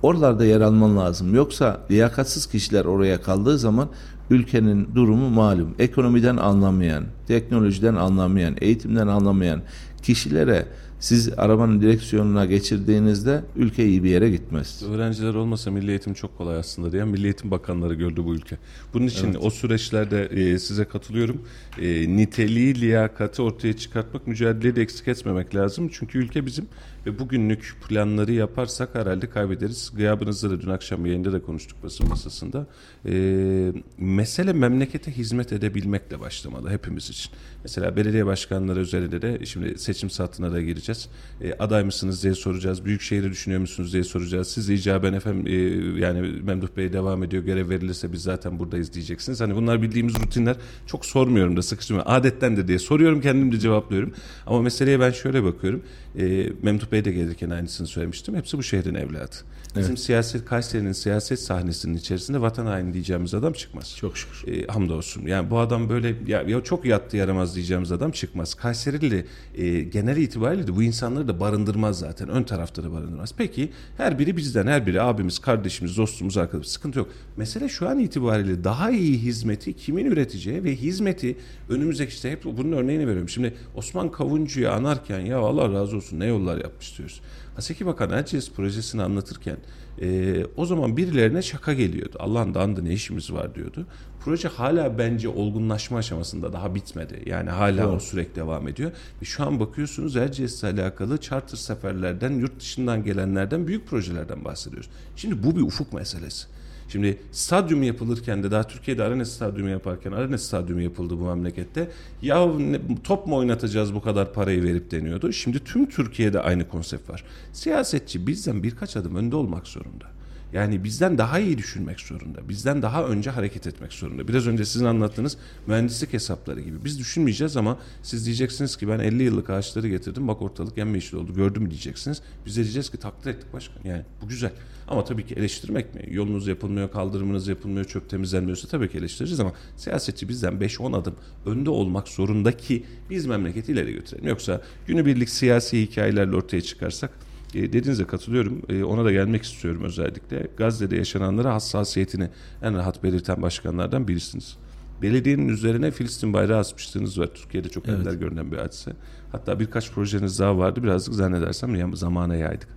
oralarda 0.04 0.44
yer 0.44 0.60
alman 0.60 0.96
lazım. 0.96 1.34
Yoksa 1.34 1.80
liyakatsız 1.90 2.46
kişiler 2.46 2.84
oraya 2.84 3.22
kaldığı 3.22 3.58
zaman 3.58 3.88
ülkenin 4.30 4.88
durumu 4.94 5.30
malum. 5.30 5.74
Ekonomiden 5.78 6.36
anlamayan, 6.36 7.04
teknolojiden 7.26 7.94
anlamayan, 7.94 8.56
eğitimden 8.60 9.06
anlamayan 9.06 9.62
kişilere 10.02 10.66
siz 11.00 11.30
arabanın 11.36 11.80
direksiyonuna 11.80 12.44
geçirdiğinizde 12.44 13.42
ülke 13.56 13.86
iyi 13.86 14.04
bir 14.04 14.10
yere 14.10 14.30
gitmez. 14.30 14.82
Öğrenciler 14.82 15.34
olmasa 15.34 15.70
milli 15.70 15.90
eğitim 15.90 16.14
çok 16.14 16.38
kolay 16.38 16.58
aslında 16.58 16.92
diyen 16.92 17.08
milli 17.08 17.24
eğitim 17.24 17.50
bakanları 17.50 17.94
gördü 17.94 18.24
bu 18.24 18.34
ülke. 18.34 18.56
Bunun 18.94 19.06
için 19.06 19.36
o 19.40 19.50
süreçlerde 19.50 20.24
e, 20.24 20.58
size 20.58 20.84
katılıyorum. 20.84 21.42
E, 21.78 22.16
niteliği, 22.16 22.80
liyakati 22.80 23.42
ortaya 23.42 23.76
çıkartmak, 23.76 24.26
mücadeleyi 24.26 24.76
de 24.76 24.82
eksik 24.82 25.08
etmemek 25.08 25.54
lazım. 25.54 25.90
Çünkü 25.92 26.18
ülke 26.18 26.46
bizim 26.46 26.66
ve 27.06 27.18
bugünlük 27.18 27.76
planları 27.88 28.32
yaparsak 28.32 28.94
herhalde 28.94 29.30
kaybederiz. 29.30 29.92
Gıyabınızda 29.96 30.50
da 30.50 30.60
dün 30.60 30.70
akşam 30.70 31.06
yayında 31.06 31.32
da 31.32 31.42
konuştuk 31.42 31.82
basın 31.82 32.08
masasında. 32.08 32.66
E, 33.06 33.72
mesele 33.98 34.52
memlekete 34.52 35.12
hizmet 35.12 35.52
edebilmekle 35.52 36.20
başlamalı 36.20 36.70
hepimiz 36.70 37.10
için. 37.10 37.32
Mesela 37.64 37.96
belediye 37.96 38.26
başkanları 38.26 38.80
üzerinde 38.80 39.22
de 39.22 39.46
şimdi 39.46 39.78
seçim 39.78 40.10
saatine 40.10 40.52
de 40.52 40.62
gireceğiz. 40.62 41.08
E, 41.40 41.52
aday 41.52 41.84
mısınız 41.84 42.22
diye 42.22 42.34
soracağız. 42.34 42.84
Büyükşehir'i 42.84 43.30
düşünüyor 43.30 43.60
musunuz 43.60 43.92
diye 43.92 44.04
soracağız. 44.04 44.48
Siz 44.48 44.68
de 44.68 44.74
icaben 44.74 45.12
efendim 45.12 45.46
e, 45.46 46.00
yani 46.00 46.20
Memduh 46.20 46.68
Bey 46.76 46.92
devam 46.92 47.22
ediyor. 47.22 47.44
Görev 47.44 47.68
verilirse 47.68 48.12
biz 48.12 48.22
zaten 48.22 48.58
buradayız 48.58 48.92
diyeceksiniz. 48.92 49.40
Hani 49.40 49.56
bunlar 49.56 49.82
bildiğimiz 49.82 50.14
rutinler. 50.14 50.56
Çok 50.86 51.06
sormuyorum 51.06 51.56
da 51.56 51.62
sıkıştırmıyorum. 51.62 52.12
Adettendir 52.12 52.68
diye 52.68 52.78
soruyorum 52.78 53.20
kendim 53.20 53.52
de 53.52 53.58
cevaplıyorum. 53.58 54.14
Ama 54.46 54.62
meseleye 54.62 55.00
ben 55.00 55.10
şöyle 55.10 55.44
bakıyorum. 55.44 55.82
E, 56.18 56.52
Memduh 56.62 56.92
Bey 56.92 57.04
de 57.04 57.12
gelirken 57.12 57.50
aynısını 57.50 57.86
söylemiştim. 57.86 58.34
Hepsi 58.34 58.58
bu 58.58 58.62
şehrin 58.62 58.94
evladı. 58.94 59.36
Bizim 59.76 59.96
siyaset 59.96 60.44
Kayseri'nin 60.44 60.92
siyaset 60.92 61.40
sahnesinin 61.40 61.96
içerisinde 61.96 62.40
vatan 62.40 62.66
haini 62.66 62.94
diyeceğimiz 62.94 63.34
adam 63.34 63.52
çıkmaz. 63.52 63.96
Çok 63.96 64.18
şükür. 64.18 64.52
E, 64.52 64.66
hamdolsun. 64.66 65.26
Yani 65.26 65.50
bu 65.50 65.58
adam 65.58 65.88
böyle 65.88 66.16
ya, 66.26 66.42
ya 66.42 66.64
çok 66.64 66.84
yattı 66.84 67.16
yaramaz 67.16 67.53
diyeceğimiz 67.54 67.92
adam 67.92 68.10
çıkmaz. 68.10 68.54
Kayserili 68.54 69.26
e, 69.54 69.80
genel 69.80 70.16
itibariyle 70.16 70.66
de 70.66 70.76
bu 70.76 70.82
insanları 70.82 71.28
da 71.28 71.40
barındırmaz 71.40 71.98
zaten. 71.98 72.28
Ön 72.28 72.42
tarafta 72.42 72.84
da 72.84 72.92
barındırmaz. 72.92 73.34
Peki 73.36 73.70
her 73.96 74.18
biri 74.18 74.36
bizden, 74.36 74.66
her 74.66 74.86
biri 74.86 75.02
abimiz, 75.02 75.38
kardeşimiz, 75.38 75.96
dostumuz, 75.96 76.36
arkadaşımız. 76.36 76.72
Sıkıntı 76.72 76.98
yok. 76.98 77.08
Mesele 77.36 77.68
şu 77.68 77.88
an 77.88 77.98
itibariyle 77.98 78.64
daha 78.64 78.90
iyi 78.90 79.18
hizmeti 79.18 79.76
kimin 79.76 80.06
üreteceği 80.06 80.64
ve 80.64 80.76
hizmeti 80.76 81.36
önümüzdeki 81.68 82.12
işte 82.12 82.30
hep 82.30 82.44
bunun 82.44 82.72
örneğini 82.72 83.06
veriyorum. 83.06 83.28
Şimdi 83.28 83.54
Osman 83.74 84.10
Kavuncu'yu 84.10 84.70
anarken 84.70 85.20
ya 85.20 85.38
Allah 85.38 85.72
razı 85.72 85.96
olsun 85.96 86.20
ne 86.20 86.26
yollar 86.26 86.56
yapmış 86.56 86.98
diyoruz. 86.98 87.20
Haseki 87.54 87.86
Bakan 87.86 88.10
Erciyes 88.10 88.50
projesini 88.50 89.02
anlatırken 89.02 89.56
e, 90.00 90.44
o 90.56 90.66
zaman 90.66 90.96
birilerine 90.96 91.42
şaka 91.42 91.72
geliyordu. 91.72 92.16
Allah'ın 92.18 92.54
dandı 92.54 92.84
ne 92.84 92.92
işimiz 92.92 93.32
var 93.32 93.54
diyordu. 93.54 93.86
Proje 94.24 94.48
hala 94.48 94.98
bence 94.98 95.28
olgunlaşma 95.28 95.98
aşamasında 95.98 96.52
daha 96.52 96.74
bitmedi. 96.74 97.22
Yani 97.26 97.50
hala 97.50 97.92
o 97.92 98.00
sürekli 98.00 98.36
devam 98.36 98.68
ediyor. 98.68 98.90
Ve 99.22 99.24
şu 99.24 99.44
an 99.44 99.60
bakıyorsunuz 99.60 100.16
Erciyes'le 100.16 100.64
alakalı 100.64 101.18
charter 101.18 101.56
seferlerden, 101.56 102.32
yurt 102.32 102.60
dışından 102.60 103.04
gelenlerden 103.04 103.66
büyük 103.66 103.86
projelerden 103.86 104.44
bahsediyoruz. 104.44 104.90
Şimdi 105.16 105.42
bu 105.42 105.56
bir 105.56 105.62
ufuk 105.62 105.92
meselesi. 105.92 106.46
Şimdi 106.88 107.18
stadyum 107.32 107.82
yapılırken 107.82 108.42
de 108.42 108.50
daha 108.50 108.66
Türkiye'de 108.66 109.02
Arena 109.02 109.24
Stadyumu 109.24 109.68
yaparken 109.70 110.12
Arena 110.12 110.38
Stadyumu 110.38 110.82
yapıldı 110.82 111.18
bu 111.18 111.24
memlekette. 111.24 111.90
Ya 112.22 112.46
ne- 112.46 112.80
top 113.04 113.26
mu 113.26 113.36
oynatacağız 113.36 113.94
bu 113.94 114.02
kadar 114.02 114.32
parayı 114.32 114.62
verip 114.62 114.90
deniyordu. 114.90 115.32
Şimdi 115.32 115.64
tüm 115.64 115.86
Türkiye'de 115.90 116.40
aynı 116.40 116.68
konsept 116.68 117.10
var. 117.10 117.24
Siyasetçi 117.52 118.26
bizden 118.26 118.62
birkaç 118.62 118.96
adım 118.96 119.16
önde 119.16 119.36
olmak 119.36 119.66
zorunda. 119.66 120.13
Yani 120.54 120.84
bizden 120.84 121.18
daha 121.18 121.38
iyi 121.38 121.58
düşünmek 121.58 122.00
zorunda. 122.00 122.48
Bizden 122.48 122.82
daha 122.82 123.04
önce 123.04 123.30
hareket 123.30 123.66
etmek 123.66 123.92
zorunda. 123.92 124.28
Biraz 124.28 124.46
önce 124.46 124.64
sizin 124.64 124.84
anlattığınız 124.84 125.36
mühendislik 125.66 126.12
hesapları 126.12 126.60
gibi. 126.60 126.84
Biz 126.84 126.98
düşünmeyeceğiz 126.98 127.56
ama 127.56 127.78
siz 128.02 128.26
diyeceksiniz 128.26 128.76
ki 128.76 128.88
ben 128.88 128.98
50 128.98 129.22
yıllık 129.22 129.50
ağaçları 129.50 129.88
getirdim. 129.88 130.28
Bak 130.28 130.42
ortalık 130.42 130.78
yemyeşil 130.78 131.16
oldu. 131.16 131.34
Gördün 131.34 131.62
mü 131.62 131.70
diyeceksiniz. 131.70 132.22
Biz 132.46 132.56
de 132.56 132.62
diyeceğiz 132.62 132.90
ki 132.90 132.96
takdir 132.96 133.30
ettik 133.30 133.52
başkan. 133.52 133.84
Yani 133.84 134.02
bu 134.22 134.28
güzel. 134.28 134.52
Ama 134.88 135.04
tabii 135.04 135.26
ki 135.26 135.34
eleştirmek 135.34 135.94
mi? 135.94 136.02
Yolunuz 136.10 136.46
yapılmıyor, 136.46 136.90
kaldırımınız 136.90 137.48
yapılmıyor, 137.48 137.84
çöp 137.84 138.10
temizlenmiyorsa 138.10 138.68
tabii 138.68 138.88
ki 138.88 138.98
eleştireceğiz 138.98 139.40
ama 139.40 139.52
siyasetçi 139.76 140.28
bizden 140.28 140.52
5-10 140.52 140.96
adım 140.96 141.14
önde 141.46 141.70
olmak 141.70 142.08
zorunda 142.08 142.56
ki 142.56 142.84
biz 143.10 143.26
memleketi 143.26 143.72
ileri 143.72 143.92
götürelim. 143.92 144.28
Yoksa 144.28 144.60
günübirlik 144.86 145.28
siyasi 145.28 145.82
hikayelerle 145.82 146.36
ortaya 146.36 146.60
çıkarsak 146.60 147.10
e, 147.54 147.72
dediğinize 147.72 148.04
katılıyorum. 148.04 148.62
E, 148.68 148.84
ona 148.84 149.04
da 149.04 149.12
gelmek 149.12 149.42
istiyorum 149.42 149.82
özellikle. 149.84 150.48
Gazze'de 150.56 150.96
yaşananlara 150.96 151.54
hassasiyetini 151.54 152.28
en 152.62 152.74
rahat 152.74 153.02
belirten 153.02 153.42
başkanlardan 153.42 154.08
birisiniz. 154.08 154.56
Belediyenin 155.02 155.48
üzerine 155.48 155.90
Filistin 155.90 156.32
bayrağı 156.32 156.58
asmışlığınız 156.58 157.18
var. 157.18 157.26
Türkiye'de 157.34 157.68
çok 157.68 157.88
evet. 157.88 157.98
ender 157.98 158.12
görünen 158.12 158.52
bir 158.52 158.56
hadise. 158.56 158.92
Hatta 159.32 159.60
birkaç 159.60 159.92
projeniz 159.92 160.38
daha 160.38 160.58
vardı. 160.58 160.82
Birazcık 160.82 161.14
zannedersem 161.14 161.96
zamana 161.96 162.36
yaydık. 162.36 162.68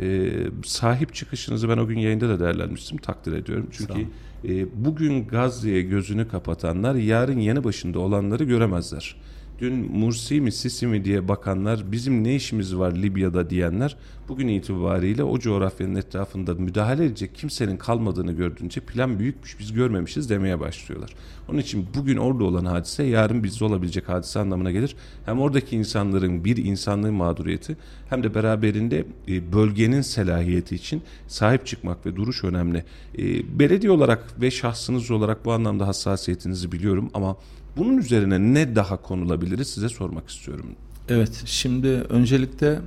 E, 0.00 0.30
sahip 0.64 1.14
çıkışınızı 1.14 1.68
ben 1.68 1.78
o 1.78 1.86
gün 1.86 1.98
yayında 1.98 2.28
da 2.28 2.40
değerlendirmiştim. 2.40 2.98
Takdir 2.98 3.32
ediyorum. 3.32 3.68
Çünkü 3.70 4.06
e, 4.44 4.84
bugün 4.84 5.26
Gazze'ye 5.26 5.82
gözünü 5.82 6.28
kapatanlar 6.28 6.94
yarın 6.94 7.38
yeni 7.38 7.64
başında 7.64 7.98
olanları 7.98 8.44
göremezler. 8.44 9.16
Dün 9.58 9.92
Mursi 9.98 10.40
mi 10.40 10.52
Sisi 10.52 10.86
mi 10.86 11.04
diye 11.04 11.28
bakanlar 11.28 11.92
bizim 11.92 12.24
ne 12.24 12.34
işimiz 12.34 12.76
var 12.76 12.92
Libya'da 12.92 13.50
diyenler 13.50 13.96
bugün 14.28 14.48
itibariyle 14.48 15.24
o 15.24 15.38
coğrafyanın 15.38 15.94
etrafında 15.94 16.54
müdahale 16.54 17.04
edecek 17.04 17.34
kimsenin 17.34 17.76
kalmadığını 17.76 18.32
gördüğünce 18.32 18.80
plan 18.80 19.18
büyükmüş 19.18 19.58
biz 19.60 19.72
görmemişiz 19.72 20.30
demeye 20.30 20.60
başlıyorlar. 20.60 21.10
Onun 21.48 21.58
için 21.58 21.86
bugün 21.94 22.16
orada 22.16 22.44
olan 22.44 22.64
hadise 22.64 23.02
yarın 23.02 23.44
bizde 23.44 23.64
olabilecek 23.64 24.08
hadise 24.08 24.40
anlamına 24.40 24.70
gelir. 24.70 24.96
Hem 25.26 25.40
oradaki 25.40 25.76
insanların 25.76 26.44
bir 26.44 26.56
insanlığın 26.56 27.14
mağduriyeti 27.14 27.76
hem 28.10 28.22
de 28.22 28.34
beraberinde 28.34 29.04
e, 29.28 29.52
bölgenin 29.52 30.00
selahiyeti 30.00 30.74
için 30.74 31.02
sahip 31.28 31.66
çıkmak 31.66 32.06
ve 32.06 32.16
duruş 32.16 32.44
önemli. 32.44 32.84
E, 33.18 33.58
belediye 33.58 33.92
olarak 33.92 34.40
ve 34.40 34.50
şahsınız 34.50 35.10
olarak 35.10 35.44
bu 35.44 35.52
anlamda 35.52 35.86
hassasiyetinizi 35.86 36.72
biliyorum 36.72 37.10
ama 37.14 37.36
bunun 37.76 37.96
üzerine 37.96 38.38
ne 38.54 38.76
daha 38.76 38.96
konulabiliriz 39.02 39.68
size 39.68 39.88
sormak 39.88 40.28
istiyorum. 40.28 40.66
Evet 41.08 41.42
şimdi 41.44 41.88
öncelikle 41.88 42.80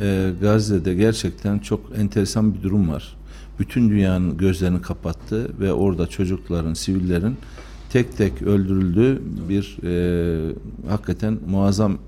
e, 0.00 0.30
Gazze'de 0.40 0.94
gerçekten 0.94 1.58
çok 1.58 1.98
enteresan 1.98 2.54
bir 2.54 2.62
durum 2.62 2.88
var. 2.88 3.16
Bütün 3.58 3.90
dünyanın 3.90 4.36
gözlerini 4.36 4.82
kapattı 4.82 5.60
ve 5.60 5.72
orada 5.72 6.06
çocukların, 6.06 6.74
sivillerin 6.74 7.36
tek 7.90 8.16
tek 8.16 8.42
öldürüldüğü 8.42 9.22
bir 9.48 9.76
e, 9.84 10.54
hakikaten 10.88 11.38
muazzam 11.48 11.98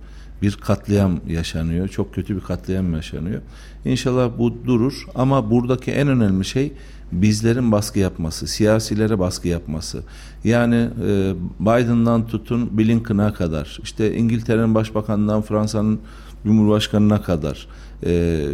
bir 0.42 0.52
katliam 0.52 1.20
yaşanıyor. 1.28 1.88
Çok 1.88 2.14
kötü 2.14 2.36
bir 2.36 2.40
katliam 2.40 2.94
yaşanıyor. 2.94 3.40
İnşallah 3.84 4.30
bu 4.38 4.64
durur 4.66 5.06
ama 5.14 5.50
buradaki 5.50 5.90
en 5.90 6.08
önemli 6.08 6.44
şey 6.44 6.72
bizlerin 7.12 7.72
baskı 7.72 7.98
yapması, 7.98 8.46
siyasilere 8.46 9.18
baskı 9.18 9.48
yapması. 9.48 10.02
Yani 10.44 10.88
e, 11.06 11.34
Biden'dan 11.60 12.26
tutun 12.26 12.78
Blinken'a 12.78 13.34
kadar, 13.34 13.78
işte 13.82 14.16
İngiltere'nin 14.16 14.74
başbakanından 14.74 15.42
Fransa'nın 15.42 16.00
Cumhurbaşkanı'na 16.44 17.22
kadar 17.22 17.66
e, 18.06 18.44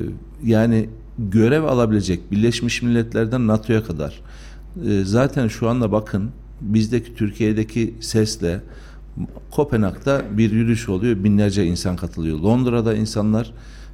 yani 0.44 0.88
görev 1.18 1.64
alabilecek 1.64 2.32
Birleşmiş 2.32 2.82
Milletler'den 2.82 3.46
NATO'ya 3.46 3.84
kadar 3.84 4.20
e, 4.88 5.04
zaten 5.04 5.48
şu 5.48 5.68
anda 5.68 5.92
bakın 5.92 6.30
bizdeki 6.60 7.14
Türkiye'deki 7.14 7.94
sesle 8.00 8.60
Kopenhag'da 9.50 10.22
bir 10.30 10.52
yürüyüş 10.52 10.88
oluyor. 10.88 11.24
Binlerce 11.24 11.66
insan 11.66 11.96
katılıyor. 11.96 12.38
Londra'da 12.38 12.94
insanlar 12.94 13.52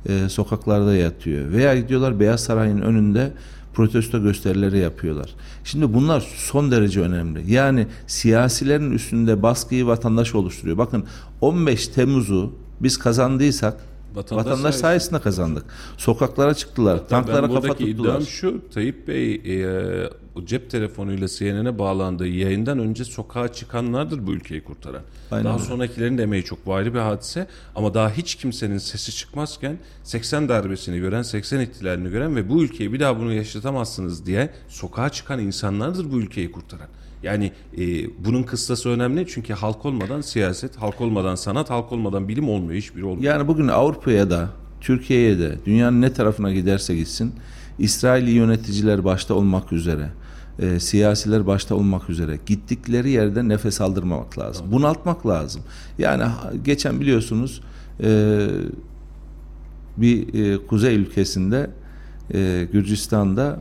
e, 0.08 0.28
sokaklarda 0.28 0.94
yatıyor. 0.94 1.52
Veya 1.52 1.76
gidiyorlar 1.76 2.20
Beyaz 2.20 2.40
Saray'ın 2.40 2.80
önünde 2.80 3.32
protesto 3.74 4.22
gösterileri 4.22 4.78
yapıyorlar. 4.78 5.34
Şimdi 5.64 5.94
bunlar 5.94 6.26
son 6.36 6.70
derece 6.70 7.00
önemli. 7.00 7.52
Yani 7.52 7.86
siyasilerin 8.06 8.90
üstünde 8.90 9.42
baskıyı 9.42 9.86
vatandaş 9.86 10.34
oluşturuyor. 10.34 10.78
Bakın 10.78 11.04
15 11.40 11.88
Temmuz'u 11.88 12.52
biz 12.80 12.96
kazandıysak 12.96 13.89
Vatandaş, 14.14 14.46
Vatandaş 14.46 14.74
sayesinde 14.74 15.20
kazandık. 15.20 15.64
Sokaklara 15.96 16.54
çıktılar. 16.54 16.98
Hatta 16.98 17.08
tanklara 17.08 17.46
kafa 17.46 17.68
tuttular. 17.68 17.88
iddiam 17.88 18.22
şu 18.22 18.61
Tayyip 18.74 19.08
Bey 19.08 19.34
e, 19.34 20.11
cep 20.44 20.70
telefonuyla 20.70 21.28
CNN'e 21.28 21.78
bağlandığı 21.78 22.26
yayından 22.26 22.78
önce 22.78 23.04
sokağa 23.04 23.52
çıkanlardır 23.52 24.26
bu 24.26 24.32
ülkeyi 24.32 24.64
kurtaran. 24.64 25.02
Aynen 25.30 25.44
daha 25.44 25.54
öyle. 25.54 25.64
sonrakilerin 25.64 26.18
de 26.18 26.22
emeği 26.22 26.44
çok 26.44 26.58
ayrı 26.68 26.94
bir 26.94 26.98
hadise 26.98 27.46
ama 27.76 27.94
daha 27.94 28.11
hiç 28.11 28.34
kimsenin 28.34 28.78
sesi 28.78 29.12
çıkmazken 29.12 29.78
80 30.04 30.48
darbesini 30.48 30.98
gören, 30.98 31.22
80 31.22 31.61
ihtilalini 31.61 32.11
gören 32.11 32.36
ve 32.36 32.48
bu 32.48 32.62
ülkeyi 32.62 32.92
bir 32.92 33.00
daha 33.00 33.18
bunu 33.18 33.32
yaşatamazsınız 33.32 34.26
diye 34.26 34.50
sokağa 34.68 35.08
çıkan 35.08 35.38
insanlardır 35.40 36.12
bu 36.12 36.20
ülkeyi 36.20 36.52
kurtaran. 36.52 36.88
Yani 37.22 37.52
e, 37.78 38.06
bunun 38.24 38.42
kıstası 38.42 38.88
önemli 38.88 39.26
çünkü 39.28 39.52
halk 39.52 39.86
olmadan 39.86 40.20
siyaset, 40.20 40.76
halk 40.76 41.00
olmadan 41.00 41.34
sanat, 41.34 41.70
halk 41.70 41.92
olmadan 41.92 42.28
bilim 42.28 42.48
olmuyor, 42.48 42.74
hiçbiri 42.74 43.04
olmuyor. 43.04 43.34
Yani 43.34 43.48
bugün 43.48 43.68
Avrupa'ya 43.68 44.30
da, 44.30 44.48
Türkiye'ye 44.80 45.38
de, 45.38 45.58
dünyanın 45.66 46.00
ne 46.00 46.12
tarafına 46.12 46.52
giderse 46.52 46.96
gitsin, 46.96 47.32
İsraili 47.78 48.30
yöneticiler 48.30 49.04
başta 49.04 49.34
olmak 49.34 49.72
üzere, 49.72 50.08
e, 50.58 50.80
siyasiler 50.80 51.46
başta 51.46 51.74
olmak 51.74 52.10
üzere 52.10 52.38
gittikleri 52.46 53.10
yerde 53.10 53.48
nefes 53.48 53.80
aldırmamak 53.80 54.38
lazım. 54.38 54.66
Evet. 54.66 54.78
Bunaltmak 54.78 55.26
lazım. 55.26 55.62
Yani 55.98 56.24
geçen 56.64 57.00
biliyorsunuz 57.00 57.60
e, 58.02 58.48
bir 59.96 60.34
e, 60.34 60.66
kuzey 60.66 60.96
ülkesinde 60.96 61.70
e, 62.34 62.68
Gürcistan'da 62.72 63.42
hı 63.42 63.50
hı. 63.50 63.58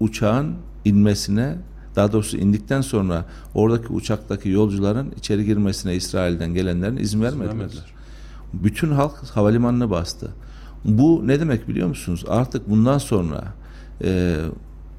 uçağın 0.00 0.54
inmesine 0.84 1.56
daha 1.98 2.12
doğrusu 2.12 2.36
indikten 2.36 2.80
sonra 2.80 3.24
oradaki 3.54 3.92
uçaktaki 3.92 4.48
yolcuların 4.48 5.12
içeri 5.16 5.44
girmesine 5.44 5.94
İsrail'den 5.94 6.54
gelenlerin 6.54 6.96
izin 6.96 7.22
vermediler. 7.22 7.68
Bütün 8.52 8.90
halk 8.90 9.12
havalimanına 9.34 9.90
bastı. 9.90 10.28
Bu 10.84 11.22
ne 11.26 11.40
demek 11.40 11.68
biliyor 11.68 11.88
musunuz? 11.88 12.24
Artık 12.28 12.70
bundan 12.70 12.98
sonra 12.98 13.44
e, 14.04 14.36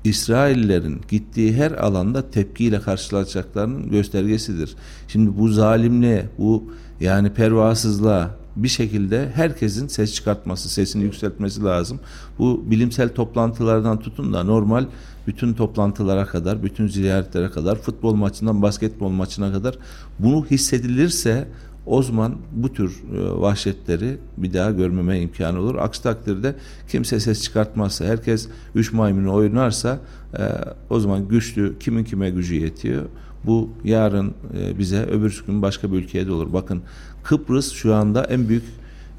İsraillerin 0.04 1.02
gittiği 1.10 1.54
her 1.54 1.72
alanda 1.72 2.32
tepkiyle 2.32 2.82
karşılaşacaklarının 2.82 3.90
göstergesidir. 3.90 4.76
Şimdi 5.08 5.38
bu 5.38 5.48
zalimliğe, 5.48 6.30
bu 6.38 6.74
yani 7.02 7.34
pervasızlığa 7.34 8.39
bir 8.64 8.68
şekilde 8.68 9.32
herkesin 9.36 9.88
ses 9.88 10.14
çıkartması, 10.14 10.70
sesini 10.70 11.04
yükseltmesi 11.04 11.64
lazım. 11.64 12.00
Bu 12.40 12.64
bilimsel 12.72 13.10
toplantılardan 13.10 14.00
tutun 14.00 14.34
da 14.34 14.44
normal 14.44 14.86
bütün 15.28 15.54
toplantılara 15.54 16.26
kadar, 16.26 16.64
bütün 16.64 16.88
ziyaretlere 16.88 17.50
kadar, 17.50 17.76
futbol 17.76 18.14
maçından 18.16 18.62
basketbol 18.62 19.10
maçına 19.10 19.52
kadar 19.52 19.78
bunu 20.20 20.46
hissedilirse 20.46 21.48
o 21.86 22.04
zaman 22.04 22.36
bu 22.52 22.74
tür 22.74 23.04
e, 23.16 23.42
vahşetleri 23.42 24.18
bir 24.38 24.54
daha 24.54 24.72
görmeme 24.72 25.22
imkanı 25.22 25.60
olur. 25.60 25.76
Aksi 25.76 26.04
takdirde 26.04 26.56
kimse 26.88 27.20
ses 27.20 27.44
çıkartmazsa, 27.44 28.06
herkes 28.06 28.48
üç 28.76 28.94
maymunu 28.94 29.34
oynarsa 29.34 30.00
e, 30.38 30.44
o 30.90 31.00
zaman 31.00 31.28
güçlü 31.28 31.80
kimin 31.80 32.04
kime 32.04 32.30
gücü 32.30 32.56
yetiyor. 32.56 33.06
Bu 33.46 33.70
yarın 33.84 34.34
e, 34.60 34.80
bize 34.80 35.04
öbür 35.04 35.44
gün 35.48 35.62
başka 35.62 35.92
bir 35.92 35.98
ülkeye 35.98 36.28
de 36.28 36.32
olur. 36.32 36.54
Bakın 36.54 36.82
Kıbrıs 37.24 37.72
şu 37.72 37.96
anda 37.96 38.24
en 38.24 38.50
büyük 38.50 38.64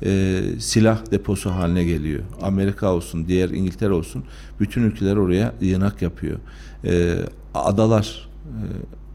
e, 0.03 0.41
silah 0.59 1.11
deposu 1.11 1.51
haline 1.51 1.85
geliyor. 1.85 2.23
Amerika 2.43 2.95
olsun, 2.95 3.29
diğer 3.29 3.51
İngiltere 3.51 3.93
olsun 3.93 4.25
bütün 4.61 4.83
ülkeler 4.83 5.17
oraya 5.17 5.55
yığınak 5.61 6.03
yapıyor. 6.03 6.39
E, 6.85 7.17
adalar 7.55 8.29
e, 8.45 8.63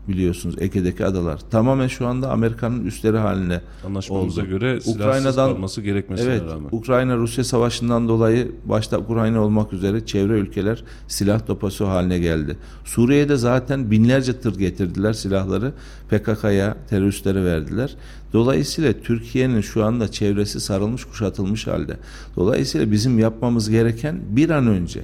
biliyorsunuz 0.07 0.55
Ege'deki 0.59 1.05
adalar 1.05 1.39
tamamen 1.51 1.87
şu 1.87 2.07
anda 2.07 2.31
Amerika'nın 2.31 2.85
üstleri 2.85 3.17
haline 3.17 3.61
Anlaşmamıza 3.85 4.41
oldu. 4.41 4.49
göre 4.49 4.79
Ukrayna'dan 4.85 5.53
kalması 5.53 5.81
gerekmesine 5.81 6.29
evet, 6.29 6.41
rağmen. 6.41 6.69
Ukrayna 6.71 7.17
Rusya 7.17 7.43
savaşından 7.43 8.07
dolayı 8.07 8.51
başta 8.65 8.99
Ukrayna 8.99 9.41
olmak 9.41 9.73
üzere 9.73 10.05
çevre 10.05 10.33
ülkeler 10.33 10.83
silah 11.07 11.47
deposu 11.47 11.87
haline 11.87 12.19
geldi. 12.19 12.57
Suriye'de 12.85 13.35
zaten 13.35 13.91
binlerce 13.91 14.39
tır 14.39 14.57
getirdiler 14.59 15.13
silahları 15.13 15.73
PKK'ya 16.09 16.77
teröristlere 16.89 17.45
verdiler. 17.45 17.95
Dolayısıyla 18.33 18.93
Türkiye'nin 18.93 19.61
şu 19.61 19.85
anda 19.85 20.11
çevresi 20.11 20.59
sarılmış 20.59 21.05
kuşatılmış 21.05 21.67
halde. 21.67 21.97
Dolayısıyla 22.35 22.91
bizim 22.91 23.19
yapmamız 23.19 23.69
gereken 23.69 24.19
bir 24.29 24.49
an 24.49 24.67
önce 24.67 25.03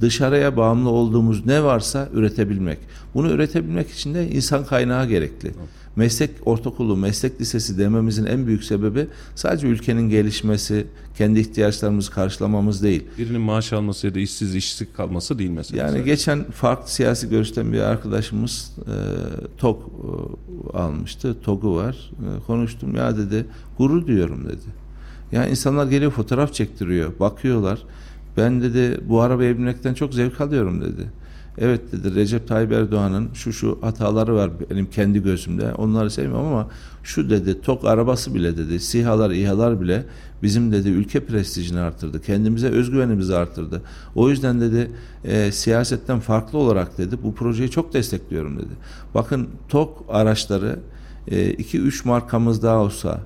dışarıya 0.00 0.56
bağımlı 0.56 0.88
olduğumuz 0.88 1.46
ne 1.46 1.62
varsa 1.64 2.08
üretebilmek. 2.12 2.78
Bunu 3.14 3.30
üretebilmek 3.30 3.90
için 3.90 4.14
de 4.14 4.30
insan 4.30 4.64
kaynağı 4.64 5.08
gerekli. 5.08 5.50
Meslek 5.96 6.30
ortaokulu, 6.44 6.96
meslek 6.96 7.40
lisesi 7.40 7.78
dememizin 7.78 8.26
en 8.26 8.46
büyük 8.46 8.64
sebebi 8.64 9.06
sadece 9.34 9.66
ülkenin 9.66 10.10
gelişmesi, 10.10 10.86
kendi 11.18 11.40
ihtiyaçlarımızı 11.40 12.10
karşılamamız 12.10 12.82
değil. 12.82 13.04
Birinin 13.18 13.40
maaş 13.40 13.72
alması 13.72 14.06
ya 14.06 14.14
da 14.14 14.18
işsiz 14.18 14.54
işsiz 14.54 14.88
kalması 14.96 15.38
değil 15.38 15.50
mesela. 15.50 15.86
Yani 15.86 16.04
geçen 16.04 16.44
farklı 16.44 16.90
siyasi 16.90 17.28
görüşten 17.28 17.72
bir 17.72 17.80
arkadaşımız 17.80 18.72
e, 18.78 18.94
TOG 19.58 19.78
e, 19.78 20.78
almıştı. 20.78 21.36
TOG'u 21.42 21.76
var. 21.76 22.10
E, 22.12 22.44
konuştum 22.46 22.96
ya 22.96 23.16
dedi 23.16 23.46
gurur 23.78 24.06
duyuyorum 24.06 24.44
dedi. 24.44 24.80
Ya 25.32 25.46
insanlar 25.46 25.86
geliyor 25.86 26.10
fotoğraf 26.10 26.54
çektiriyor. 26.54 27.12
Bakıyorlar. 27.20 27.78
Ben 28.40 28.62
dedi 28.62 29.00
bu 29.08 29.20
arabaya 29.20 29.58
binmekten 29.58 29.94
çok 29.94 30.14
zevk 30.14 30.40
alıyorum 30.40 30.80
dedi. 30.80 31.10
Evet 31.58 31.80
dedi 31.92 32.14
Recep 32.14 32.48
Tayyip 32.48 32.72
Erdoğan'ın 32.72 33.28
şu 33.34 33.52
şu 33.52 33.78
hataları 33.80 34.34
var 34.34 34.50
benim 34.70 34.90
kendi 34.90 35.22
gözümde. 35.22 35.74
Onları 35.74 36.10
sevmiyorum 36.10 36.46
ama 36.46 36.68
şu 37.02 37.30
dedi 37.30 37.60
TOK 37.60 37.84
arabası 37.84 38.34
bile 38.34 38.56
dedi 38.56 38.80
SİHA'lar 38.80 39.30
İHA'lar 39.30 39.80
bile 39.80 40.04
bizim 40.42 40.72
dedi 40.72 40.88
ülke 40.88 41.24
prestijini 41.26 41.80
artırdı. 41.80 42.22
Kendimize 42.22 42.68
özgüvenimizi 42.68 43.36
artırdı. 43.36 43.82
O 44.14 44.30
yüzden 44.30 44.60
dedi 44.60 44.90
e, 45.24 45.52
siyasetten 45.52 46.20
farklı 46.20 46.58
olarak 46.58 46.98
dedi 46.98 47.16
bu 47.22 47.34
projeyi 47.34 47.70
çok 47.70 47.94
destekliyorum 47.94 48.56
dedi. 48.56 48.72
Bakın 49.14 49.48
TOK 49.68 50.04
araçları 50.08 50.78
2-3 51.28 52.04
e, 52.04 52.08
markamız 52.08 52.62
daha 52.62 52.78
olsa 52.78 53.20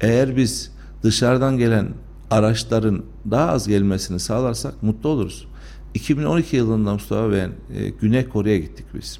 eğer 0.00 0.36
biz 0.36 0.72
dışarıdan 1.02 1.58
gelen 1.58 1.88
araçların 2.30 3.02
daha 3.30 3.48
az 3.50 3.68
gelmesini 3.68 4.20
sağlarsak 4.20 4.82
mutlu 4.82 5.08
oluruz. 5.08 5.46
2012 5.94 6.56
yılında 6.56 6.92
Mustafa 6.92 7.32
ben 7.32 7.52
e, 7.74 7.88
Güney 7.88 8.28
Kore'ye 8.28 8.58
gittik 8.58 8.86
biz. 8.94 9.18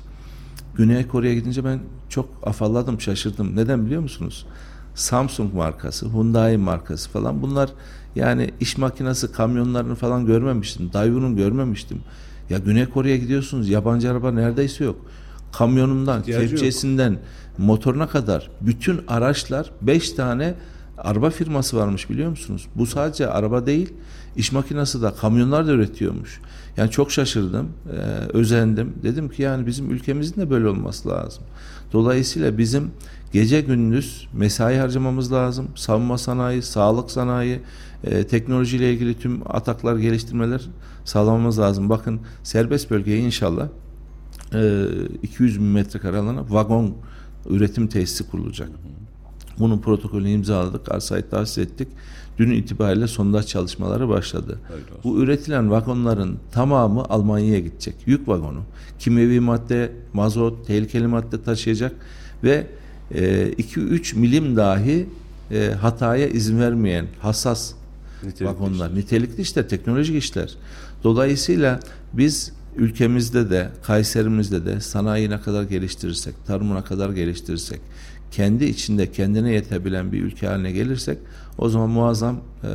Güney 0.75 1.09
Kore'ye 1.09 1.35
gidince 1.35 1.65
ben 1.65 1.81
çok 2.09 2.29
afalladım, 2.43 3.01
şaşırdım. 3.01 3.57
Neden 3.57 3.87
biliyor 3.87 4.03
musunuz? 4.03 4.47
Samsung 4.95 5.55
markası, 5.55 6.07
Hyundai 6.07 6.57
markası 6.57 7.11
falan 7.11 7.43
bunlar 7.43 7.71
yani 8.17 8.51
iş 8.61 8.79
makinesi 8.79 9.33
kamyonlarını 9.33 9.95
falan 9.95 10.27
görmemiştim. 10.27 10.93
Daewoo'nun 10.93 11.37
görmemiştim. 11.37 11.99
Ya 12.51 12.59
Güney 12.59 12.87
Kore'ye 12.87 13.17
gidiyorsunuz 13.17 13.69
yabancı 13.69 14.11
araba 14.11 14.33
neredeyse 14.33 14.85
yok. 14.85 15.07
Kamyonundan, 15.53 16.21
İhtiyacı 16.21 16.49
kepçesinden, 16.49 17.11
yok. 17.11 17.21
motoruna 17.59 18.09
kadar 18.09 18.51
bütün 18.61 19.01
araçlar 19.09 19.71
5 19.83 20.13
tane 20.13 20.55
araba 20.99 21.31
firması 21.31 21.77
varmış 21.77 22.11
biliyor 22.11 22.31
musunuz? 22.31 22.67
Bu 22.75 22.87
sadece 22.87 23.29
araba 23.29 23.67
değil, 23.67 23.93
iş 24.37 24.53
makinesi 24.53 25.03
de 25.03 25.15
kamyonlar 25.21 25.67
da 25.67 25.73
üretiyormuş. 25.73 26.41
Yani 26.77 26.91
çok 26.91 27.13
şaşırdım, 27.13 27.69
e, 27.93 27.97
özendim. 28.33 28.95
Dedim 29.03 29.29
ki 29.29 29.43
yani 29.43 29.67
bizim 29.67 29.91
ülkemizin 29.91 30.41
de 30.41 30.51
böyle 30.51 30.69
olması 30.69 31.09
lazım. 31.09 31.45
Dolayısıyla 31.93 32.59
bizim 32.59 32.91
gece 33.33 33.61
gündüz 33.61 34.29
mesai 34.33 34.77
harcamamız 34.77 35.33
lazım. 35.33 35.69
Savunma 35.75 36.19
sanayi, 36.19 36.63
sağlık 36.63 37.11
sanayi, 37.11 37.61
e, 38.05 38.27
teknolojiyle 38.27 38.93
ilgili 38.93 39.19
tüm 39.19 39.41
ataklar, 39.47 39.97
geliştirmeler 39.97 40.69
sağlamamız 41.05 41.59
lazım. 41.59 41.89
Bakın 41.89 42.21
serbest 42.43 42.91
bölgeye 42.91 43.19
inşallah 43.19 43.69
e, 44.55 44.87
200 45.23 45.61
bin 45.61 45.67
metrekare 45.67 46.17
alana 46.17 46.45
vagon 46.51 46.95
üretim 47.51 47.87
tesisi 47.89 48.31
kurulacak. 48.31 48.69
Bunun 49.59 49.79
protokolünü 49.79 50.31
imzaladık, 50.31 50.93
arsayı 50.93 51.31
tahsis 51.31 51.59
ettik. 51.59 51.89
Dün 52.39 52.51
itibariyle 52.51 53.09
sondaj 53.09 53.47
çalışmaları 53.47 54.09
başladı. 54.09 54.59
Bu 55.05 55.23
üretilen 55.23 55.71
vagonların 55.71 56.39
tamamı 56.53 57.05
Almanya'ya 57.05 57.61
gidecek. 57.61 57.95
Yük 58.07 58.29
vagonu. 58.29 58.63
Kimyevi 58.99 59.41
madde, 59.41 59.93
mazot, 60.13 60.67
tehlikeli 60.67 61.07
madde 61.07 61.43
taşıyacak 61.43 61.93
ve 62.45 62.67
2-3 63.13 64.17
e, 64.17 64.21
milim 64.21 64.57
dahi 64.57 65.07
e, 65.51 65.71
hataya 65.81 66.29
izin 66.29 66.61
vermeyen 66.61 67.07
hassas 67.21 67.73
nitelikli 68.23 68.47
vagonlar. 68.47 68.87
Işler. 68.87 68.99
Nitelikli 68.99 69.43
işler, 69.43 69.69
teknolojik 69.69 70.17
işler. 70.17 70.55
Dolayısıyla 71.05 71.81
biz 72.13 72.53
ülkemizde 72.77 73.51
de, 73.51 73.69
Kayserimizde 73.83 74.67
de 74.67 74.81
sanayi 74.81 75.31
ne 75.31 75.41
kadar 75.41 75.63
geliştirirsek, 75.63 76.47
tarımına 76.47 76.85
kadar 76.85 77.11
geliştirirsek, 77.11 77.81
kendi 78.37 78.65
içinde 78.65 79.13
kendine 79.13 79.53
yetebilen 79.53 80.13
bir 80.13 80.23
ülke 80.23 80.47
haline 80.47 80.73
gelirsek 80.73 81.19
o 81.59 81.69
zaman 81.69 81.91
muazzam 81.91 82.37
e, 82.65 82.69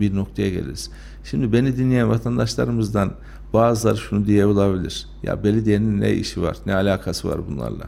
bir 0.00 0.14
noktaya 0.14 0.50
geliriz. 0.50 0.90
Şimdi 1.24 1.52
beni 1.52 1.76
dinleyen 1.76 2.08
vatandaşlarımızdan 2.08 3.12
bazıları 3.52 3.96
şunu 3.96 4.26
diye 4.26 4.46
olabilir. 4.46 5.06
Ya 5.22 5.44
belediyenin 5.44 6.00
ne 6.00 6.12
işi 6.12 6.42
var, 6.42 6.56
ne 6.66 6.74
alakası 6.74 7.28
var 7.28 7.40
bunlarla? 7.48 7.86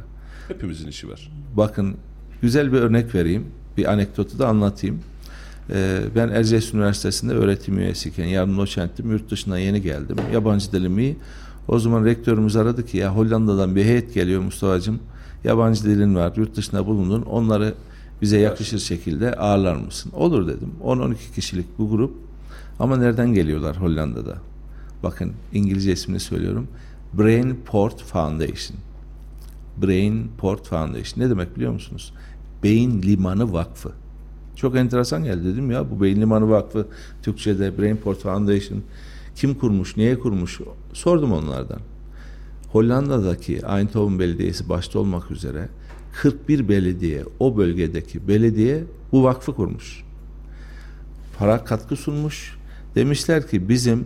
Hepimizin 0.48 0.88
işi 0.88 1.08
var. 1.08 1.32
Bakın 1.56 1.96
güzel 2.42 2.72
bir 2.72 2.78
örnek 2.78 3.14
vereyim. 3.14 3.46
Bir 3.76 3.92
anekdotu 3.92 4.38
da 4.38 4.48
anlatayım. 4.48 5.00
Ee, 5.70 6.00
ben 6.16 6.28
Erciyes 6.28 6.74
Üniversitesi'nde 6.74 7.32
öğretim 7.32 7.78
üyesiyken 7.78 8.24
yarın 8.24 8.58
doçenttim. 8.58 9.10
Yurt 9.10 9.30
dışına 9.30 9.58
yeni 9.58 9.82
geldim. 9.82 10.16
Yabancı 10.32 10.72
dilim 10.72 10.98
iyi. 10.98 11.16
O 11.68 11.78
zaman 11.78 12.04
rektörümüz 12.04 12.56
aradı 12.56 12.86
ki 12.86 12.96
ya 12.96 13.16
Hollanda'dan 13.16 13.76
bir 13.76 13.84
heyet 13.84 14.14
geliyor 14.14 14.40
Mustafa'cığım 14.42 15.00
yabancı 15.44 15.84
dilin 15.84 16.14
var, 16.14 16.32
yurt 16.36 16.56
dışında 16.56 16.86
bulundun. 16.86 17.22
Onları 17.22 17.74
bize 18.22 18.38
yakışır 18.38 18.78
şekilde 18.78 19.34
ağırlar 19.34 19.76
mısın? 19.76 20.12
Olur 20.14 20.48
dedim. 20.48 20.70
10-12 20.84 21.14
kişilik 21.34 21.66
bu 21.78 21.90
grup. 21.90 22.14
Ama 22.78 22.96
nereden 22.96 23.34
geliyorlar 23.34 23.80
Hollanda'da? 23.80 24.36
Bakın 25.02 25.32
İngilizce 25.52 25.92
ismini 25.92 26.20
söylüyorum. 26.20 26.68
Brain 27.14 27.60
Port 27.66 28.02
Foundation. 28.02 28.78
Brain 29.82 30.30
Port 30.38 30.68
Foundation. 30.68 31.24
Ne 31.24 31.30
demek 31.30 31.56
biliyor 31.56 31.72
musunuz? 31.72 32.12
Beyin 32.62 33.02
Limanı 33.02 33.52
Vakfı. 33.52 33.92
Çok 34.56 34.76
enteresan 34.76 35.24
geldi 35.24 35.44
dedim 35.44 35.70
ya 35.70 35.90
bu 35.90 36.02
Beyin 36.02 36.20
Limanı 36.20 36.50
Vakfı 36.50 36.86
Türkçe'de 37.22 37.78
Brain 37.78 37.96
Port 37.96 38.18
Foundation 38.18 38.82
kim 39.34 39.54
kurmuş, 39.54 39.96
niye 39.96 40.18
kurmuş 40.18 40.60
sordum 40.92 41.32
onlardan. 41.32 41.78
Hollanda'daki 42.72 43.56
Eindhoven 43.56 44.18
Belediyesi 44.18 44.68
başta 44.68 44.98
olmak 44.98 45.30
üzere 45.30 45.68
41 46.12 46.68
belediye, 46.68 47.24
o 47.38 47.56
bölgedeki 47.56 48.28
belediye 48.28 48.84
bu 49.12 49.24
vakfı 49.24 49.54
kurmuş. 49.54 50.04
Para 51.38 51.64
katkı 51.64 51.96
sunmuş. 51.96 52.56
Demişler 52.94 53.48
ki 53.48 53.68
bizim 53.68 54.04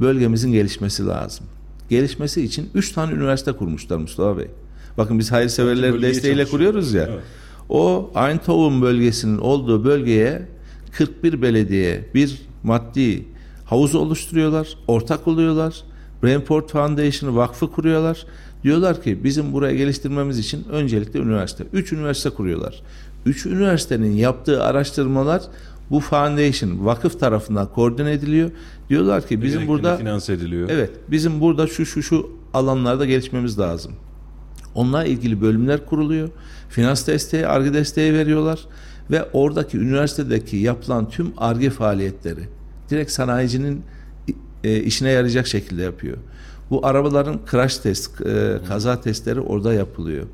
bölgemizin 0.00 0.52
gelişmesi 0.52 1.06
lazım. 1.06 1.46
Gelişmesi 1.90 2.42
için 2.42 2.70
3 2.74 2.92
tane 2.92 3.12
üniversite 3.12 3.52
kurmuşlar 3.52 3.96
Mustafa 3.96 4.38
Bey. 4.38 4.48
Bakın 4.98 5.18
biz 5.18 5.32
hayırseverler 5.32 6.02
desteğiyle 6.02 6.44
kuruyoruz 6.44 6.94
ya. 6.94 7.08
Evet. 7.10 7.22
O 7.68 8.10
Eindhoven 8.16 8.82
bölgesinin 8.82 9.38
olduğu 9.38 9.84
bölgeye 9.84 10.48
41 10.92 11.42
belediye 11.42 12.08
bir 12.14 12.42
maddi 12.62 13.24
havuz 13.64 13.94
oluşturuyorlar, 13.94 14.76
ortak 14.88 15.28
oluyorlar 15.28 15.84
Brainport 16.24 16.70
Foundation 16.72 17.36
vakfı 17.36 17.72
kuruyorlar. 17.72 18.26
Diyorlar 18.62 19.02
ki 19.02 19.24
bizim 19.24 19.52
buraya 19.52 19.74
geliştirmemiz 19.74 20.38
için 20.38 20.64
öncelikle 20.70 21.20
üniversite. 21.20 21.64
Üç 21.72 21.92
üniversite 21.92 22.30
kuruyorlar. 22.30 22.82
Üç 23.26 23.46
üniversitenin 23.46 24.12
yaptığı 24.12 24.62
araştırmalar 24.62 25.42
bu 25.90 26.00
foundation 26.00 26.86
vakıf 26.86 27.20
tarafından 27.20 27.72
koordine 27.72 28.12
ediliyor. 28.12 28.50
Diyorlar 28.88 29.26
ki 29.26 29.42
bizim 29.42 29.68
burada 29.68 29.96
finanse 29.96 30.32
ediliyor. 30.32 30.68
Evet, 30.72 30.90
bizim 31.08 31.40
burada 31.40 31.66
şu 31.66 31.86
şu 31.86 32.02
şu 32.02 32.30
alanlarda 32.54 33.06
gelişmemiz 33.06 33.58
lazım. 33.58 33.92
Onunla 34.74 35.04
ilgili 35.04 35.40
bölümler 35.40 35.86
kuruluyor. 35.86 36.28
Finans 36.68 37.06
desteği, 37.06 37.46
arge 37.46 37.74
desteği 37.74 38.14
veriyorlar 38.14 38.60
ve 39.10 39.24
oradaki 39.32 39.78
üniversitedeki 39.78 40.56
yapılan 40.56 41.08
tüm 41.08 41.32
arge 41.36 41.70
faaliyetleri 41.70 42.48
direkt 42.90 43.10
sanayicinin 43.10 43.82
e, 44.64 44.80
işine 44.80 45.10
yarayacak 45.10 45.46
şekilde 45.46 45.82
yapıyor. 45.82 46.16
Bu 46.70 46.86
arabaların 46.86 47.40
crash 47.50 47.78
test, 47.78 48.20
e, 48.20 48.58
kaza 48.68 49.00
testleri 49.00 49.40
orada 49.40 49.74
yapılıyor. 49.74 50.26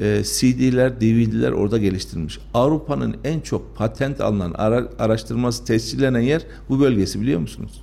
E, 0.00 0.22
CD'ler, 0.24 1.00
DVD'ler 1.00 1.52
orada 1.52 1.78
geliştirilmiş. 1.78 2.38
Avrupa'nın 2.54 3.16
en 3.24 3.40
çok 3.40 3.76
patent 3.76 4.20
alınan 4.20 4.52
ara, 4.54 4.88
araştırması 4.98 5.64
tescillenen 5.64 6.20
yer 6.20 6.42
bu 6.68 6.80
bölgesi 6.80 7.20
biliyor 7.20 7.40
musunuz? 7.40 7.82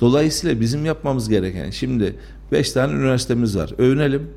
Dolayısıyla 0.00 0.60
bizim 0.60 0.84
yapmamız 0.84 1.28
gereken 1.28 1.70
şimdi 1.70 2.16
beş 2.52 2.72
tane 2.72 2.92
üniversitemiz 2.92 3.56
var. 3.56 3.70
Övünelim. 3.78 4.30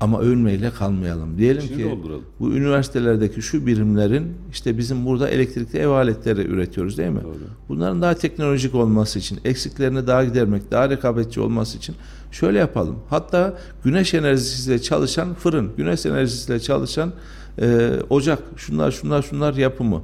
Ama 0.00 0.20
övünmeyle 0.20 0.70
kalmayalım. 0.70 1.38
Diyelim 1.38 1.62
Şimdi 1.62 1.82
ki 1.82 1.90
dolduralım. 1.90 2.24
bu 2.40 2.52
üniversitelerdeki 2.52 3.42
şu 3.42 3.66
birimlerin 3.66 4.32
işte 4.50 4.78
bizim 4.78 5.06
burada 5.06 5.28
elektrikli 5.28 5.78
ev 5.78 5.88
aletleri 5.88 6.40
üretiyoruz 6.46 6.98
değil 6.98 7.10
mi? 7.10 7.22
Doğru. 7.24 7.34
Bunların 7.68 8.02
daha 8.02 8.14
teknolojik 8.14 8.74
olması 8.74 9.18
için, 9.18 9.38
eksiklerini 9.44 10.06
daha 10.06 10.24
gidermek, 10.24 10.70
daha 10.70 10.90
rekabetçi 10.90 11.40
olması 11.40 11.78
için 11.78 11.94
şöyle 12.30 12.58
yapalım. 12.58 12.96
Hatta 13.10 13.58
güneş 13.84 14.14
enerjisiyle 14.14 14.82
çalışan 14.82 15.34
fırın, 15.34 15.70
güneş 15.76 16.06
enerjisiyle 16.06 16.60
çalışan 16.60 17.12
e, 17.58 17.90
ocak, 18.10 18.38
şunlar 18.56 18.90
şunlar 18.90 19.22
şunlar 19.22 19.54
yapımı, 19.54 20.02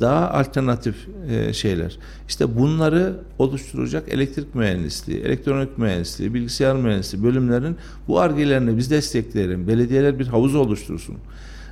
daha 0.00 0.30
alternatif 0.30 0.94
e, 1.30 1.52
şeyler. 1.52 1.98
İşte 2.28 2.58
bunları 2.58 3.16
oluşturacak 3.38 4.08
elektrik 4.08 4.54
mühendisliği, 4.54 5.20
elektronik 5.20 5.78
mühendisliği, 5.78 6.34
bilgisayar 6.34 6.76
mühendisliği 6.76 7.24
bölümlerin 7.24 7.76
bu 8.08 8.20
argelerini 8.20 8.76
biz 8.76 8.90
destekleyelim. 8.90 9.68
Belediyeler 9.68 10.18
bir 10.18 10.26
havuz 10.26 10.54
oluştursun. 10.54 11.16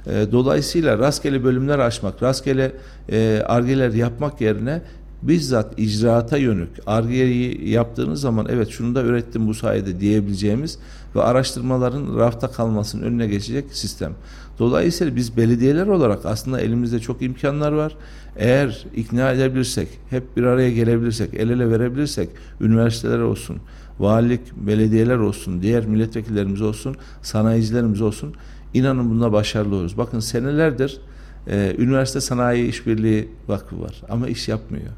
E, 0.06 0.26
dolayısıyla 0.32 0.98
rastgele 0.98 1.44
bölümler 1.44 1.78
açmak, 1.78 2.22
rastgele 2.22 2.72
e, 3.08 3.42
argeler 3.46 3.90
yapmak 3.90 4.40
yerine 4.40 4.82
bizzat 5.22 5.78
icraata 5.78 6.36
yönük 6.36 6.68
argeyi 6.86 7.70
yaptığınız 7.70 8.20
zaman 8.20 8.46
evet 8.50 8.68
şunu 8.68 8.94
da 8.94 9.02
ürettim 9.02 9.46
bu 9.46 9.54
sayede 9.54 10.00
diyebileceğimiz 10.00 10.78
ve 11.14 11.22
araştırmaların 11.22 12.18
rafta 12.18 12.50
kalmasının 12.50 13.02
önüne 13.02 13.26
geçecek 13.26 13.64
sistem. 13.72 14.12
Dolayısıyla 14.58 15.16
biz 15.16 15.36
belediyeler 15.36 15.86
olarak 15.86 16.26
aslında 16.26 16.60
elimizde 16.60 17.00
çok 17.00 17.22
imkanlar 17.22 17.72
var. 17.72 17.96
Eğer 18.36 18.86
ikna 18.96 19.32
edebilirsek, 19.32 19.88
hep 20.10 20.36
bir 20.36 20.42
araya 20.42 20.70
gelebilirsek, 20.70 21.34
el 21.34 21.50
ele 21.50 21.70
verebilirsek, 21.70 22.28
üniversiteler 22.60 23.18
olsun, 23.18 23.56
valilik, 23.98 24.40
belediyeler 24.56 25.16
olsun, 25.16 25.62
diğer 25.62 25.86
milletvekillerimiz 25.86 26.62
olsun, 26.62 26.96
sanayicilerimiz 27.22 28.00
olsun, 28.00 28.34
inanın 28.74 29.10
bunda 29.10 29.32
başarılı 29.32 29.74
oluruz. 29.74 29.98
Bakın 29.98 30.20
senelerdir 30.20 31.00
e, 31.46 31.74
Üniversite 31.78 32.20
Sanayi 32.20 32.68
İşbirliği 32.68 33.28
Vakfı 33.48 33.80
var 33.80 34.02
ama 34.08 34.28
iş 34.28 34.48
yapmıyor 34.48 34.92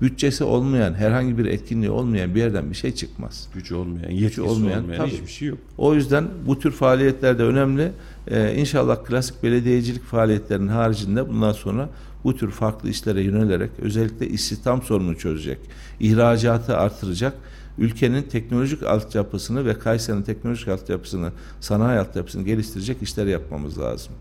bütçesi 0.00 0.44
olmayan, 0.44 0.94
herhangi 0.94 1.38
bir 1.38 1.44
etkinliği 1.44 1.90
olmayan 1.90 2.34
bir 2.34 2.40
yerden 2.40 2.70
bir 2.70 2.74
şey 2.74 2.94
çıkmaz. 2.94 3.48
Gücü 3.54 3.74
olmayan, 3.74 4.10
yetkisi 4.10 4.42
olmayan, 4.42 4.82
olmayan 4.82 4.98
tabii. 4.98 5.10
hiçbir 5.10 5.30
şey 5.32 5.48
yok. 5.48 5.58
O 5.78 5.94
yüzden 5.94 6.28
bu 6.46 6.58
tür 6.58 6.70
faaliyetler 6.70 7.38
de 7.38 7.42
önemli. 7.42 7.92
Ee, 8.28 8.54
inşallah 8.56 9.04
klasik 9.04 9.42
belediyecilik 9.42 10.02
faaliyetlerinin 10.02 10.68
haricinde 10.68 11.28
bundan 11.28 11.52
sonra 11.52 11.88
bu 12.24 12.36
tür 12.36 12.50
farklı 12.50 12.88
işlere 12.88 13.22
yönelerek 13.22 13.70
özellikle 13.78 14.28
istihdam 14.28 14.82
sorununu 14.82 15.18
çözecek, 15.18 15.58
ihracatı 16.00 16.76
artıracak, 16.76 17.34
ülkenin 17.78 18.22
teknolojik 18.22 18.82
altyapısını 18.82 19.66
ve 19.66 19.78
Kayseri'nin 19.78 20.22
teknolojik 20.22 20.68
altyapısını, 20.68 21.32
sanayi 21.60 22.00
altyapısını 22.00 22.42
geliştirecek 22.42 23.02
işler 23.02 23.26
yapmamız 23.26 23.78
lazım. 23.78 24.12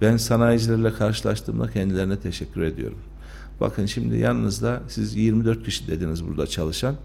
Ben 0.00 0.16
sanayicilerle 0.16 0.92
karşılaştığımda 0.92 1.70
kendilerine 1.70 2.18
teşekkür 2.18 2.62
ediyorum. 2.62 2.98
Bakın 3.60 3.86
şimdi 3.86 4.16
yanınızda 4.16 4.82
siz 4.88 5.16
24 5.16 5.64
kişi 5.64 5.86
dediniz 5.88 6.24
burada 6.24 6.46
çalışan. 6.46 6.96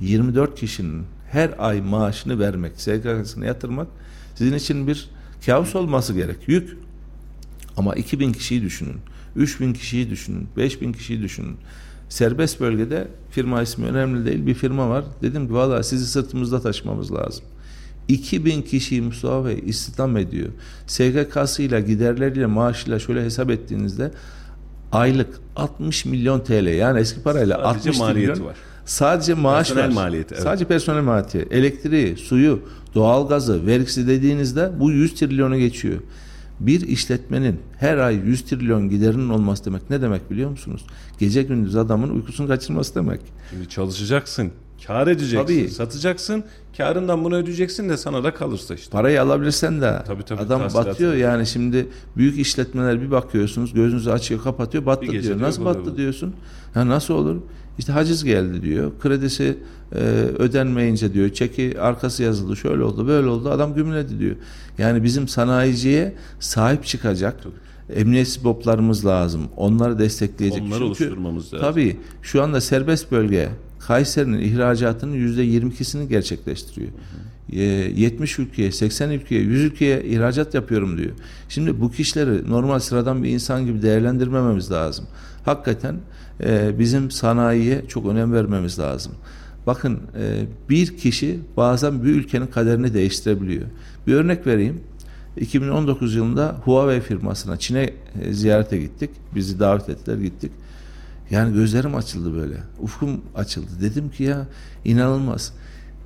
24 0.00 0.60
kişinin 0.60 1.04
her 1.30 1.54
ay 1.58 1.80
maaşını 1.80 2.38
vermek, 2.38 2.80
SGK'sına 2.80 3.44
yatırmak 3.44 3.88
sizin 4.34 4.54
için 4.54 4.86
bir 4.86 5.10
kabus 5.46 5.76
olması 5.76 6.14
gerek. 6.14 6.36
Yük. 6.46 6.78
Ama 7.76 7.94
2000 7.94 8.32
kişiyi 8.32 8.62
düşünün. 8.62 8.96
3000 9.36 9.72
kişiyi 9.72 10.10
düşünün. 10.10 10.48
5000 10.56 10.92
kişiyi 10.92 11.22
düşünün. 11.22 11.56
Serbest 12.08 12.60
bölgede 12.60 13.08
firma 13.30 13.62
ismi 13.62 13.86
önemli 13.86 14.26
değil 14.26 14.46
bir 14.46 14.54
firma 14.54 14.88
var. 14.88 15.04
Dedim 15.22 15.46
ki 15.46 15.54
valla 15.54 15.82
sizi 15.82 16.06
sırtımızda 16.06 16.60
taşımamız 16.60 17.12
lazım. 17.12 17.44
2000 18.08 18.62
kişiyi 18.62 19.02
Mustafa 19.02 19.48
Bey 19.48 19.62
istihdam 19.66 20.16
ediyor. 20.16 20.48
SGK'sıyla, 20.86 21.80
giderleriyle, 21.80 22.46
maaşıyla 22.46 22.98
şöyle 22.98 23.24
hesap 23.24 23.50
ettiğinizde 23.50 24.10
aylık 24.92 25.40
60 25.56 26.04
milyon 26.04 26.40
TL 26.40 26.76
yani 26.78 27.00
eski 27.00 27.22
parayla 27.22 27.56
sadece 27.56 27.88
60 27.90 27.98
maliyeti 27.98 28.32
milyon, 28.32 28.46
var. 28.46 28.56
Sadece 28.84 29.34
maaş 29.34 29.68
personel 29.68 29.88
var. 29.88 29.94
maliyeti. 29.94 30.34
Evet. 30.34 30.42
Sadece 30.42 30.64
personel 30.64 31.02
maliyeti. 31.02 31.48
Elektriği, 31.50 32.16
suyu, 32.16 32.60
doğalgazı, 32.94 33.66
vergisi 33.66 34.08
dediğinizde 34.08 34.70
bu 34.80 34.92
100 34.92 35.14
trilyonu 35.14 35.58
geçiyor. 35.58 36.00
Bir 36.60 36.80
işletmenin 36.80 37.60
her 37.78 37.96
ay 37.98 38.14
100 38.14 38.42
trilyon 38.42 38.88
giderinin 38.88 39.28
olması 39.28 39.64
demek 39.64 39.90
ne 39.90 40.02
demek 40.02 40.30
biliyor 40.30 40.50
musunuz? 40.50 40.86
Gece 41.18 41.42
gündüz 41.42 41.76
adamın 41.76 42.10
uykusunu 42.10 42.48
kaçırması 42.48 42.94
demek. 42.94 43.20
Şimdi 43.50 43.68
çalışacaksın, 43.68 44.52
kar 44.86 45.06
edeceksin, 45.06 45.46
tabii. 45.46 45.68
satacaksın, 45.68 46.44
karından 46.76 47.24
bunu 47.24 47.36
ödeyeceksin 47.36 47.88
de 47.88 47.96
sana 47.96 48.24
da 48.24 48.34
kalırsa 48.34 48.74
işte. 48.74 48.90
Parayı 48.90 49.22
alabilirsen 49.22 49.80
de 49.80 50.02
tabii, 50.06 50.22
tabii, 50.22 50.40
adam 50.40 50.60
batıyor 50.60 51.12
tabii. 51.12 51.20
yani 51.20 51.46
şimdi 51.46 51.88
büyük 52.16 52.38
işletmeler 52.38 53.02
bir 53.02 53.10
bakıyorsunuz 53.10 53.74
gözünüzü 53.74 54.10
açıyor 54.10 54.42
kapatıyor 54.42 54.86
battı 54.86 55.22
diyor. 55.22 55.40
Nasıl 55.40 55.64
battı 55.64 55.80
olur. 55.80 55.96
diyorsun? 55.96 56.34
Ha 56.74 56.88
nasıl 56.88 57.14
olur? 57.14 57.36
İşte 57.78 57.92
haciz 57.92 58.24
geldi 58.24 58.62
diyor. 58.62 58.92
Kredisi 59.00 59.58
e, 59.92 59.98
ödenmeyince 60.38 61.14
diyor. 61.14 61.28
Çeki 61.28 61.80
arkası 61.80 62.22
yazıldı. 62.22 62.56
Şöyle 62.56 62.82
oldu, 62.82 63.06
böyle 63.08 63.26
oldu. 63.26 63.50
Adam 63.50 63.74
gümledi 63.74 64.18
diyor. 64.18 64.36
Yani 64.78 65.02
bizim 65.02 65.28
sanayiciye 65.28 66.14
sahip 66.40 66.84
çıkacak 66.84 67.42
Tabii. 67.42 67.98
emniyet 68.00 68.44
boplarımız 68.44 69.06
lazım. 69.06 69.42
Onları 69.56 69.98
destekleyecek. 69.98 70.62
Onları 70.62 70.72
Çünkü, 70.72 70.84
oluşturmamız 70.84 71.44
lazım. 71.44 71.58
Tabii 71.60 71.96
şu 72.22 72.42
anda 72.42 72.60
serbest 72.60 73.12
bölge 73.12 73.48
Kayseri'nin 73.86 74.40
ihracatının 74.40 75.12
yüzde 75.12 75.46
22'sini 75.46 76.08
gerçekleştiriyor. 76.08 76.90
Hı. 76.90 77.36
70 77.52 78.38
ülkeye, 78.38 78.72
80 78.72 79.10
ülkeye, 79.10 79.40
100 79.42 79.64
ülkeye 79.64 80.04
ihracat 80.04 80.54
yapıyorum 80.54 80.98
diyor. 80.98 81.10
Şimdi 81.48 81.80
bu 81.80 81.90
kişileri 81.90 82.50
normal 82.50 82.78
sıradan 82.78 83.22
bir 83.22 83.30
insan 83.30 83.66
gibi 83.66 83.82
değerlendirmememiz 83.82 84.70
lazım. 84.70 85.04
Hakikaten 85.44 85.96
e, 86.44 86.78
bizim 86.78 87.10
sanayiye 87.10 87.82
çok 87.88 88.06
önem 88.06 88.32
vermemiz 88.32 88.78
lazım. 88.78 89.12
Bakın 89.66 90.00
e, 90.18 90.44
bir 90.68 90.96
kişi 90.96 91.40
bazen 91.56 92.04
bir 92.04 92.08
ülkenin 92.08 92.46
kaderini 92.46 92.94
değiştirebiliyor. 92.94 93.66
Bir 94.06 94.14
örnek 94.14 94.46
vereyim. 94.46 94.80
2019 95.36 96.14
yılında 96.14 96.56
Huawei 96.64 97.00
firmasına 97.00 97.56
Çin'e 97.56 97.90
e, 98.22 98.32
ziyarete 98.32 98.78
gittik. 98.78 99.10
Bizi 99.34 99.60
davet 99.60 99.88
ettiler 99.88 100.16
gittik. 100.16 100.52
Yani 101.30 101.54
gözlerim 101.54 101.94
açıldı 101.94 102.34
böyle. 102.34 102.56
Ufkum 102.80 103.20
açıldı. 103.34 103.70
Dedim 103.80 104.10
ki 104.10 104.22
ya 104.22 104.46
inanılmaz. 104.84 105.52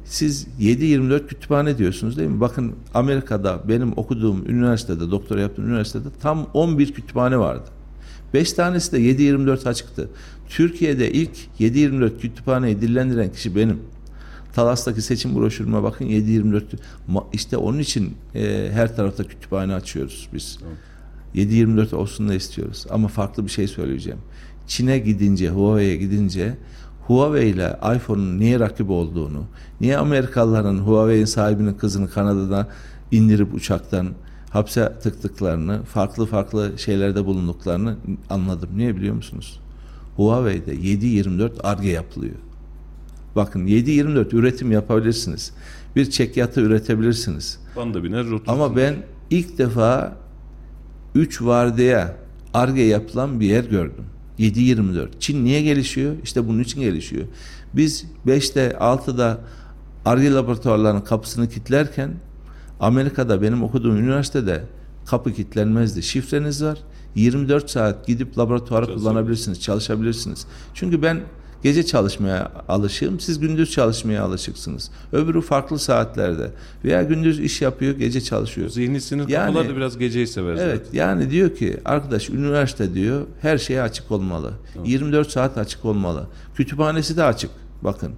Siz 0.05 0.47
7-24 0.61 1.27
kütüphane 1.27 1.79
diyorsunuz 1.79 2.19
değil 2.19 2.29
mi? 2.29 2.41
Bakın 2.41 2.75
Amerika'da 2.95 3.69
benim 3.69 3.93
okuduğum 3.97 4.51
üniversitede, 4.51 5.11
doktora 5.11 5.41
yaptığım 5.41 5.69
üniversitede 5.69 6.09
tam 6.23 6.47
11 6.55 6.93
kütüphane 6.93 7.39
vardı. 7.39 7.65
5 8.35 8.53
tanesi 8.53 8.93
de 8.93 9.01
7-24 9.01 9.69
açıktı. 9.69 10.09
Türkiye'de 10.49 11.13
ilk 11.13 11.31
7-24 11.61 12.19
kütüphaneyi 12.19 12.81
dillendiren 12.81 13.33
kişi 13.33 13.57
benim. 13.57 13.79
Talas'taki 14.55 15.03
seçim 15.03 15.37
broşürüme 15.37 15.83
bakın 15.83 16.05
7-24. 16.05 16.63
İşte 17.33 17.57
onun 17.57 17.79
için 17.79 18.15
e, 18.35 18.71
her 18.73 18.97
tarafta 18.97 19.25
kütüphane 19.25 19.75
açıyoruz 19.75 20.29
biz. 20.35 20.59
Evet. 20.67 20.77
7-24 21.35 21.95
olsun 21.95 22.29
da 22.29 22.35
istiyoruz. 22.35 22.87
Ama 22.91 23.09
farklı 23.09 23.45
bir 23.47 23.51
şey 23.51 23.69
söyleyeceğim. 23.69 24.19
Çin'e 24.71 24.99
gidince, 24.99 25.49
Huawei'ye 25.49 25.97
gidince 25.97 26.57
Huawei 27.07 27.49
ile 27.49 27.79
iPhone'un 27.97 28.39
niye 28.39 28.61
rakip 28.61 28.91
olduğunu, 28.91 29.45
niye 29.81 29.99
Amerikalıların 29.99 30.79
Huawei'in 30.79 31.25
sahibinin 31.25 31.75
kızını 31.75 32.11
Kanada'da 32.11 32.69
indirip 33.11 33.55
uçaktan 33.55 34.09
hapse 34.51 34.93
tıktıklarını, 35.03 35.83
farklı 35.83 36.27
farklı 36.27 36.73
şeylerde 36.77 37.27
bulunduklarını 37.27 37.97
anladım. 38.31 38.69
Niye 38.77 38.97
biliyor 38.97 39.15
musunuz? 39.15 39.61
Huawei'de 40.17 40.75
7-24 40.75 41.63
ARGE 41.63 41.89
yapılıyor. 41.89 42.37
Bakın 43.37 43.67
7-24 43.67 44.37
üretim 44.37 44.73
yapabilirsiniz. 44.73 45.53
Bir 45.97 46.11
çekyatı 46.11 46.61
üretebilirsiniz. 46.61 47.61
Banda 47.77 48.05
biner 48.05 48.27
Ama 48.47 48.77
ben 48.77 48.95
ilk 49.31 49.59
defa 49.59 50.17
3 51.15 51.43
vardiya 51.43 52.17
ARGE 52.55 52.83
yapılan 52.83 53.41
bir 53.41 53.47
yer 53.47 53.65
gördüm. 53.65 54.05
7-24. 54.41 55.09
Çin 55.21 55.45
niye 55.45 55.63
gelişiyor? 55.63 56.17
İşte 56.23 56.49
bunun 56.49 56.61
için 56.61 56.81
gelişiyor. 56.81 57.25
Biz 57.75 58.05
5'te 58.27 58.69
6'da 58.81 59.41
ARGE 60.05 60.33
laboratuvarlarının 60.33 61.01
kapısını 61.01 61.49
kilitlerken 61.49 62.15
Amerika'da 62.81 63.43
benim 63.43 63.63
okuduğum 63.63 63.97
üniversitede 63.97 64.65
kapı 65.07 65.33
kilitlenmezdi. 65.33 66.03
Şifreniz 66.03 66.65
var. 66.65 66.79
24 67.15 67.71
saat 67.71 68.07
gidip 68.07 68.39
laboratuvarı 68.39 68.87
kullanabilirsiniz, 68.87 69.61
çalışabilirsiniz. 69.61 70.47
Çünkü 70.75 71.03
ben 71.03 71.21
Gece 71.63 71.87
çalışmaya 71.87 72.53
alışığım. 72.69 73.21
Siz 73.21 73.41
gündüz 73.41 73.71
çalışmaya 73.71 74.23
alışıksınız. 74.23 74.91
Öbürü 75.13 75.41
farklı 75.41 75.79
saatlerde. 75.79 76.51
Veya 76.85 77.03
gündüz 77.03 77.41
iş 77.41 77.63
yapıyor, 77.63 77.95
gece 77.97 78.21
çalışıyor. 78.21 78.69
Zihni 78.69 79.01
sinir 79.01 79.29
yani, 79.29 79.55
da 79.55 79.77
biraz 79.77 79.99
geceyi 79.99 80.27
sever 80.27 80.55
Evet. 80.55 80.83
Zaten. 80.85 80.99
Yani 80.99 81.31
diyor 81.31 81.55
ki 81.55 81.77
arkadaş 81.85 82.31
üniversite 82.31 82.95
diyor 82.95 83.27
her 83.41 83.59
şeye 83.59 83.83
açık 83.83 84.11
olmalı. 84.11 84.53
Tamam. 84.75 84.89
24 84.89 85.31
saat 85.31 85.59
açık 85.59 85.85
olmalı. 85.85 86.27
Kütüphanesi 86.55 87.17
de 87.17 87.25
açık. 87.25 87.51
Bakın. 87.83 88.13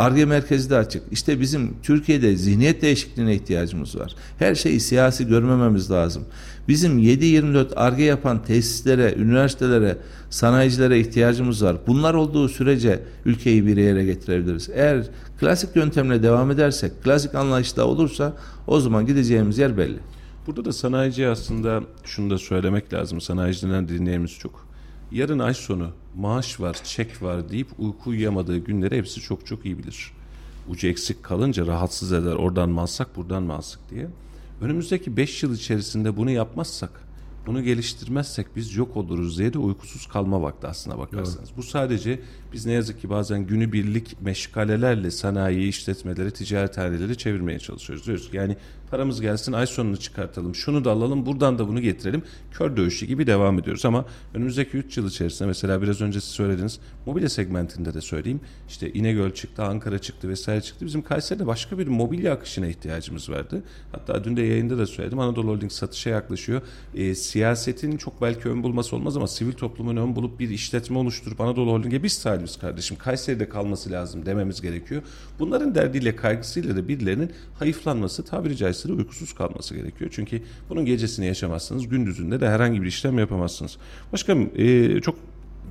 Arge 0.00 0.24
merkezi 0.24 0.70
de 0.70 0.76
açık. 0.76 1.02
İşte 1.10 1.40
bizim 1.40 1.74
Türkiye'de 1.82 2.36
zihniyet 2.36 2.82
değişikliğine 2.82 3.34
ihtiyacımız 3.34 3.98
var. 3.98 4.14
Her 4.38 4.54
şeyi 4.54 4.80
siyasi 4.80 5.26
görmememiz 5.26 5.90
lazım. 5.90 6.24
Bizim 6.68 6.98
7-24 6.98 7.74
arge 7.74 8.04
yapan 8.04 8.42
tesislere, 8.44 9.14
üniversitelere, 9.14 9.96
sanayicilere 10.30 11.00
ihtiyacımız 11.00 11.64
var. 11.64 11.76
Bunlar 11.86 12.14
olduğu 12.14 12.48
sürece 12.48 13.02
ülkeyi 13.24 13.66
bir 13.66 13.76
yere 13.76 14.04
getirebiliriz. 14.04 14.70
Eğer 14.74 15.06
klasik 15.40 15.76
yöntemle 15.76 16.22
devam 16.22 16.50
edersek, 16.50 17.02
klasik 17.02 17.34
anlayışta 17.34 17.84
olursa 17.84 18.36
o 18.66 18.80
zaman 18.80 19.06
gideceğimiz 19.06 19.58
yer 19.58 19.78
belli. 19.78 19.98
Burada 20.46 20.64
da 20.64 20.72
sanayici 20.72 21.28
aslında 21.28 21.82
şunu 22.04 22.30
da 22.30 22.38
söylemek 22.38 22.92
lazım. 22.92 23.20
Sanayiciden 23.20 23.88
dinleyenimiz 23.88 24.38
çok. 24.38 24.69
Yarın 25.12 25.38
ay 25.38 25.54
sonu 25.54 25.90
maaş 26.16 26.60
var, 26.60 26.76
çek 26.84 27.22
var 27.22 27.48
deyip 27.48 27.68
uyku 27.78 28.10
uyuyamadığı 28.10 28.58
günleri 28.58 28.96
hepsi 28.96 29.20
çok 29.20 29.46
çok 29.46 29.66
iyi 29.66 29.78
bilir. 29.78 30.12
Ucu 30.68 30.88
eksik 30.88 31.22
kalınca 31.22 31.66
rahatsız 31.66 32.12
eder. 32.12 32.32
Oradan 32.32 32.70
mı 32.70 32.80
alsak, 32.80 33.16
buradan 33.16 33.42
mı 33.42 33.54
alsak 33.54 33.80
diye. 33.90 34.06
Önümüzdeki 34.60 35.16
5 35.16 35.42
yıl 35.42 35.54
içerisinde 35.54 36.16
bunu 36.16 36.30
yapmazsak, 36.30 36.90
bunu 37.46 37.62
geliştirmezsek 37.62 38.46
biz 38.56 38.76
yok 38.76 38.96
oluruz 38.96 39.38
diye 39.38 39.52
de 39.52 39.58
uykusuz 39.58 40.06
kalma 40.06 40.42
vakti 40.42 40.66
aslına 40.66 40.98
bakarsanız. 40.98 41.50
Bu 41.56 41.62
sadece 41.62 42.20
biz 42.52 42.66
ne 42.66 42.72
yazık 42.72 43.00
ki 43.00 43.10
bazen 43.10 43.46
günübirlik 43.46 44.22
meşgalelerle 44.22 45.10
sanayi, 45.10 45.68
işletmeleri, 45.68 46.30
ticarethaneleri 46.30 47.18
çevirmeye 47.18 47.58
çalışıyoruz. 47.58 48.06
Diyoruz 48.06 48.30
ki 48.30 48.36
yani 48.36 48.56
paramız 48.90 49.20
gelsin 49.20 49.52
ay 49.52 49.66
sonunu 49.66 49.96
çıkartalım, 49.96 50.54
şunu 50.54 50.84
da 50.84 50.90
alalım, 50.90 51.26
buradan 51.26 51.58
da 51.58 51.68
bunu 51.68 51.80
getirelim. 51.80 52.22
Kör 52.52 52.76
dövüşü 52.76 53.06
gibi 53.06 53.26
devam 53.26 53.58
ediyoruz 53.58 53.84
ama 53.84 54.04
önümüzdeki 54.34 54.76
3 54.76 54.96
yıl 54.96 55.08
içerisinde 55.08 55.46
mesela 55.48 55.82
biraz 55.82 56.00
önce 56.00 56.20
siz 56.20 56.30
söylediniz, 56.30 56.80
mobilya 57.06 57.28
segmentinde 57.28 57.94
de 57.94 58.00
söyleyeyim. 58.00 58.40
İşte 58.68 58.92
İnegöl 58.92 59.30
çıktı, 59.30 59.62
Ankara 59.62 59.98
çıktı 59.98 60.28
vesaire 60.28 60.60
çıktı. 60.60 60.86
Bizim 60.86 61.02
Kayseri'de 61.02 61.46
başka 61.46 61.78
bir 61.78 61.86
mobilya 61.86 62.32
akışına 62.32 62.66
ihtiyacımız 62.66 63.30
vardı. 63.30 63.62
Hatta 63.92 64.24
dün 64.24 64.36
de 64.36 64.42
yayında 64.42 64.78
da 64.78 64.86
söyledim. 64.86 65.18
Anadolu 65.18 65.48
Holding 65.50 65.72
satışa 65.72 66.10
yaklaşıyor. 66.10 66.62
E, 66.94 67.14
siyasetin 67.14 67.96
çok 67.96 68.22
belki 68.22 68.48
ön 68.48 68.62
bulması 68.62 68.96
olmaz 68.96 69.16
ama 69.16 69.28
sivil 69.28 69.52
toplumun 69.52 69.96
ön 69.96 70.16
bulup 70.16 70.40
bir 70.40 70.50
işletme 70.50 70.98
oluşturup 70.98 71.40
Anadolu 71.40 71.72
Holding'e 71.72 72.02
biz 72.02 72.12
sahibiz 72.12 72.56
kardeşim. 72.56 72.96
Kayseri'de 72.96 73.48
kalması 73.48 73.90
lazım 73.90 74.26
dememiz 74.26 74.60
gerekiyor. 74.60 75.02
Bunların 75.38 75.74
derdiyle 75.74 76.16
kaygısıyla 76.16 76.76
da 76.76 76.88
birilerinin 76.88 77.32
hayıflanması 77.58 78.24
tabiri 78.24 78.56
caizse 78.56 78.79
de 78.88 78.92
uykusuz 78.92 79.32
kalması 79.32 79.74
gerekiyor. 79.74 80.10
Çünkü 80.14 80.42
bunun 80.68 80.84
gecesini 80.84 81.26
yaşamazsınız. 81.26 81.88
Gündüzünde 81.88 82.40
de 82.40 82.48
herhangi 82.48 82.82
bir 82.82 82.86
işlem 82.86 83.18
yapamazsınız. 83.18 83.76
Başkanım 84.12 84.50
e, 84.56 85.00
çok 85.00 85.16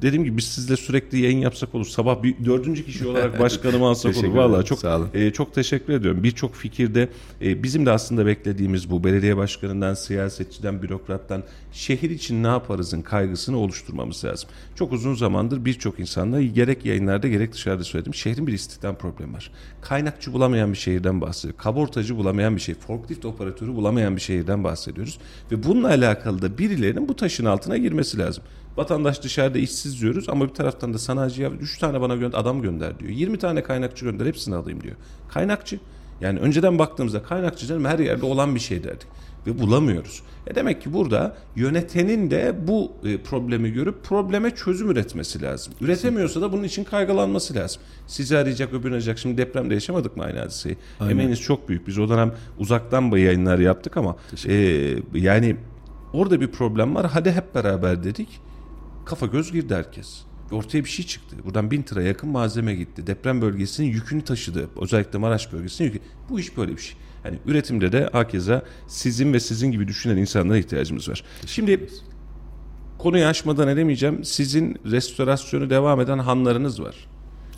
dediğim 0.01 0.23
gibi 0.23 0.37
biz 0.37 0.45
sizle 0.45 0.77
sürekli 0.77 1.19
yayın 1.19 1.37
yapsak 1.37 1.75
olur. 1.75 1.85
Sabah 1.85 2.23
bir 2.23 2.45
dördüncü 2.45 2.85
kişi 2.85 3.07
olarak 3.07 3.39
başkanımı 3.39 3.87
alsak 3.87 4.17
olur. 4.17 4.23
Ederim, 4.23 4.63
çok 4.63 5.15
e, 5.15 5.33
çok 5.33 5.53
teşekkür 5.53 5.93
ediyorum. 5.93 6.23
Birçok 6.23 6.55
fikirde 6.55 7.09
e, 7.41 7.63
bizim 7.63 7.85
de 7.85 7.91
aslında 7.91 8.25
beklediğimiz 8.25 8.91
bu 8.91 9.03
belediye 9.03 9.37
başkanından, 9.37 9.93
siyasetçiden, 9.93 10.81
bürokrattan 10.81 11.43
şehir 11.71 12.09
için 12.09 12.43
ne 12.43 12.47
yaparızın 12.47 13.01
kaygısını 13.01 13.57
oluşturmamız 13.57 14.25
lazım. 14.25 14.49
Çok 14.75 14.93
uzun 14.93 15.15
zamandır 15.15 15.65
birçok 15.65 15.99
insanla 15.99 16.41
gerek 16.41 16.85
yayınlarda 16.85 17.27
gerek 17.27 17.53
dışarıda 17.53 17.83
söyledim. 17.83 18.13
Şehrin 18.13 18.47
bir 18.47 18.53
istihdam 18.53 18.95
problemi 18.95 19.33
var. 19.33 19.51
Kaynakçı 19.81 20.33
bulamayan 20.33 20.71
bir 20.71 20.77
şehirden 20.77 21.21
bahsediyoruz. 21.21 21.63
Kabortacı 21.63 22.17
bulamayan 22.17 22.55
bir 22.55 22.61
şey, 22.61 22.75
forklift 22.75 23.25
operatörü 23.25 23.75
bulamayan 23.75 24.15
bir 24.15 24.21
şehirden 24.21 24.63
bahsediyoruz. 24.63 25.19
Ve 25.51 25.63
bununla 25.63 25.87
alakalı 25.87 26.41
da 26.41 26.57
birilerinin 26.57 27.07
bu 27.07 27.15
taşın 27.15 27.45
altına 27.45 27.77
girmesi 27.77 28.17
lazım. 28.17 28.43
Vatandaş 28.77 29.23
dışarıda 29.23 29.57
işsiz 29.57 30.01
diyoruz 30.01 30.29
ama 30.29 30.47
bir 30.47 30.53
taraftan 30.53 30.93
da 30.93 30.97
sanayici 30.97 31.41
ya 31.41 31.49
3 31.49 31.77
tane 31.77 32.01
bana 32.01 32.15
gönder, 32.15 32.37
adam 32.37 32.61
gönder 32.61 32.99
diyor. 32.99 33.11
20 33.11 33.37
tane 33.37 33.63
kaynakçı 33.63 34.05
gönder 34.05 34.25
hepsini 34.25 34.55
alayım 34.55 34.83
diyor. 34.83 34.95
Kaynakçı. 35.29 35.79
Yani 36.21 36.39
önceden 36.39 36.79
baktığımızda 36.79 37.23
kaynakçı 37.23 37.67
canım 37.67 37.85
her 37.85 37.99
yerde 37.99 38.25
olan 38.25 38.55
bir 38.55 38.59
şey 38.59 38.83
derdik. 38.83 39.07
Ve 39.47 39.59
bulamıyoruz. 39.59 40.21
E 40.47 40.55
demek 40.55 40.81
ki 40.81 40.93
burada 40.93 41.35
yönetenin 41.55 42.31
de 42.31 42.55
bu 42.67 42.91
e, 43.03 43.17
problemi 43.17 43.71
görüp 43.71 44.03
probleme 44.03 44.55
çözüm 44.55 44.91
üretmesi 44.91 45.41
lazım. 45.41 45.73
Üretemiyorsa 45.81 46.41
da 46.41 46.51
bunun 46.51 46.63
için 46.63 46.83
kaygılanması 46.83 47.55
lazım. 47.55 47.81
Sizi 48.07 48.37
arayacak, 48.37 48.73
öbürünü 48.73 48.93
arayacak. 48.93 49.19
Şimdi 49.19 49.37
depremde 49.37 49.73
yaşamadık 49.73 50.17
mı 50.17 50.23
aynı 50.23 50.39
hadiseyi? 50.39 50.77
Emeğiniz 51.09 51.41
çok 51.41 51.69
büyük. 51.69 51.87
Biz 51.87 51.99
o 51.99 52.09
dönem 52.09 52.33
uzaktan 52.57 53.11
yayınlar 53.17 53.59
yaptık 53.59 53.97
ama 53.97 54.15
e, 54.47 54.53
yani 55.13 55.55
orada 56.13 56.41
bir 56.41 56.47
problem 56.47 56.95
var. 56.95 57.07
Hadi 57.11 57.31
hep 57.31 57.55
beraber 57.55 58.03
dedik 58.03 58.41
kafa 59.09 59.25
göz 59.25 59.51
girdi 59.51 59.75
herkes. 59.75 60.21
Ortaya 60.51 60.83
bir 60.83 60.89
şey 60.89 61.05
çıktı. 61.05 61.35
Buradan 61.45 61.71
bin 61.71 61.81
tıra 61.81 62.01
yakın 62.01 62.29
malzeme 62.29 62.75
gitti. 62.75 63.07
Deprem 63.07 63.41
bölgesinin 63.41 63.87
yükünü 63.87 64.21
taşıdı. 64.21 64.69
Özellikle 64.81 65.19
Maraş 65.19 65.53
bölgesinin 65.53 65.87
yükü. 65.87 65.99
Bu 66.29 66.39
iş 66.39 66.57
böyle 66.57 66.71
bir 66.71 66.81
şey. 66.81 66.95
Hani 67.23 67.39
üretimde 67.45 67.91
de 67.91 68.09
hakeza 68.11 68.63
sizin 68.87 69.33
ve 69.33 69.39
sizin 69.39 69.71
gibi 69.71 69.87
düşünen 69.87 70.17
insanlara 70.17 70.57
ihtiyacımız 70.57 71.09
var. 71.09 71.23
Şimdi 71.45 71.89
konuyu 72.97 73.25
açmadan 73.25 73.67
edemeyeceğim. 73.67 74.23
Sizin 74.23 74.77
restorasyonu 74.85 75.69
devam 75.69 76.01
eden 76.01 76.19
hanlarınız 76.19 76.81
var. 76.81 76.95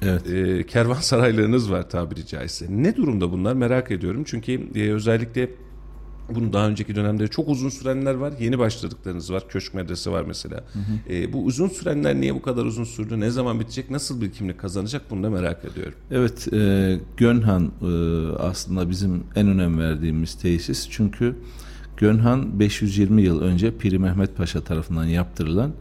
Evet. 0.02 0.30
Ee, 0.30 0.66
kervansaraylarınız 0.66 1.72
var 1.72 1.90
tabiri 1.90 2.26
caizse. 2.26 2.66
Ne 2.70 2.96
durumda 2.96 3.32
bunlar 3.32 3.54
merak 3.54 3.92
ediyorum. 3.92 4.24
Çünkü 4.28 4.70
e, 4.76 4.92
özellikle 4.92 5.50
bunu 6.36 6.54
daha 6.54 6.68
önceki 6.68 6.96
dönemde 6.96 7.28
çok 7.28 7.50
uzun 7.50 7.70
sürenler 7.70 8.14
var. 8.14 8.34
Yeni 8.40 8.60
başladıklarınız 8.60 9.34
var. 9.34 9.44
Köşk 9.50 9.74
medrese 9.74 10.12
var 10.12 10.24
mesela. 10.28 10.64
Ee, 11.10 11.34
bu 11.34 11.44
uzun 11.44 11.68
sürenler 11.68 12.16
niye 12.16 12.36
bu 12.36 12.42
kadar 12.42 12.66
uzun 12.66 12.84
sürdü? 12.84 13.20
Ne 13.20 13.30
zaman 13.30 13.60
bitecek? 13.60 13.90
Nasıl 13.90 14.22
bir 14.22 14.32
kimlik 14.32 14.60
kazanacak? 14.60 15.02
Bunu 15.10 15.24
da 15.24 15.30
merak 15.30 15.66
ediyorum. 15.66 15.94
Evet, 16.12 16.54
e, 16.54 17.00
Gönhan 17.18 17.72
e, 17.82 17.88
aslında 18.40 18.90
bizim 18.90 19.24
en 19.36 19.48
önem 19.48 19.80
verdiğimiz 19.80 20.34
tesis. 20.36 20.88
Çünkü 20.90 21.36
Gönhan 21.98 22.60
520 22.60 23.22
yıl 23.22 23.42
önce 23.42 23.78
Piri 23.78 24.00
Mehmet 24.00 24.38
Paşa 24.38 24.62
tarafından 24.62 25.06
yaptırılan 25.06 25.72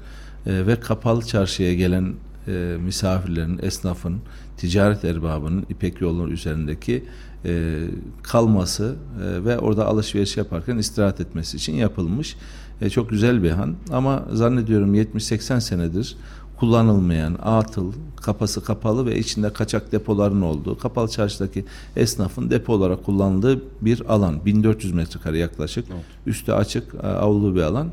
e, 0.47 0.67
ve 0.67 0.81
kapalı 0.81 1.27
çarşıya 1.27 1.75
gelen 1.75 2.15
e, 2.49 2.77
misafirlerin, 2.81 3.59
esnafın, 3.63 4.21
ticaret 4.57 5.05
erbabının 5.05 5.67
İpek 5.69 6.01
yolları 6.01 6.31
üzerindeki 6.31 7.05
e, 7.45 7.81
kalması 8.23 8.95
e, 9.25 9.45
ve 9.45 9.59
orada 9.59 9.87
alışveriş 9.87 10.37
yaparken 10.37 10.79
istirahat 10.79 11.21
etmesi 11.21 11.57
için 11.57 11.75
yapılmış. 11.75 12.37
E, 12.81 12.91
çok 12.91 13.11
güzel 13.11 13.43
bir 13.43 13.51
han 13.51 13.75
ama 13.93 14.25
zannediyorum 14.33 14.95
70-80 14.95 15.61
senedir 15.61 16.17
kullanılmayan, 16.61 17.39
atıl, 17.43 17.93
kapası 18.17 18.65
kapalı 18.65 19.07
ve 19.07 19.19
içinde 19.19 19.53
kaçak 19.53 19.93
depoların 19.93 20.43
olduğu, 20.43 20.79
kapalı 20.79 21.09
çarşıdaki 21.09 21.65
esnafın 21.97 22.51
depo 22.51 22.73
olarak 22.73 23.05
kullanıldığı 23.05 23.63
bir 23.81 24.13
alan. 24.15 24.45
1400 24.47 24.93
metrekare 24.93 25.39
yaklaşık. 25.39 25.87
Üstü 26.27 26.53
açık, 26.53 26.95
e, 26.95 27.07
avlu 27.07 27.55
bir 27.55 27.63
alan 27.63 27.89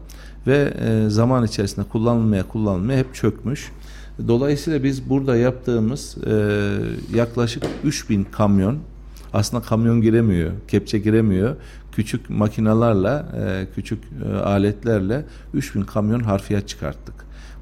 ve 0.47 0.73
e, 0.79 1.09
zaman 1.09 1.45
içerisinde 1.45 1.85
kullanılmaya 1.85 2.47
kullanılmaya 2.47 2.99
hep 2.99 3.15
çökmüş. 3.15 3.71
Dolayısıyla 4.27 4.83
biz 4.83 5.09
burada 5.09 5.37
yaptığımız 5.37 6.17
e, 6.27 6.33
yaklaşık 7.15 7.63
3000 7.83 8.23
kamyon 8.23 8.77
aslında 9.37 9.63
kamyon 9.63 10.01
giremiyor, 10.01 10.51
kepçe 10.67 10.99
giremiyor. 10.99 11.55
Küçük 11.91 12.29
makinalarla, 12.29 13.25
e, 13.37 13.67
küçük 13.75 14.03
e, 14.25 14.35
aletlerle 14.35 15.25
3000 15.53 15.81
kamyon 15.81 16.19
harfiyat 16.19 16.67
çıkarttık. 16.67 17.15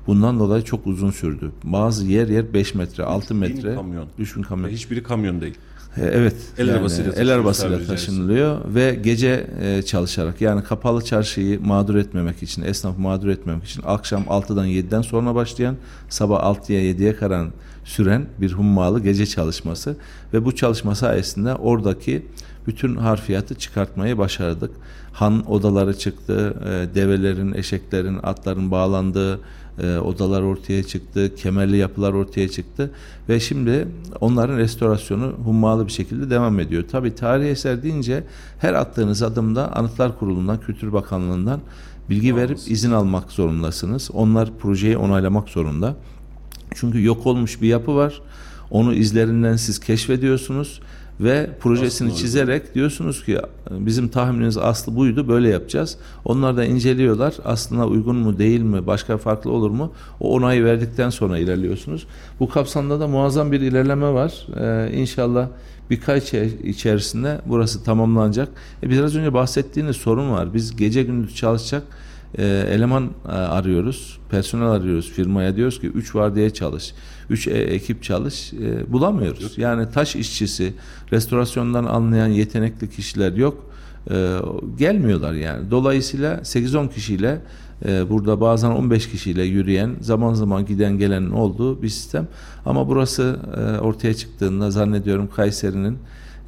Bundan 0.08 0.40
dolayı 0.40 0.64
çok 0.64 0.88
uzun 0.88 1.12
sürdü. 1.12 1.52
Bazı 1.64 2.06
yer 2.06 2.28
yer 2.28 2.54
5 2.54 2.76
metre, 2.76 3.04
6 3.04 3.24
3000 3.34 3.38
metre. 3.38 3.76
kamyon. 3.76 4.08
3000 4.20 4.42
kamyon. 4.42 4.70
Hiçbiri 4.70 5.04
kamyon 5.04 5.42
değil. 5.42 5.56
E, 5.98 6.02
Evet. 6.02 6.36
El 6.58 6.68
yani 6.68 6.78
arabasıyla 6.78 7.12
el 7.14 7.34
arabasıyla 7.34 7.86
taşınılıyor 7.86 8.58
ve 8.76 8.96
gece 8.96 9.48
e, 9.62 9.82
çalışarak 9.82 10.41
yani 10.41 10.64
kapalı 10.64 11.06
çarşıyı 11.06 11.62
mağdur 11.62 11.96
etmemek 11.96 12.43
için, 12.43 12.64
esnaf 12.64 12.98
mağdur 12.98 13.28
etmemek 13.28 13.64
için 13.64 13.84
akşam 13.86 14.24
6'dan 14.24 14.68
7'den 14.68 15.02
sonra 15.02 15.36
başlayan 15.36 15.76
sabah 16.10 16.43
6'ya 16.43 16.82
7'ye 16.82 17.16
kadar 17.16 17.48
süren 17.84 18.26
bir 18.41 18.52
hummalı 18.52 19.00
gece 19.00 19.26
çalışması 19.26 19.98
ve 20.34 20.46
bu 20.46 20.56
çalışma 20.56 20.96
sayesinde 20.96 21.56
oradaki 21.56 22.26
bütün 22.68 22.96
harfiyatı 22.96 23.56
çıkartmayı 23.56 24.18
başardık. 24.18 24.72
Han 25.14 25.52
odaları 25.52 25.98
çıktı, 25.98 26.56
e, 26.66 26.96
develerin, 26.96 27.54
eşeklerin, 27.54 28.20
atların 28.24 28.72
bağlandığı 28.72 29.39
e, 29.80 29.98
odalar 29.98 30.42
ortaya 30.42 30.84
çıktı, 30.84 31.36
kemerli 31.36 31.78
yapılar 31.78 32.14
ortaya 32.14 32.50
çıktı 32.50 32.92
ve 33.30 33.40
şimdi 33.40 33.88
onların 34.22 34.58
restorasyonu 34.58 35.34
hummalı 35.44 35.88
bir 35.88 35.92
şekilde 35.92 36.30
devam 36.30 36.60
ediyor. 36.60 36.84
Tabi 36.92 37.16
tarihi 37.16 37.48
eser 37.48 37.84
deyince 37.84 38.24
her 38.60 38.74
attığınız 38.74 39.22
adımda 39.24 39.76
Anıtlar 39.76 40.20
Kurulu'ndan, 40.20 40.60
Kültür 40.60 40.94
Bakanlığı'ndan 40.94 41.60
bilgi 42.10 42.36
verip 42.36 42.60
izin 42.68 42.92
almak 42.92 43.32
zorundasınız. 43.32 44.10
Onlar 44.14 44.50
projeyi 44.60 44.98
onaylamak 44.98 45.50
zorunda. 45.50 45.96
Çünkü 46.76 47.04
yok 47.04 47.26
olmuş 47.26 47.62
bir 47.62 47.68
yapı 47.68 47.96
var. 47.96 48.22
Onu 48.72 48.94
izlerinden 48.94 49.56
siz 49.56 49.80
keşfediyorsunuz 49.80 50.82
ve 51.20 51.49
projesini 51.59 52.07
Aslında 52.07 52.22
çizerek 52.22 52.76
diyorsunuz 52.76 53.26
ki 53.26 53.39
bizim 53.72 54.07
tahminimiz 54.07 54.57
aslı 54.57 54.95
buydu 54.95 55.28
böyle 55.28 55.49
yapacağız. 55.49 55.97
Onlar 56.26 56.57
da 56.57 56.66
inceliyorlar. 56.66 57.34
Aslında 57.45 57.88
uygun 57.88 58.16
mu 58.16 58.38
değil 58.38 58.61
mi 58.61 58.88
başka 58.88 59.18
farklı 59.18 59.51
olur 59.51 59.70
mu? 59.70 59.91
O 60.20 60.36
onayı 60.36 60.63
verdikten 60.63 61.09
sonra 61.09 61.38
ilerliyorsunuz. 61.38 62.07
Bu 62.39 62.49
kapsamda 62.49 62.99
da 62.99 63.07
muazzam 63.07 63.51
bir 63.51 63.61
ilerleme 63.61 64.13
var. 64.13 64.47
Ee, 64.59 64.91
inşallah 64.93 65.47
birkaç 65.89 66.34
ay 66.34 66.51
içerisinde 66.63 67.41
burası 67.45 67.84
tamamlanacak. 67.84 68.49
E, 68.84 68.89
biraz 68.89 69.16
önce 69.16 69.34
bahsettiğiniz 69.34 69.95
sorun 69.95 70.32
var. 70.32 70.53
Biz 70.53 70.76
gece 70.76 71.03
gündüz 71.03 71.36
çalışacak 71.36 71.84
e, 72.38 72.43
eleman 72.70 73.09
e, 73.26 73.32
arıyoruz, 73.32 74.20
personel 74.30 74.68
arıyoruz 74.68 75.11
firmaya 75.11 75.55
diyoruz 75.55 75.82
ki 75.82 75.88
3 75.88 76.16
var 76.16 76.36
diye 76.36 76.49
çalış, 76.49 76.93
3 77.30 77.48
ekip 77.48 78.04
çalış, 78.04 78.54
e, 78.54 78.94
bulamıyoruz. 78.94 79.58
Yani 79.58 79.92
taş 79.92 80.16
işçisi, 80.16 80.74
restorasyondan 81.12 81.86
anlayan 81.86 82.28
yetenekli 82.28 82.90
kişiler 82.90 83.34
yok. 83.34 83.72
e, 84.12 84.38
gelmiyorlar 84.78 85.34
yani. 85.34 85.72
Dolayısıyla 85.72 86.38
8-10 86.44 86.90
kişiyle 86.90 87.42
e, 87.86 88.10
burada 88.10 88.42
bazen 88.42 88.70
15 88.70 89.10
kişiyle 89.10 89.44
yürüyen, 89.44 89.96
zaman 90.02 90.34
zaman 90.34 90.66
giden 90.66 90.98
gelenin 90.98 91.32
olduğu 91.32 91.82
bir 91.82 91.90
sistem. 91.90 92.28
Ama 92.66 92.88
burası 92.88 93.40
e, 93.58 93.80
ortaya 93.80 94.14
çıktığında 94.14 94.72
zannediyorum 94.72 95.30
Kayseri'nin 95.36 95.98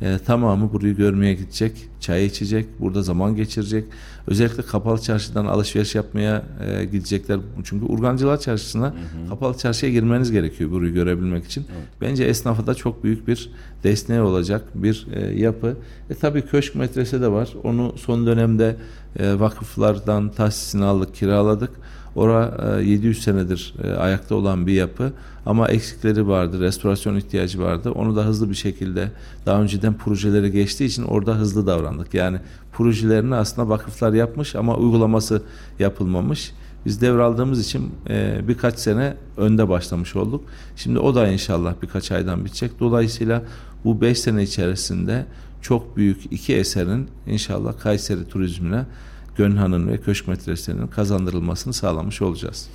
e, 0.01 0.17
tamamı 0.25 0.73
burayı 0.73 0.95
görmeye 0.95 1.33
gidecek, 1.33 1.89
çay 1.99 2.25
içecek, 2.25 2.65
burada 2.79 3.03
zaman 3.03 3.35
geçirecek. 3.35 3.85
Özellikle 4.27 4.63
Kapalı 4.63 5.01
Çarşı'dan 5.01 5.45
alışveriş 5.45 5.95
yapmaya 5.95 6.43
e, 6.67 6.85
gidecekler. 6.85 7.39
Çünkü 7.63 7.85
Urgancılar 7.85 8.39
Çarşısı'na 8.39 8.93
Kapalı 9.29 9.57
Çarşı'ya 9.57 9.91
girmeniz 9.91 10.31
gerekiyor 10.31 10.71
burayı 10.71 10.93
görebilmek 10.93 11.45
için. 11.45 11.65
Bence 12.01 12.23
esnafa 12.23 12.67
da 12.67 12.75
çok 12.75 13.03
büyük 13.03 13.27
bir 13.27 13.51
desteği 13.83 14.21
olacak 14.21 14.63
bir 14.75 15.07
e, 15.13 15.39
yapı. 15.39 15.77
E 16.09 16.15
tabii 16.15 16.41
köşk 16.41 16.75
metresi 16.75 17.21
de 17.21 17.31
var. 17.31 17.49
Onu 17.63 17.93
son 17.97 18.25
dönemde 18.25 18.75
e, 19.19 19.39
vakıflardan 19.39 20.29
tahsisini 20.29 20.85
aldık, 20.85 21.15
kiraladık. 21.15 21.71
Ora 22.17 22.57
e, 22.79 22.83
700 22.83 23.23
senedir 23.23 23.73
e, 23.83 23.91
ayakta 23.91 24.35
olan 24.35 24.67
bir 24.67 24.73
yapı 24.73 25.13
ama 25.45 25.67
eksikleri 25.67 26.27
vardı, 26.27 26.59
restorasyon 26.59 27.15
ihtiyacı 27.15 27.61
vardı. 27.61 27.91
Onu 27.91 28.15
da 28.15 28.25
hızlı 28.25 28.49
bir 28.49 28.55
şekilde 28.55 29.11
daha 29.45 29.61
önceden 29.61 29.93
projeleri 29.93 30.51
geçtiği 30.51 30.85
için 30.85 31.03
orada 31.03 31.35
hızlı 31.35 31.67
davrandık. 31.67 32.13
Yani 32.13 32.39
projelerini 32.73 33.35
aslında 33.35 33.69
vakıflar 33.69 34.13
yapmış 34.13 34.55
ama 34.55 34.75
uygulaması 34.75 35.41
yapılmamış. 35.79 36.51
Biz 36.85 37.01
devraldığımız 37.01 37.59
için 37.59 37.91
e, 38.09 38.41
birkaç 38.47 38.79
sene 38.79 39.13
önde 39.37 39.69
başlamış 39.69 40.15
olduk. 40.15 40.43
Şimdi 40.75 40.99
o 40.99 41.15
da 41.15 41.27
inşallah 41.27 41.73
birkaç 41.81 42.11
aydan 42.11 42.45
bitecek. 42.45 42.71
Dolayısıyla 42.79 43.43
bu 43.83 44.01
5 44.01 44.19
sene 44.19 44.43
içerisinde 44.43 45.25
çok 45.61 45.97
büyük 45.97 46.31
iki 46.31 46.55
eserin 46.55 47.07
inşallah 47.27 47.79
Kayseri 47.79 48.27
turizmine 48.27 48.85
Gönhan'ın 49.37 49.87
ve 49.87 49.97
Köşk 49.97 50.27
Medrese'nin 50.27 50.87
kazandırılmasını 50.87 51.73
sağlamış 51.73 52.21
olacağız. 52.21 52.69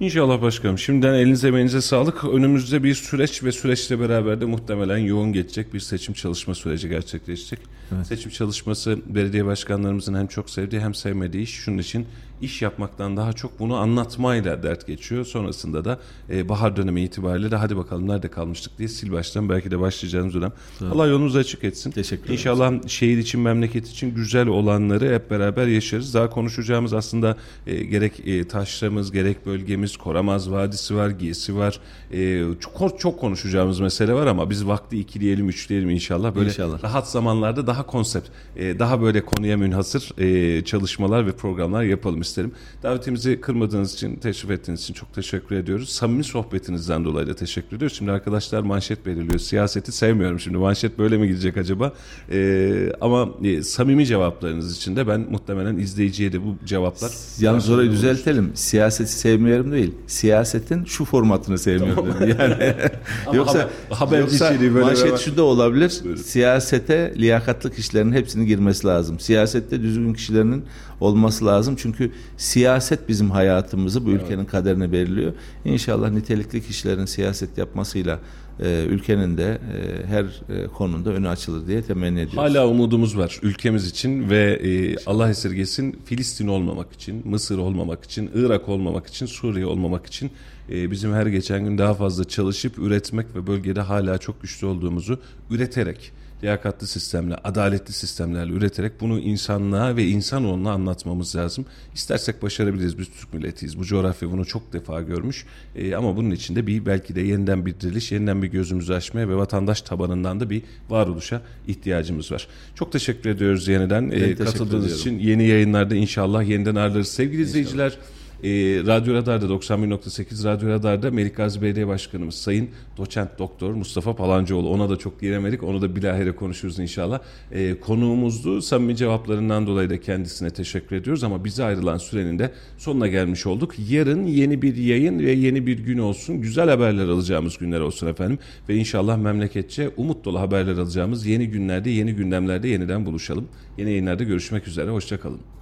İnşallah 0.00 0.42
başkanım. 0.42 0.78
Şimdiden 0.78 1.14
elinize 1.14 1.48
emeğinize 1.48 1.80
sağlık. 1.80 2.24
Önümüzde 2.24 2.82
bir 2.82 2.94
süreç 2.94 3.44
ve 3.44 3.52
süreçle 3.52 4.00
beraber 4.00 4.40
de 4.40 4.44
muhtemelen 4.44 4.98
yoğun 4.98 5.32
geçecek 5.32 5.74
bir 5.74 5.80
seçim 5.80 6.14
çalışma 6.14 6.54
süreci 6.54 6.88
gerçekleşecek. 6.88 7.58
Seçim 8.04 8.30
çalışması 8.30 8.98
belediye 9.06 9.44
başkanlarımızın 9.44 10.14
hem 10.14 10.26
çok 10.26 10.50
sevdiği 10.50 10.80
hem 10.80 10.94
sevmediği 10.94 11.42
iş. 11.42 11.50
Şunun 11.50 11.78
için 11.78 12.06
iş 12.40 12.62
yapmaktan 12.62 13.16
daha 13.16 13.32
çok 13.32 13.58
bunu 13.58 13.76
anlatmayla 13.76 14.62
dert 14.62 14.86
geçiyor. 14.86 15.24
Sonrasında 15.24 15.84
da 15.84 15.98
e, 16.30 16.48
bahar 16.48 16.76
dönemi 16.76 17.02
itibariyle 17.02 17.50
de 17.50 17.56
hadi 17.56 17.76
bakalım 17.76 18.08
nerede 18.08 18.28
kalmıştık 18.28 18.78
diye 18.78 18.88
sil 18.96 19.08
baştan 19.12 19.48
belki 19.48 19.70
de 19.70 19.80
başlayacağınız 19.80 20.34
dönem. 20.34 20.52
Allah 20.92 21.06
yolunuzu 21.06 21.38
açık 21.38 21.64
etsin. 21.64 21.90
Teşekkür. 21.90 22.32
İnşallah 22.32 22.88
şehir 22.88 23.18
için, 23.18 23.40
memleket 23.40 23.88
için 23.88 24.14
güzel 24.14 24.48
olanları 24.48 25.14
hep 25.14 25.30
beraber 25.30 25.66
yaşarız. 25.66 26.14
Daha 26.14 26.30
konuşacağımız 26.30 26.92
aslında 26.92 27.36
e, 27.66 27.84
gerek 27.84 28.12
e, 28.26 28.48
taşramız, 28.48 29.12
gerek 29.12 29.46
bölgemiz, 29.46 29.96
Koramaz 29.96 30.50
Vadisi 30.50 30.96
var, 30.96 31.10
Giysi 31.10 31.56
var. 31.56 31.80
E, 32.12 32.44
çok, 32.60 33.00
çok 33.00 33.20
konuşacağımız 33.20 33.80
mesele 33.80 34.12
var 34.12 34.26
ama 34.26 34.50
biz 34.50 34.66
vakti 34.66 34.98
ikileyelim, 34.98 35.48
üçleyelim 35.48 35.90
inşallah. 35.90 36.34
Böyle 36.34 36.48
İnşallah. 36.48 36.84
rahat 36.84 37.10
zamanlarda 37.10 37.66
daha 37.66 37.86
konsept, 37.86 38.28
e, 38.56 38.78
daha 38.78 39.02
böyle 39.02 39.24
konuya 39.24 39.56
münhasır 39.56 40.10
e, 40.18 40.64
çalışmalar 40.64 41.26
ve 41.26 41.32
programlar 41.32 41.82
yapalım 41.82 42.20
isterim. 42.28 42.52
Davetimizi 42.82 43.40
kırmadığınız 43.40 43.94
için, 43.94 44.16
teşrif 44.16 44.50
ettiğiniz 44.50 44.82
için 44.82 44.94
çok 44.94 45.14
teşekkür 45.14 45.56
ediyoruz. 45.56 45.88
Samimi 45.88 46.24
sohbetinizden 46.24 47.04
dolayı 47.04 47.26
da 47.26 47.34
teşekkür 47.34 47.76
ediyoruz. 47.76 47.96
Şimdi 47.96 48.10
arkadaşlar 48.12 48.60
manşet 48.60 49.06
belirliyor. 49.06 49.38
Siyaseti 49.38 49.92
sevmiyorum 49.92 50.40
şimdi. 50.40 50.58
Manşet 50.58 50.98
böyle 50.98 51.16
mi 51.18 51.28
gidecek 51.28 51.56
acaba? 51.56 51.92
E, 52.32 52.92
ama 53.00 53.28
e, 53.44 53.62
samimi 53.62 54.06
cevaplarınız 54.06 54.76
için 54.76 54.96
de 54.96 55.06
ben 55.08 55.20
muhtemelen 55.30 55.76
izleyiciye 55.76 56.32
de 56.32 56.44
bu 56.44 56.56
cevaplar... 56.64 57.10
Yalnız 57.40 57.70
orayı 57.70 57.90
düzeltelim. 57.90 58.50
Siyaseti 58.54 59.12
sevmiyorum 59.12 59.72
değil. 59.72 59.94
Siyasetin 60.06 60.84
şu 60.84 61.04
formatını 61.04 61.58
sevmiyorum. 61.58 62.06
dedim. 62.20 62.36
Yani 62.40 62.74
yoksa 63.36 63.70
haber- 63.90 64.18
yoksa 64.20 64.50
böyle 64.60 64.80
manşet 64.80 65.06
hemen- 65.06 65.16
şu 65.16 65.36
da 65.36 65.42
olabilir. 65.42 65.90
Siyasete 66.24 67.14
liyakatlı 67.16 67.72
kişilerin 67.74 68.12
hepsinin 68.12 68.46
girmesi 68.46 68.86
lazım. 68.86 69.20
Siyasette 69.20 69.82
düzgün 69.82 70.14
kişilerin 70.14 70.64
olması 71.00 71.46
lazım. 71.46 71.76
Çünkü 71.78 72.12
siyaset 72.36 73.08
bizim 73.08 73.30
hayatımızı 73.30 74.06
bu 74.06 74.10
ülkenin 74.10 74.44
kaderini 74.44 74.92
belirliyor. 74.92 75.32
İnşallah 75.64 76.10
nitelikli 76.10 76.62
kişilerin 76.62 77.04
siyaset 77.04 77.58
yapmasıyla 77.58 78.20
e, 78.60 78.84
ülkenin 78.88 79.38
de 79.38 79.58
e, 79.74 80.06
her 80.06 80.24
e, 80.24 80.66
konuda 80.66 81.10
önü 81.10 81.28
açılır 81.28 81.66
diye 81.66 81.82
temenni 81.82 82.20
ediyoruz. 82.20 82.38
Hala 82.38 82.68
umudumuz 82.68 83.18
var 83.18 83.38
ülkemiz 83.42 83.86
için 83.86 84.30
ve 84.30 84.52
e, 84.52 84.96
Allah 85.06 85.30
esirgesin 85.30 86.00
Filistin 86.04 86.48
olmamak 86.48 86.92
için, 86.92 87.28
Mısır 87.28 87.58
olmamak 87.58 88.04
için, 88.04 88.30
Irak 88.34 88.68
olmamak 88.68 89.06
için, 89.06 89.26
Suriye 89.26 89.66
olmamak 89.66 90.06
için 90.06 90.30
e, 90.70 90.90
bizim 90.90 91.12
her 91.12 91.26
geçen 91.26 91.64
gün 91.64 91.78
daha 91.78 91.94
fazla 91.94 92.24
çalışıp 92.24 92.78
üretmek 92.78 93.26
ve 93.34 93.46
bölgede 93.46 93.80
hala 93.80 94.18
çok 94.18 94.42
güçlü 94.42 94.66
olduğumuzu 94.66 95.20
üreterek 95.50 96.12
liyakatlı 96.42 96.86
sistemle, 96.86 97.34
adaletli 97.34 97.92
sistemlerle 97.92 98.52
üreterek 98.52 99.00
bunu 99.00 99.18
insanlığa 99.18 99.96
ve 99.96 100.04
insanoğluna 100.06 100.72
anlatmamız 100.72 101.36
lazım. 101.36 101.66
İstersek 101.94 102.42
başarabiliriz. 102.42 102.98
Biz 102.98 103.08
Türk 103.08 103.34
milletiyiz. 103.34 103.78
Bu 103.78 103.84
coğrafya 103.84 104.30
bunu 104.30 104.44
çok 104.44 104.72
defa 104.72 105.02
görmüş. 105.02 105.46
E, 105.76 105.94
ama 105.94 106.16
bunun 106.16 106.30
için 106.30 106.56
de 106.56 106.66
bir 106.66 106.86
belki 106.86 107.14
de 107.14 107.20
yeniden 107.20 107.66
bir 107.66 107.80
diriliş, 107.80 108.12
yeniden 108.12 108.42
bir 108.42 108.48
gözümüzü 108.48 108.92
açmaya 108.92 109.28
ve 109.28 109.36
vatandaş 109.36 109.82
tabanından 109.82 110.40
da 110.40 110.50
bir 110.50 110.62
varoluşa 110.90 111.42
ihtiyacımız 111.66 112.32
var. 112.32 112.48
Çok 112.74 112.92
teşekkür 112.92 113.30
ediyoruz 113.30 113.68
yeniden. 113.68 114.10
E, 114.10 114.34
katıldığınız 114.34 114.84
ediyorum. 114.84 115.00
için 115.00 115.18
yeni 115.18 115.46
yayınlarda 115.46 115.94
inşallah 115.94 116.48
yeniden 116.48 116.74
ağırlarız. 116.74 117.08
Sevgili 117.08 117.42
izleyiciler, 117.42 117.98
e, 118.44 118.50
Radyo 118.86 119.14
Radar'da 119.14 119.46
91.8 119.46 120.44
Radyo 120.44 120.68
Radar'da 120.68 121.10
Melik 121.10 121.36
Gazi 121.36 121.62
Belediye 121.62 121.88
Başkanımız 121.88 122.34
Sayın 122.34 122.68
Doçent 122.96 123.38
Doktor 123.38 123.74
Mustafa 123.74 124.16
Palancıoğlu. 124.16 124.68
Ona 124.68 124.90
da 124.90 124.96
çok 124.96 125.20
diyemedik. 125.20 125.62
Onu 125.62 125.82
da 125.82 125.96
bilahare 125.96 126.32
konuşuruz 126.32 126.78
inşallah. 126.78 127.20
E, 127.52 127.80
konuğumuzdu. 127.80 128.62
Samimi 128.62 128.96
cevaplarından 128.96 129.66
dolayı 129.66 129.90
da 129.90 130.00
kendisine 130.00 130.50
teşekkür 130.50 130.96
ediyoruz 130.96 131.24
ama 131.24 131.44
bize 131.44 131.64
ayrılan 131.64 131.98
sürenin 131.98 132.38
de 132.38 132.52
sonuna 132.78 133.06
gelmiş 133.06 133.46
olduk. 133.46 133.74
Yarın 133.90 134.26
yeni 134.26 134.62
bir 134.62 134.76
yayın 134.76 135.18
ve 135.18 135.32
yeni 135.32 135.66
bir 135.66 135.78
gün 135.78 135.98
olsun. 135.98 136.40
Güzel 136.40 136.68
haberler 136.68 137.08
alacağımız 137.08 137.58
günler 137.58 137.80
olsun 137.80 138.06
efendim. 138.06 138.38
Ve 138.68 138.76
inşallah 138.76 139.16
memleketçe 139.16 139.90
umut 139.96 140.24
dolu 140.24 140.40
haberler 140.40 140.78
alacağımız 140.78 141.26
yeni 141.26 141.48
günlerde, 141.48 141.90
yeni 141.90 142.12
gündemlerde 142.12 142.68
yeniden 142.68 143.06
buluşalım. 143.06 143.48
Yeni 143.78 143.90
yayınlarda 143.90 144.24
görüşmek 144.24 144.68
üzere. 144.68 144.90
Hoşçakalın. 144.90 145.57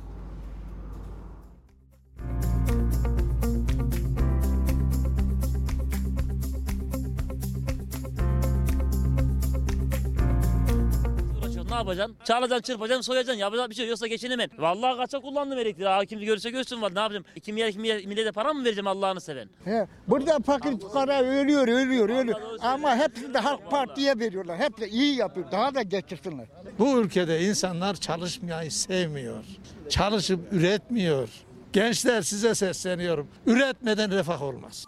Ne 11.77 11.81
yapacaksın? 11.81 12.17
Çağıracaksın, 12.25 12.62
çırpacaksın, 12.62 13.03
soyacaksın. 13.03 13.41
Yapacak 13.41 13.71
bir 13.71 13.75
şey 13.75 13.85
yok. 13.85 13.91
yoksa 13.91 14.07
geçinemem. 14.07 14.49
Vallahi 14.59 14.97
kaça 14.97 15.21
kullandım 15.21 15.59
elektriği. 15.59 15.87
Ha, 15.87 16.05
kim 16.05 16.21
görürse 16.21 16.51
görsün 16.51 16.83
var. 16.83 16.95
Ne 16.95 17.01
yapacağım? 17.01 17.25
İki 17.37 17.53
milyar, 17.53 17.69
iki 17.69 17.79
milyar 17.79 17.97
millete 18.05 18.33
para 18.33 18.53
mı 18.53 18.64
vereceğim 18.64 18.87
Allah'ını 18.87 19.21
seven? 19.21 19.49
He, 19.64 19.87
burada 20.09 20.39
fakir 20.39 20.79
fukara 20.81 21.23
ölüyor, 21.23 21.69
ölüyor, 21.69 22.09
ölüyor. 22.09 22.41
Ama 22.61 22.97
hepsini 22.97 23.35
de 23.35 23.39
Halk 23.39 23.71
Parti'ye 23.71 24.19
veriyorlar. 24.19 24.59
Hep 24.59 24.81
de 24.81 24.89
iyi 24.89 25.17
yapıyor. 25.17 25.47
Daha 25.53 25.75
da 25.75 25.83
geçirsinler. 25.83 26.47
Bu 26.79 27.01
ülkede 27.01 27.41
insanlar 27.41 27.95
çalışmayı 27.95 28.71
sevmiyor. 28.73 29.45
Çalışıp 29.89 30.53
üretmiyor. 30.53 31.29
Gençler 31.77 32.22
size 32.22 32.55
sesleniyorum. 32.55 33.29
Üretmeden 33.47 34.11
refah 34.11 34.43
olmaz. 34.43 34.87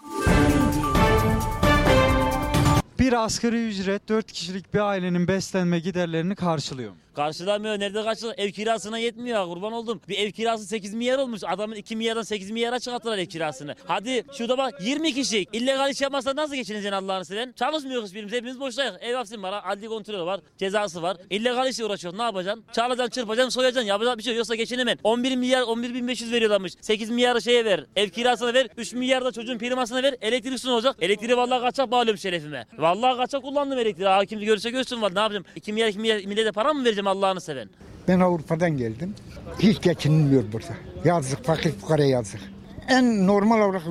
Bir 2.99 3.12
asgari 3.24 3.68
ücret 3.68 4.09
4 4.09 4.32
kişilik 4.32 4.74
bir 4.74 4.78
ailenin 4.78 5.28
beslenme 5.28 5.78
giderlerini 5.78 6.34
karşılıyor. 6.34 6.93
Karşılamıyor. 7.19 7.81
Nerede 7.81 8.03
karşılıyor? 8.03 8.35
Ev 8.39 8.51
kirasına 8.51 8.99
yetmiyor. 8.99 9.47
Kurban 9.47 9.73
oldum. 9.73 10.01
Bir 10.09 10.19
ev 10.19 10.31
kirası 10.31 10.66
8 10.66 10.95
milyar 10.95 11.19
olmuş. 11.19 11.41
Adamın 11.47 11.75
2 11.75 11.97
milyardan 11.97 12.23
8 12.23 12.51
milyara 12.51 12.81
çıkarttılar 12.81 13.19
ev 13.19 13.27
kirasını. 13.27 13.75
Hadi 13.87 14.25
şurada 14.33 14.59
bak 14.59 14.75
20 14.81 15.14
kişi. 15.14 15.47
illegal 15.53 15.91
iş 15.91 16.01
yapmazsa 16.01 16.37
nasıl 16.37 16.55
geçineceksin 16.55 16.93
Allah'ını 16.93 17.25
seven? 17.25 17.53
Çalışmıyoruz 17.53 18.14
birimiz. 18.14 18.33
Hepimiz 18.33 18.61
boştayız. 18.61 18.95
Ev 19.01 19.14
hapsim 19.14 19.43
var. 19.43 19.62
Adli 19.66 19.87
kontrolü 19.89 20.23
var. 20.23 20.41
Cezası 20.59 21.03
var. 21.03 21.16
İllegal 21.31 21.69
işle 21.69 21.85
uğraşıyor. 21.85 22.19
Ne 22.19 22.23
yapacaksın? 22.23 22.64
Çalacaksın, 22.73 23.11
çırpacaksın, 23.11 23.51
soyacaksın. 23.51 23.89
Yapacak 23.89 24.19
bir 24.19 24.23
şey 24.23 24.33
yok. 24.33 24.39
Yoksa 24.39 24.55
geçinemem. 24.55 24.99
11 25.05 25.37
milyar, 25.37 25.62
11 25.62 25.95
bin 25.95 26.09
500 26.09 26.33
veriyorlarmış. 26.33 26.73
8 26.81 27.11
milyarı 27.11 27.43
şeye 27.43 27.64
ver. 27.64 27.85
Ev 27.97 28.09
kirasına 28.09 28.55
ver. 28.55 28.66
3 28.77 28.93
milyar 28.93 29.25
da 29.25 29.33
çocuğun 29.33 29.59
primasına 29.59 30.03
ver. 30.03 30.14
Elektrik 30.21 30.55
üstüne 30.55 30.73
olacak. 30.73 30.97
Elektriği 31.01 31.37
vallahi 31.37 31.61
kaçak 31.61 31.91
bağlıyorum 31.91 32.19
şerefime. 32.19 32.66
Vallahi 32.79 33.16
kaçak 33.16 33.43
kullandım 33.43 33.79
elektriği. 33.79 34.07
Ha, 34.07 34.25
kim 34.25 34.41
görürse 34.41 34.71
görsün 34.71 35.03
var. 35.03 35.14
Ne 35.14 35.21
yapacağım? 35.21 35.45
2 35.57 35.73
milyar, 35.73 35.89
2 35.89 35.99
milyar 35.99 36.25
millete 36.25 36.53
para 36.53 36.75
mı 36.75 36.85
vereceğim 36.85 37.08
Allah'ını 37.09 37.41
seven? 37.41 37.69
Ben 38.09 38.21
Avrupa'dan 38.21 38.71
geldim. 38.77 39.15
Hiç 39.59 39.81
geçinilmiyor 39.83 40.43
burada. 40.53 40.75
Yazık, 41.05 41.45
fakir 41.45 41.73
fukara 41.73 42.05
yazık. 42.05 42.41
en 42.89 43.27
normal 43.27 43.61
olarak 43.61 43.83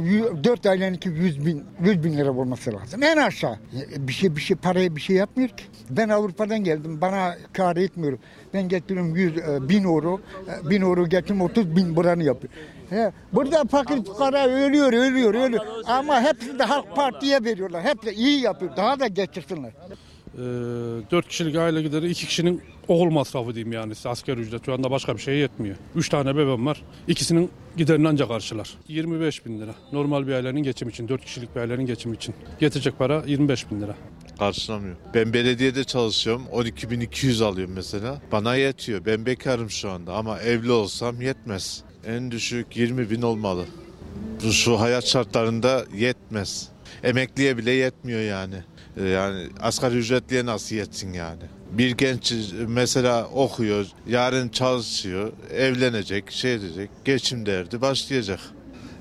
4 0.43 0.65
aileninki 0.65 1.09
100 1.09 1.45
bin, 1.45 1.63
100 1.84 2.03
bin 2.03 2.18
lira 2.18 2.32
olması 2.32 2.74
lazım. 2.74 3.03
En 3.03 3.18
aşağı. 3.18 3.59
Bir 3.97 4.13
şey 4.13 4.36
bir 4.36 4.41
şey 4.41 4.57
paraya 4.57 4.95
bir 4.95 5.01
şey 5.01 5.15
yapmıyor 5.15 5.49
ki. 5.49 5.63
Ben 5.89 6.09
Avrupa'dan 6.09 6.63
geldim. 6.63 7.01
Bana 7.01 7.36
kar 7.53 7.78
etmiyor. 7.78 8.18
Ben 8.53 8.70
getiriyorum 8.70 9.15
100 9.15 9.38
e, 9.38 9.70
bin 9.70 9.84
euro. 9.84 10.20
e, 10.65 10.70
Bin 10.70 10.82
euro 10.82 11.07
getiriyorum 11.09 11.41
30 11.51 11.76
bin 11.76 11.95
buranı 11.95 12.24
yapıyor. 12.24 12.53
Burada 13.34 13.63
fakir 13.65 14.03
fukara 14.05 14.47
ölüyor, 14.47 14.93
ölüyor, 14.93 15.34
ölüyor. 15.34 15.65
Ama 15.88 16.22
hepsi 16.22 16.59
de 16.59 16.63
Halk 16.63 16.95
Parti'ye 16.95 17.43
veriyorlar. 17.43 17.84
Hepsi 17.84 18.09
iyi 18.11 18.41
yapıyor. 18.41 18.78
Daha 18.78 18.99
da 18.99 19.07
geçirsinler. 19.07 19.72
Ee, 20.36 20.39
4 21.11 21.28
kişilik 21.28 21.55
aile 21.55 21.82
gideri 21.82 22.09
2 22.09 22.28
kişinin 22.28 22.61
okul 22.88 23.09
masrafı 23.09 23.55
diyeyim 23.55 23.71
yani 23.71 23.95
size 23.95 24.09
asgari 24.09 24.39
ücret 24.41 24.65
şu 24.65 24.73
anda 24.73 24.91
başka 24.91 25.15
bir 25.15 25.21
şeye 25.21 25.38
yetmiyor. 25.38 25.75
3 25.95 26.09
tane 26.09 26.36
bebeğim 26.36 26.65
var. 26.65 26.82
İkisinin 27.07 27.49
giderini 27.78 28.07
ancak 28.07 28.28
karşılar. 28.28 28.73
25 28.88 29.45
bin 29.45 29.61
lira. 29.61 29.75
Normal 29.91 30.28
bir 30.28 30.34
ailenin 30.34 30.63
geçim 30.63 30.89
için, 30.89 31.07
4 31.07 31.25
kişilik 31.25 31.55
bir 31.55 31.61
ailenin 31.61 31.86
geçim 31.86 32.13
için. 32.13 32.36
Getirecek 32.59 32.97
para 32.99 33.23
25 33.28 33.71
bin 33.71 33.82
lira. 33.82 33.95
Karşılamıyor. 34.39 34.95
Ben 35.13 35.34
belediyede 35.34 35.84
çalışıyorum. 35.84 36.43
12.200 36.53 37.43
alıyorum 37.43 37.73
mesela. 37.75 38.21
Bana 38.32 38.55
yetiyor. 38.55 39.05
Ben 39.05 39.25
bekarım 39.25 39.69
şu 39.69 39.89
anda 39.89 40.13
ama 40.13 40.39
evli 40.39 40.71
olsam 40.71 41.21
yetmez. 41.21 41.84
En 42.05 42.32
düşük 42.32 42.78
20 42.78 43.09
bin 43.09 43.21
olmalı. 43.21 43.65
Şu 44.51 44.80
hayat 44.80 45.05
şartlarında 45.05 45.86
yetmez. 45.95 46.69
Emekliye 47.03 47.57
bile 47.57 47.71
yetmiyor 47.71 48.21
yani. 48.21 48.55
Ee, 48.99 49.07
Yani 49.07 49.47
asgari 49.61 49.97
ücretliye 49.97 50.45
nasıl 50.45 50.75
yetsin 50.75 51.13
yani? 51.13 51.43
Bir 51.71 51.91
genç 51.91 52.33
mesela 52.67 53.25
okuyor, 53.25 53.85
yarın 54.07 54.49
çalışıyor, 54.49 55.31
evlenecek, 55.53 56.31
şey 56.31 56.53
edecek, 56.53 56.89
geçim 57.05 57.45
derdi 57.45 57.81
başlayacak. 57.81 58.39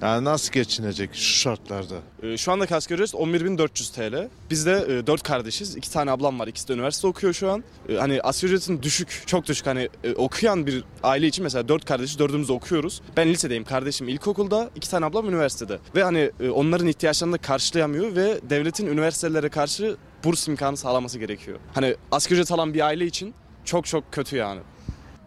Yani 0.02 0.24
nasıl 0.24 0.52
geçinecek 0.52 1.10
şu 1.14 1.38
şartlarda? 1.38 1.94
Ee, 2.22 2.36
Şu 2.36 2.52
andaki 2.52 2.74
asgari 2.74 3.02
ücret 3.02 3.14
11.400 3.20 3.94
TL. 3.94 4.28
Biz 4.50 4.66
de 4.66 5.06
4 5.06 5.22
kardeşiz. 5.22 5.76
2 5.76 5.90
tane 5.90 6.10
ablam 6.10 6.38
var. 6.40 6.46
İkisi 6.46 6.68
de 6.68 6.72
üniversite 6.72 7.06
okuyor 7.06 7.32
şu 7.32 7.50
an. 7.50 7.64
Ee, 7.88 7.94
Hani 7.94 8.20
asgari 8.22 8.52
ücretin 8.52 8.82
düşük, 8.82 9.22
çok 9.26 9.46
düşük. 9.46 9.66
Hani 9.66 9.88
e, 10.04 10.12
okuyan 10.14 10.66
bir 10.66 10.84
aile 11.02 11.26
için 11.26 11.42
mesela 11.42 11.68
4 11.68 11.84
kardeşiz, 11.84 12.18
dördümüz 12.18 12.50
okuyoruz. 12.50 13.02
Ben 13.16 13.28
lisedeyim, 13.28 13.64
kardeşim 13.64 14.08
ilkokulda, 14.08 14.70
2 14.76 14.90
tane 14.90 15.06
ablam 15.06 15.28
üniversitede. 15.28 15.78
Ve 15.96 16.02
hani 16.04 16.30
e, 16.40 16.50
onların 16.50 16.86
ihtiyaçlarını 16.86 17.34
da 17.34 17.38
karşılayamıyor 17.38 18.16
ve 18.16 18.40
devletin 18.50 18.86
üniversitelere 18.86 19.48
karşı 19.48 19.96
burs 20.24 20.48
imkanı 20.48 20.76
sağlaması 20.76 21.18
gerekiyor. 21.18 21.58
Hani 21.74 21.96
asgari 22.12 22.40
ücret 22.40 22.52
alan 22.52 22.74
bir 22.74 22.80
aile 22.80 23.06
için 23.06 23.34
çok 23.64 23.86
çok 23.86 24.12
kötü 24.12 24.36
yani. 24.36 24.60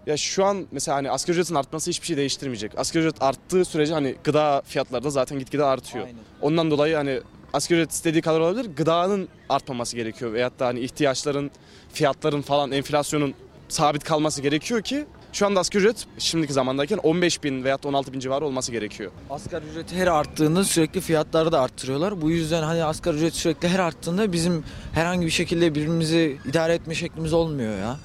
Ya 0.08 0.18
şu 0.18 0.46
an 0.46 0.68
mesela 0.72 0.98
hani 0.98 1.12
asgari 1.12 1.38
ücretin 1.38 1.56
artması 1.56 1.90
hiçbir 1.90 2.08
şey 2.08 2.18
değiştirmeyecek. 2.18 2.72
Asgari 2.78 3.04
ücret 3.06 3.22
arttığı 3.22 3.66
sürece 3.66 3.94
hani 3.94 4.16
gıda 4.24 4.62
fiyatları 4.66 5.04
da 5.04 5.10
zaten 5.10 5.40
gitgide 5.40 5.64
artıyor. 5.64 6.08
Ondan 6.42 6.72
dolayı 6.72 6.96
hani 6.96 7.22
asgari 7.54 7.80
ücret 7.80 7.92
istediği 7.92 8.22
kadar 8.22 8.40
olabilir. 8.40 8.70
Gıdanın 8.76 9.28
artmaması 9.50 9.96
gerekiyor. 9.96 10.34
Veyahut 10.34 10.60
da 10.60 10.66
hani 10.68 10.80
ihtiyaçların, 10.80 11.52
fiyatların 11.94 12.42
falan 12.42 12.72
enflasyonun 12.72 13.34
sabit 13.70 14.04
kalması 14.04 14.42
gerekiyor 14.42 14.82
ki 14.82 15.06
şu 15.34 15.46
anda 15.46 15.60
asgari 15.60 15.84
ücret 15.84 16.08
şimdiki 16.18 16.54
zamandayken 16.54 16.98
15 16.98 17.44
bin 17.44 17.64
veyahut 17.64 17.84
da 17.84 17.88
16 17.88 18.14
bin 18.14 18.20
civarı 18.20 18.46
olması 18.46 18.72
gerekiyor. 18.72 19.12
Asgari 19.30 19.66
ücret 19.66 19.92
her 19.94 20.08
arttığında 20.08 20.64
sürekli 20.64 21.02
fiyatları 21.02 21.52
da 21.52 21.62
arttırıyorlar. 21.62 22.22
Bu 22.22 22.32
yüzden 22.32 22.64
hani 22.64 22.84
asgari 22.84 23.16
ücret 23.18 23.34
sürekli 23.36 23.68
her 23.68 23.80
arttığında 23.80 24.32
bizim 24.32 24.64
herhangi 24.94 25.26
bir 25.26 25.32
şekilde 25.32 25.76
birbirimizi 25.76 26.38
idare 26.50 26.74
etme 26.74 26.96
şeklimiz 26.96 27.34
olmuyor 27.34 27.78
ya. 27.80 27.98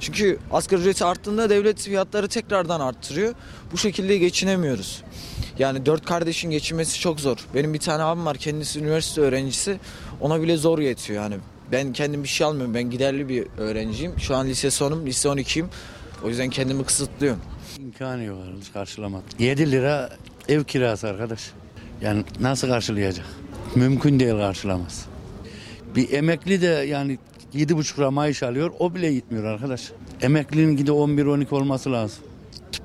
Çünkü 0.00 0.38
asgari 0.52 0.80
ücreti 0.80 1.04
arttığında 1.04 1.50
devlet 1.50 1.80
fiyatları 1.80 2.28
tekrardan 2.28 2.80
arttırıyor. 2.80 3.34
Bu 3.72 3.78
şekilde 3.78 4.18
geçinemiyoruz. 4.18 5.02
Yani 5.58 5.86
dört 5.86 6.04
kardeşin 6.04 6.50
geçinmesi 6.50 7.00
çok 7.00 7.20
zor. 7.20 7.36
Benim 7.54 7.74
bir 7.74 7.78
tane 7.78 8.02
abim 8.02 8.26
var 8.26 8.36
kendisi 8.36 8.80
üniversite 8.80 9.20
öğrencisi. 9.20 9.78
Ona 10.20 10.42
bile 10.42 10.56
zor 10.56 10.78
yetiyor 10.78 11.22
yani. 11.22 11.36
Ben 11.72 11.92
kendim 11.92 12.22
bir 12.22 12.28
şey 12.28 12.46
almıyorum. 12.46 12.74
Ben 12.74 12.90
giderli 12.90 13.28
bir 13.28 13.46
öğrenciyim. 13.58 14.12
Şu 14.18 14.36
an 14.36 14.46
lise 14.46 14.70
sonum, 14.70 15.06
lise 15.06 15.28
12'yim. 15.28 15.66
O 16.24 16.28
yüzden 16.28 16.50
kendimi 16.50 16.84
kısıtlıyorum. 16.84 17.40
İmkanı 17.80 18.24
yok 18.24 18.38
arkadaş 18.46 18.68
karşılamadı. 18.68 19.24
7 19.38 19.70
lira 19.72 20.10
ev 20.48 20.64
kirası 20.64 21.08
arkadaş. 21.08 21.50
Yani 22.02 22.24
nasıl 22.40 22.68
karşılayacak? 22.68 23.26
Mümkün 23.74 24.20
değil 24.20 24.32
karşılamaz. 24.32 25.06
Bir 25.96 26.12
emekli 26.12 26.62
de 26.62 26.66
yani 26.66 27.18
7,5 27.54 27.98
lira 27.98 28.10
maaş 28.10 28.42
alıyor 28.42 28.72
o 28.78 28.94
bile 28.94 29.12
gitmiyor 29.14 29.44
arkadaş. 29.44 29.92
Emeklinin 30.22 30.76
gide 30.76 30.90
11-12 30.90 31.54
olması 31.54 31.92
lazım. 31.92 32.24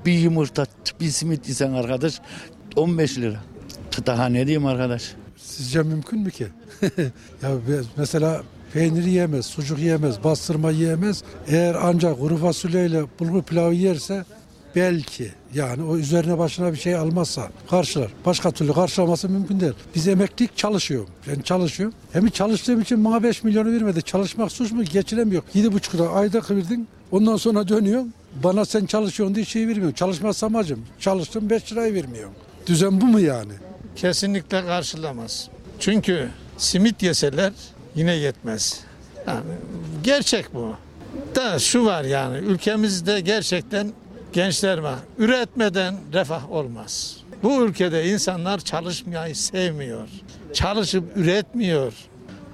Bir 0.06 0.18
yumurta, 0.18 0.66
bir 1.00 1.08
simit 1.08 1.48
yesen 1.48 1.72
arkadaş 1.72 2.20
15 2.76 3.18
lira. 3.18 3.40
Daha 4.06 4.26
ne 4.26 4.46
diyeyim 4.46 4.66
arkadaş? 4.66 5.14
Sizce 5.36 5.82
mümkün 5.82 6.20
mü 6.20 6.30
ki? 6.30 6.46
ya 7.42 7.50
mesela 7.96 8.42
peynir 8.72 9.04
yiyemez, 9.04 9.46
sucuk 9.46 9.78
yiyemez, 9.78 10.24
bastırma 10.24 10.70
yiyemez. 10.70 11.24
Eğer 11.46 11.76
ancak 11.82 12.20
kuru 12.20 12.36
fasulyeyle 12.36 13.02
bulgur 13.20 13.42
pilavı 13.42 13.74
yerse 13.74 14.24
belki 14.76 15.30
yani 15.54 15.82
o 15.82 15.96
üzerine 15.96 16.38
başına 16.38 16.72
bir 16.72 16.78
şey 16.78 16.96
almazsa 16.96 17.48
karşılar. 17.70 18.10
Başka 18.26 18.50
türlü 18.50 18.72
karşılaması 18.72 19.28
mümkün 19.28 19.60
değil. 19.60 19.72
Biz 19.94 20.08
emeklilik 20.08 20.56
çalışıyorum. 20.56 21.08
Ben 21.28 21.40
çalışıyorum. 21.40 21.94
Hem 22.12 22.28
çalıştığım 22.28 22.80
için 22.80 23.04
bana 23.04 23.22
5 23.22 23.44
milyonu 23.44 23.72
vermedi. 23.72 24.02
Çalışmak 24.02 24.52
suç 24.52 24.72
mu? 24.72 24.84
Geçinemiyor. 24.84 25.42
7,5 25.54 25.94
lira 25.94 26.08
ayda 26.08 26.40
kıvırdın. 26.40 26.88
Ondan 27.10 27.36
sonra 27.36 27.68
dönüyorsun. 27.68 28.14
Bana 28.44 28.64
sen 28.64 28.86
çalışıyorsun 28.86 29.34
diye 29.34 29.44
şey 29.44 29.68
vermiyorsun. 29.68 29.94
Çalışmazsam 29.94 30.56
acım. 30.56 30.84
Çalıştım 31.00 31.50
5 31.50 31.72
lirayı 31.72 31.94
vermiyorsun. 31.94 32.34
Düzen 32.66 33.00
bu 33.00 33.06
mu 33.06 33.20
yani? 33.20 33.52
Kesinlikle 33.96 34.66
karşılamaz. 34.66 35.48
Çünkü 35.80 36.28
simit 36.58 37.02
yeseler 37.02 37.52
yine 37.94 38.14
yetmez. 38.14 38.80
Yani 39.26 39.40
gerçek 40.02 40.54
bu. 40.54 40.74
Da 41.34 41.58
şu 41.58 41.84
var 41.84 42.04
yani 42.04 42.36
ülkemizde 42.38 43.20
gerçekten 43.20 43.92
gençler 44.32 44.78
var. 44.78 44.98
Üretmeden 45.18 45.94
refah 46.12 46.52
olmaz. 46.52 47.16
Bu 47.42 47.64
ülkede 47.64 48.08
insanlar 48.08 48.58
çalışmayı 48.58 49.36
sevmiyor. 49.36 50.08
Çalışıp 50.52 51.16
üretmiyor. 51.16 51.92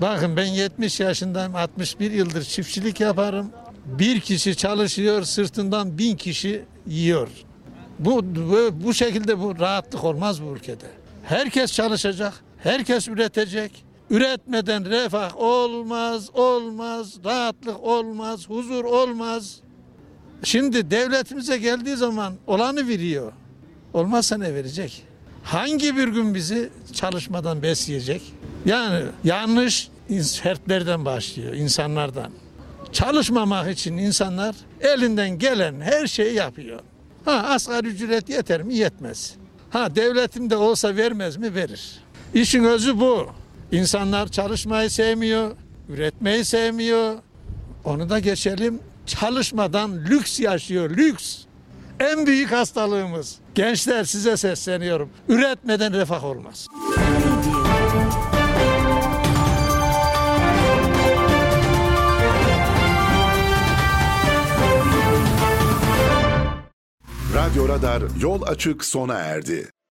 Bakın 0.01 0.37
ben 0.37 0.47
70 0.47 1.01
yaşındayım, 1.01 1.57
61 1.57 2.11
yıldır 2.11 2.43
çiftçilik 2.43 3.01
yaparım. 3.01 3.51
Bir 3.87 4.21
kişi 4.21 4.57
çalışıyor, 4.57 5.23
sırtından 5.23 5.99
bin 5.99 6.17
kişi 6.17 6.65
yiyor. 6.87 7.29
Bu, 7.99 8.25
bu, 8.25 8.71
bu 8.85 8.95
şekilde 8.95 9.39
bu 9.39 9.59
rahatlık 9.59 10.05
olmaz 10.05 10.43
bu 10.43 10.57
ülkede. 10.57 10.87
Herkes 11.25 11.73
çalışacak, 11.73 12.33
herkes 12.59 13.09
üretecek. 13.09 13.85
Üretmeden 14.11 14.91
refah 14.91 15.37
olmaz, 15.37 16.31
olmaz, 16.35 17.25
rahatlık 17.25 17.81
olmaz, 17.81 18.49
huzur 18.49 18.85
olmaz. 18.85 19.61
Şimdi 20.43 20.91
devletimize 20.91 21.59
geldiği 21.59 21.97
zaman 21.97 22.35
olanı 22.47 22.89
veriyor. 22.89 23.33
Olmazsa 23.93 24.39
ne 24.39 24.55
verecek? 24.55 25.03
Hangi 25.43 25.97
bir 25.97 26.09
gün 26.09 26.35
bizi 26.35 26.71
çalışmadan 26.93 27.63
besleyecek? 27.63 28.23
Yani 28.67 29.05
yanlış 29.25 29.89
fertlerden 30.43 31.05
başlıyor, 31.05 31.55
insanlardan. 31.55 32.31
Çalışmamak 32.93 33.71
için 33.71 33.97
insanlar 33.97 34.55
elinden 34.81 35.39
gelen 35.39 35.81
her 35.81 36.07
şeyi 36.07 36.35
yapıyor. 36.35 36.81
Ha 37.25 37.33
asgari 37.33 37.87
ücret 37.89 38.29
yeter 38.29 38.63
mi? 38.63 38.75
Yetmez. 38.75 39.35
Ha 39.71 39.97
devletim 39.97 40.51
de 40.51 40.57
olsa 40.57 40.97
vermez 40.97 41.37
mi? 41.37 41.55
Verir. 41.55 41.99
İşin 42.35 42.65
özü 42.65 43.01
bu. 43.01 43.27
İnsanlar 43.73 44.29
çalışmayı 44.29 44.91
sevmiyor, 44.91 45.51
üretmeyi 45.89 46.45
sevmiyor. 46.45 47.15
Onu 47.85 48.11
da 48.11 48.19
geçelim. 48.19 48.79
Çalışmadan 49.09 49.97
lüks 49.97 50.41
yaşıyor, 50.41 50.91
lüks. 50.91 51.37
En 52.01 52.27
büyük 52.27 52.53
hastalığımız. 52.53 53.39
Gençler 53.55 54.05
size 54.05 54.37
sesleniyorum. 54.37 55.11
Üretmeden 55.29 55.93
refah 55.93 56.25
olmaz. 56.25 56.67
Radyo 67.35 67.69
Radar 67.69 68.03
yol 68.21 68.43
açık 68.43 68.85
sona 68.85 69.15
erdi. 69.15 69.71